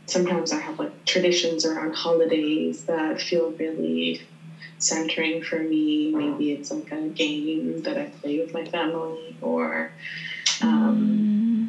sometimes 0.06 0.52
I 0.52 0.60
have 0.60 0.78
like 0.78 0.92
traditions 1.04 1.64
around 1.64 1.94
holidays 1.94 2.84
that 2.84 3.20
feel 3.20 3.50
really 3.58 4.20
centering 4.78 5.40
for 5.42 5.60
me. 5.62 6.12
Maybe 6.14 6.50
it's 6.52 6.70
like 6.70 6.90
a 6.92 7.08
game 7.08 7.82
that 7.82 7.96
I 7.96 8.06
play 8.20 8.38
with 8.40 8.52
my 8.54 8.64
family, 8.64 9.34
or 9.40 9.90
um, 10.60 11.68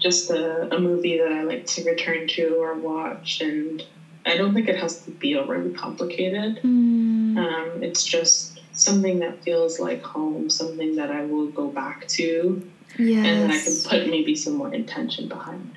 just 0.00 0.30
a, 0.30 0.72
a 0.74 0.78
movie 0.78 1.18
that 1.18 1.30
I 1.32 1.42
like 1.42 1.66
to 1.66 1.82
return 1.84 2.26
to 2.28 2.62
or 2.62 2.74
watch. 2.74 3.40
And 3.40 3.82
I 4.26 4.36
don't 4.36 4.54
think 4.54 4.68
it 4.68 4.76
has 4.76 5.02
to 5.04 5.10
be 5.10 5.36
overly 5.36 5.72
complicated. 5.72 6.60
Mm. 6.62 7.36
Um, 7.38 7.82
it's 7.82 8.04
just 8.04 8.60
something 8.72 9.18
that 9.20 9.42
feels 9.42 9.78
like 9.78 10.02
home, 10.02 10.50
something 10.50 10.96
that 10.96 11.10
I 11.10 11.24
will 11.24 11.46
go 11.46 11.68
back 11.68 12.06
to, 12.08 12.70
yes. 12.98 13.26
and 13.26 13.42
then 13.42 13.50
I 13.50 13.60
can 13.60 13.74
put 13.84 14.10
maybe 14.10 14.34
some 14.34 14.54
more 14.54 14.72
intention 14.72 15.28
behind. 15.28 15.76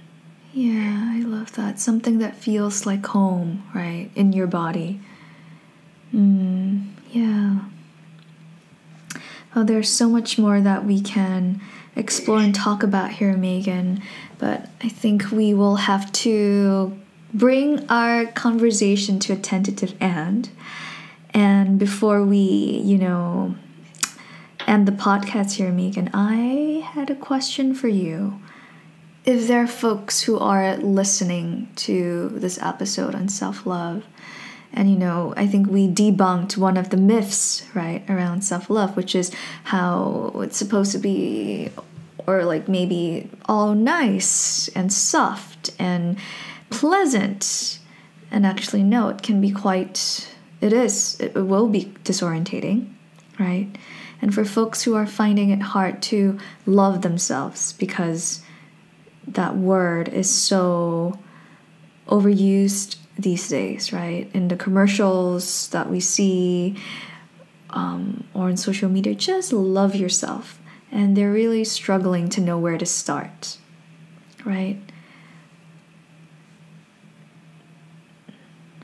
Yeah, 0.53 1.09
I 1.13 1.21
love 1.21 1.53
that. 1.53 1.79
Something 1.79 2.19
that 2.19 2.35
feels 2.35 2.85
like 2.85 3.05
home, 3.05 3.63
right, 3.73 4.09
in 4.15 4.33
your 4.33 4.47
body. 4.47 4.99
Mm, 6.13 6.89
yeah. 7.11 7.61
Well, 9.55 9.65
there's 9.65 9.89
so 9.89 10.09
much 10.09 10.37
more 10.37 10.61
that 10.61 10.85
we 10.85 11.01
can 11.01 11.61
explore 11.95 12.39
and 12.39 12.53
talk 12.53 12.83
about 12.83 13.11
here, 13.11 13.33
Meghan, 13.33 14.01
but 14.37 14.69
I 14.81 14.89
think 14.89 15.31
we 15.31 15.53
will 15.53 15.77
have 15.77 16.11
to 16.11 16.99
bring 17.33 17.89
our 17.89 18.25
conversation 18.27 19.19
to 19.19 19.33
a 19.33 19.37
tentative 19.37 19.95
end. 20.01 20.49
And 21.33 21.79
before 21.79 22.23
we, 22.23 22.37
you 22.37 22.97
know, 22.97 23.55
end 24.67 24.87
the 24.87 24.91
podcast 24.91 25.53
here, 25.53 25.71
Meghan, 25.71 26.09
I 26.13 26.81
had 26.93 27.09
a 27.09 27.15
question 27.15 27.73
for 27.73 27.87
you 27.87 28.39
if 29.25 29.47
there 29.47 29.63
are 29.63 29.67
folks 29.67 30.21
who 30.21 30.37
are 30.37 30.75
listening 30.77 31.69
to 31.77 32.29
this 32.29 32.61
episode 32.61 33.15
on 33.15 33.29
self 33.29 33.65
love, 33.65 34.03
and 34.73 34.89
you 34.89 34.97
know, 34.97 35.33
I 35.37 35.47
think 35.47 35.67
we 35.67 35.87
debunked 35.87 36.57
one 36.57 36.77
of 36.77 36.89
the 36.89 36.97
myths, 36.97 37.65
right, 37.73 38.03
around 38.09 38.43
self 38.43 38.69
love, 38.69 38.97
which 38.97 39.15
is 39.15 39.31
how 39.65 40.31
it's 40.35 40.57
supposed 40.57 40.91
to 40.91 40.97
be, 40.99 41.69
or 42.27 42.43
like 42.43 42.67
maybe 42.67 43.29
all 43.45 43.73
nice 43.73 44.67
and 44.69 44.91
soft 44.91 45.71
and 45.79 46.17
pleasant. 46.73 47.79
And 48.31 48.45
actually, 48.45 48.83
no, 48.83 49.09
it 49.09 49.21
can 49.21 49.39
be 49.39 49.51
quite, 49.51 50.33
it 50.59 50.73
is, 50.73 51.19
it 51.19 51.35
will 51.35 51.67
be 51.67 51.93
disorientating, 52.03 52.91
right? 53.39 53.69
And 54.21 54.33
for 54.33 54.45
folks 54.45 54.83
who 54.83 54.95
are 54.95 55.05
finding 55.05 55.49
it 55.49 55.61
hard 55.61 56.01
to 56.03 56.39
love 56.65 57.01
themselves 57.01 57.73
because 57.73 58.41
that 59.27 59.55
word 59.55 60.09
is 60.09 60.29
so 60.29 61.19
overused 62.07 62.97
these 63.17 63.47
days, 63.47 63.93
right? 63.93 64.29
In 64.33 64.47
the 64.47 64.55
commercials 64.55 65.69
that 65.69 65.89
we 65.89 65.99
see 65.99 66.75
um, 67.69 68.23
or 68.33 68.49
in 68.49 68.57
social 68.57 68.89
media, 68.89 69.13
just 69.13 69.53
love 69.53 69.95
yourself. 69.95 70.59
And 70.91 71.15
they're 71.15 71.31
really 71.31 71.63
struggling 71.63 72.29
to 72.29 72.41
know 72.41 72.57
where 72.57 72.77
to 72.77 72.85
start, 72.85 73.57
right? 74.45 74.82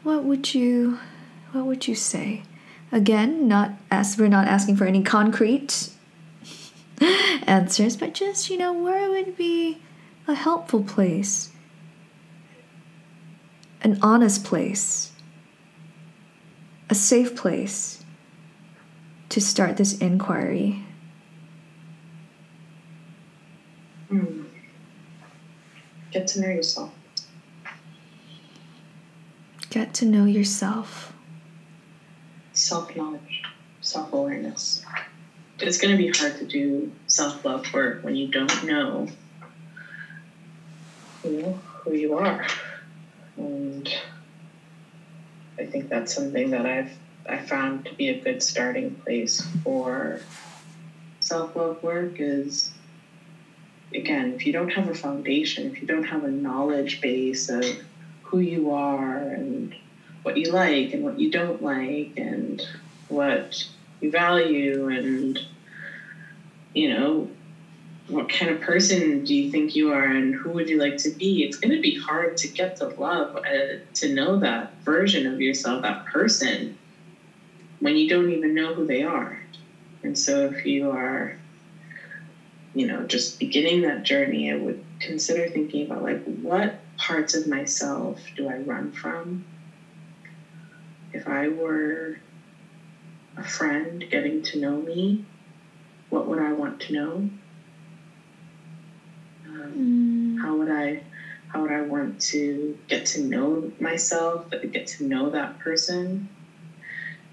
What 0.09 0.23
would 0.23 0.55
you 0.55 0.97
what 1.51 1.67
would 1.67 1.87
you 1.87 1.93
say? 1.93 2.41
Again, 2.91 3.47
not 3.47 3.73
as 3.91 4.17
we're 4.17 4.27
not 4.27 4.47
asking 4.47 4.75
for 4.75 4.85
any 4.85 5.03
concrete 5.03 5.91
answers, 7.43 7.95
but 7.95 8.15
just, 8.15 8.49
you 8.49 8.57
know, 8.57 8.73
where 8.73 9.07
would 9.11 9.37
be 9.37 9.83
a 10.27 10.33
helpful 10.33 10.81
place, 10.81 11.51
an 13.81 13.99
honest 14.01 14.43
place, 14.43 15.11
a 16.89 16.95
safe 16.95 17.35
place 17.35 18.03
to 19.29 19.39
start 19.39 19.77
this 19.77 19.95
inquiry. 19.99 20.85
Hmm. 24.07 24.45
Get 26.09 26.25
to 26.29 26.41
know 26.41 26.47
yourself. 26.47 26.98
Get 29.69 29.93
to 29.95 30.05
know 30.05 30.25
yourself. 30.25 31.13
Self 32.53 32.95
knowledge, 32.95 33.43
self 33.81 34.11
awareness. 34.11 34.83
It's 35.59 35.77
going 35.77 35.95
to 35.95 35.97
be 35.97 36.09
hard 36.09 36.37
to 36.37 36.45
do 36.45 36.91
self 37.05 37.45
love 37.45 37.71
work 37.73 38.03
when 38.03 38.15
you 38.15 38.29
don't 38.29 38.63
know, 38.63 39.07
you 41.23 41.31
know 41.31 41.59
who 41.83 41.93
you 41.93 42.15
are, 42.15 42.47
and 43.37 43.87
I 45.59 45.65
think 45.65 45.89
that's 45.89 46.15
something 46.15 46.49
that 46.49 46.65
I've 46.65 46.91
I 47.27 47.37
found 47.37 47.85
to 47.85 47.93
be 47.93 48.09
a 48.09 48.17
good 48.17 48.41
starting 48.41 48.95
place 49.05 49.45
for 49.63 50.19
self 51.19 51.55
love 51.55 51.83
work 51.83 52.13
is 52.17 52.71
again 53.93 54.33
if 54.33 54.47
you 54.47 54.51
don't 54.53 54.69
have 54.69 54.87
a 54.87 54.95
foundation 54.95 55.67
if 55.67 55.81
you 55.81 55.87
don't 55.87 56.03
have 56.03 56.23
a 56.23 56.29
knowledge 56.29 57.01
base 57.01 57.49
of 57.49 57.63
who 58.29 58.39
you 58.39 58.71
are 58.71 59.17
and 59.17 59.73
what 60.23 60.37
you 60.37 60.51
like 60.51 60.93
and 60.93 61.03
what 61.03 61.17
you 61.17 61.29
don't 61.29 61.61
like 61.61 62.09
and 62.17 62.65
what 63.07 63.65
you 64.01 64.09
value 64.09 64.87
and 64.87 65.39
you 66.73 66.89
know 66.89 67.27
what 68.07 68.27
kind 68.27 68.49
of 68.49 68.59
person 68.59 69.23
do 69.23 69.35
you 69.35 69.47
think 69.47 69.75
you 69.75 69.89
are 69.91 70.05
and 70.05 70.33
who 70.33 70.49
would 70.49 70.67
you 70.67 70.77
like 70.79 70.97
to 70.97 71.11
be? 71.11 71.43
It's 71.43 71.57
going 71.57 71.75
to 71.75 71.79
be 71.79 71.93
hard 71.93 72.37
to 72.37 72.47
get 72.47 72.75
to 72.77 72.89
love 72.97 73.35
uh, 73.35 73.75
to 73.95 74.07
know 74.07 74.37
that 74.37 74.71
version 74.83 75.27
of 75.27 75.39
yourself 75.39 75.83
that 75.83 76.03
person 76.05 76.71
when 77.79 77.95
you 77.95 78.07
don't 78.07 78.31
even 78.31 78.55
know 78.55 78.73
who 78.73 78.85
they 78.85 79.03
are. 79.03 79.43
And 80.01 80.17
so 80.17 80.45
if 80.45 80.65
you 80.65 80.89
are 80.89 81.35
you 82.73 82.85
know 82.85 83.03
just 83.03 83.39
beginning 83.39 83.81
that 83.81 84.03
journey 84.03 84.51
i 84.51 84.55
would 84.55 84.77
consider 84.99 85.47
thinking 85.47 85.85
about 85.85 86.01
like 86.03 86.21
what 86.23 86.75
parts 86.99 87.33
of 87.33 87.47
myself 87.47 88.19
do 88.35 88.47
i 88.49 88.57
run 88.57 88.91
from? 88.91 89.41
If 91.13 91.27
i 91.27 91.47
were 91.47 92.19
a 93.37 93.43
friend 93.43 94.03
getting 94.11 94.41
to 94.43 94.59
know 94.59 94.79
me 94.79 95.21
what 96.09 96.27
would 96.27 96.39
i 96.39 96.51
want 96.51 96.79
to 96.81 96.93
know? 96.93 97.29
Um, 99.47 99.71
Mm, 99.79 100.41
how 100.41 100.55
would 100.55 100.69
i 100.69 101.01
how 101.47 101.61
would 101.61 101.71
i 101.71 101.81
want 101.81 102.19
to 102.19 102.75
get 102.87 103.05
to 103.07 103.21
know 103.21 103.71
myself 103.79 104.45
get 104.71 104.87
to 104.87 105.03
know 105.03 105.29
that 105.29 105.57
person? 105.59 106.27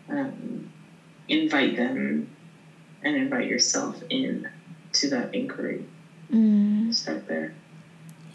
Um, 0.09 0.69
invite 1.29 1.77
them 1.77 2.29
and 3.03 3.17
invite 3.17 3.47
yourself 3.49 4.03
in 4.09 4.47
to 4.93 5.09
that 5.09 5.35
inquiry. 5.35 5.85
Mm, 6.33 6.93
start 6.95 7.27
there. 7.27 7.53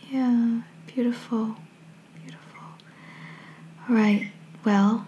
Yeah, 0.09 0.61
beautiful. 0.93 1.55
Beautiful. 2.21 2.63
All 3.89 3.95
right, 3.95 4.31
well, 4.63 5.07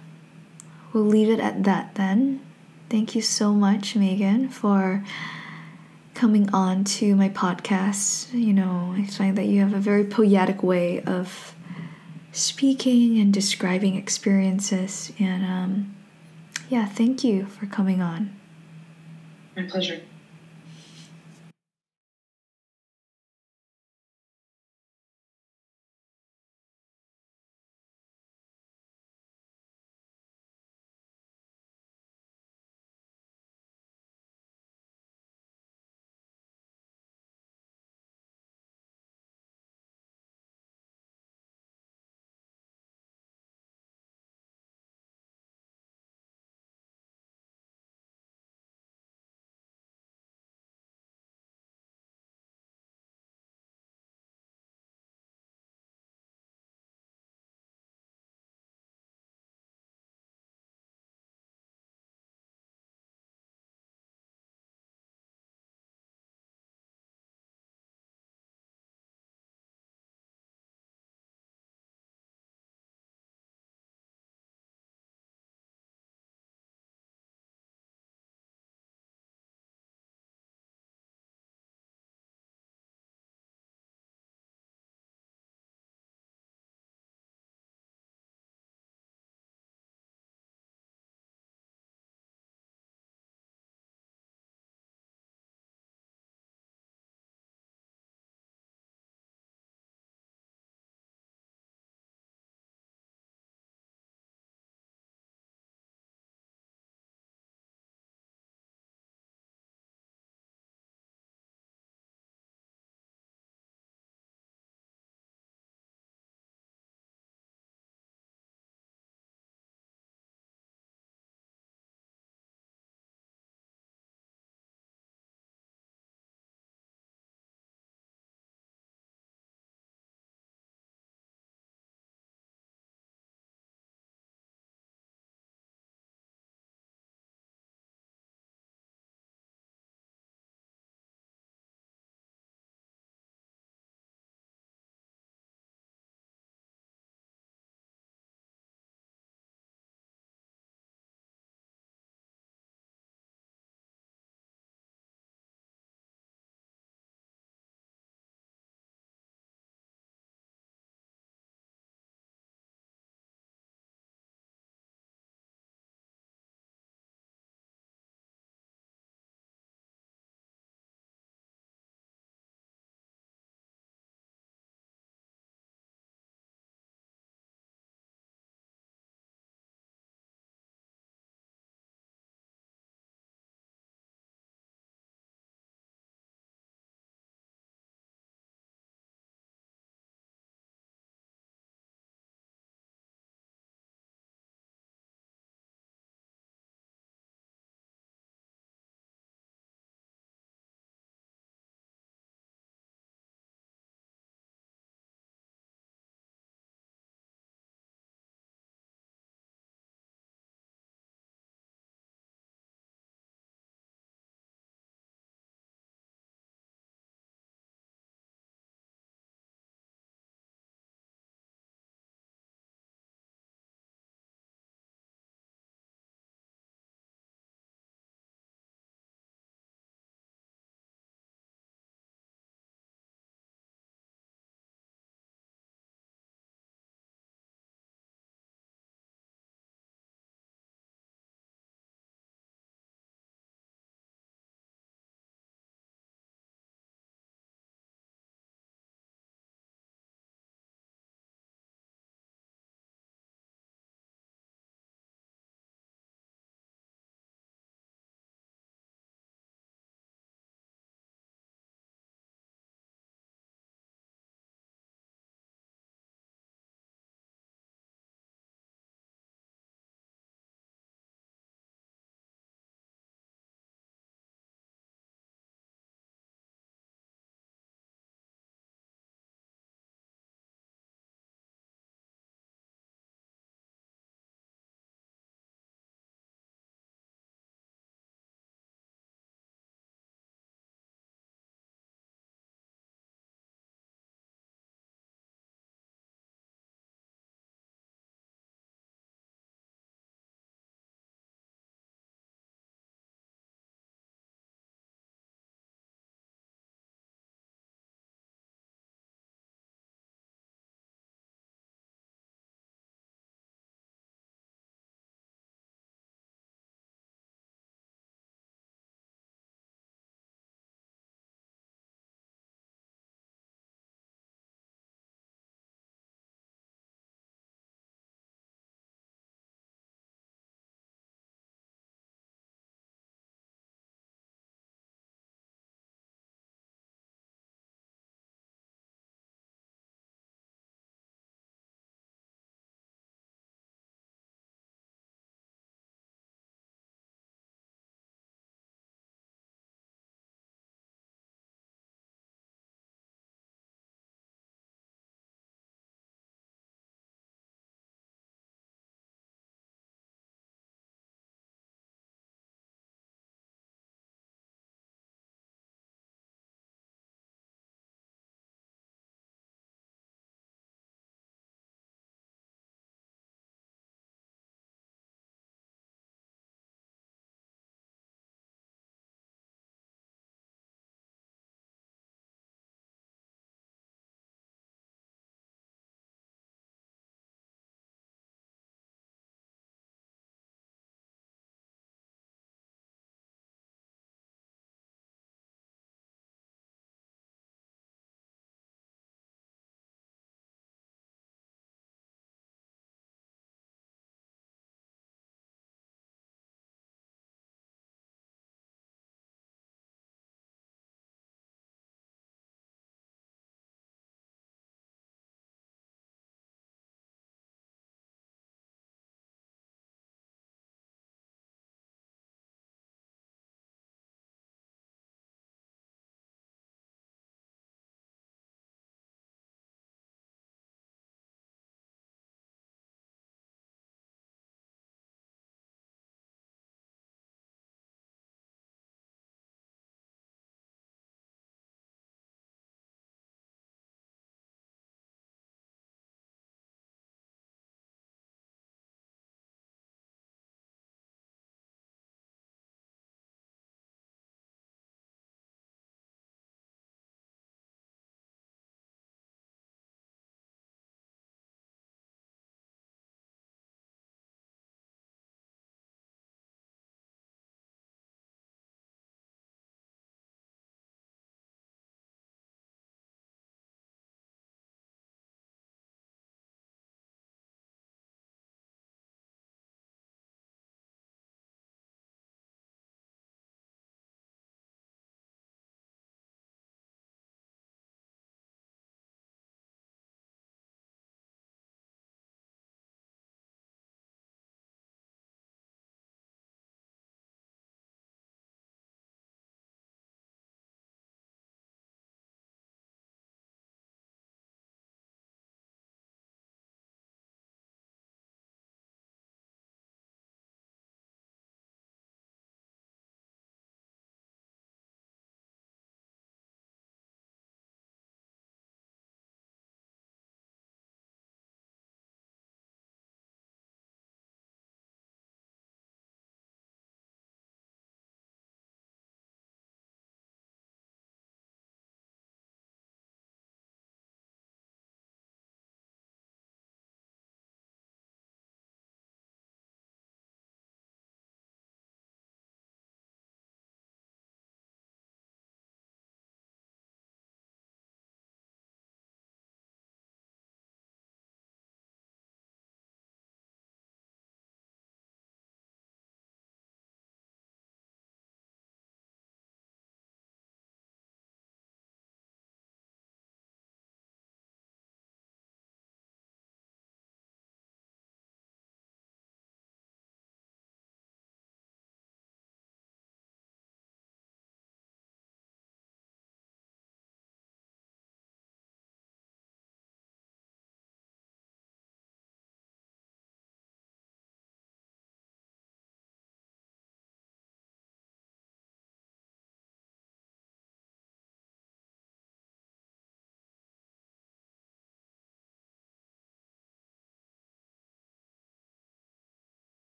we'll 0.92 1.04
leave 1.06 1.30
it 1.30 1.40
at 1.40 1.64
that 1.64 1.96
then. 1.96 2.42
Thank 2.90 3.16
you 3.16 3.22
so 3.22 3.54
much, 3.54 3.96
Meghan, 3.96 4.52
for 4.52 5.04
coming 6.14 6.50
on 6.54 6.84
to 6.84 7.16
my 7.16 7.30
podcast. 7.30 8.34
You 8.34 8.54
know, 8.54 8.94
I 8.96 9.06
find 9.08 9.38
that 9.38 9.46
you 9.46 9.62
have 9.62 9.74
a 9.74 9.80
very 9.80 10.04
poetic 10.04 10.62
way 10.62 11.02
of 11.02 11.56
speaking 12.32 13.20
and 13.20 13.34
describing 13.34 13.96
experiences. 13.96 15.12
And 15.20 15.44
um, 15.44 15.96
yeah, 16.70 16.86
thank 16.86 17.24
you 17.24 17.46
for 17.48 17.66
coming 17.66 18.02
on. 18.02 18.36
my 19.56 19.64
pleasure 19.64 20.02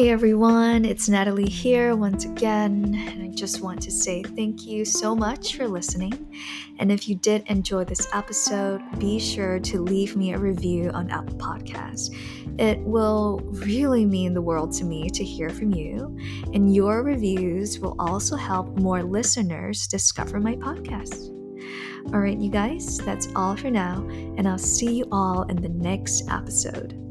Hey 0.00 0.08
everyone, 0.08 0.86
it's 0.86 1.10
Natalie 1.10 1.50
here 1.50 1.94
once 1.94 2.24
again, 2.24 2.94
and 3.06 3.22
I 3.22 3.28
just 3.34 3.60
want 3.60 3.82
to 3.82 3.90
say 3.90 4.22
thank 4.22 4.64
you 4.64 4.82
so 4.86 5.14
much 5.14 5.56
for 5.56 5.68
listening. 5.68 6.34
And 6.78 6.90
if 6.90 7.06
you 7.06 7.16
did 7.16 7.42
enjoy 7.48 7.84
this 7.84 8.08
episode, 8.14 8.80
be 8.98 9.18
sure 9.18 9.58
to 9.60 9.82
leave 9.82 10.16
me 10.16 10.32
a 10.32 10.38
review 10.38 10.88
on 10.94 11.10
Apple 11.10 11.36
Podcasts. 11.36 12.08
It 12.58 12.80
will 12.80 13.40
really 13.52 14.06
mean 14.06 14.32
the 14.32 14.40
world 14.40 14.72
to 14.76 14.84
me 14.84 15.10
to 15.10 15.22
hear 15.22 15.50
from 15.50 15.70
you, 15.74 16.16
and 16.54 16.74
your 16.74 17.02
reviews 17.02 17.78
will 17.78 17.94
also 17.98 18.36
help 18.36 18.74
more 18.78 19.02
listeners 19.02 19.86
discover 19.86 20.40
my 20.40 20.56
podcast. 20.56 21.28
All 22.14 22.20
right, 22.20 22.40
you 22.40 22.50
guys, 22.50 22.96
that's 22.96 23.28
all 23.36 23.54
for 23.54 23.70
now, 23.70 23.98
and 24.38 24.48
I'll 24.48 24.56
see 24.56 24.94
you 24.94 25.04
all 25.12 25.42
in 25.42 25.56
the 25.56 25.68
next 25.68 26.26
episode. 26.30 27.09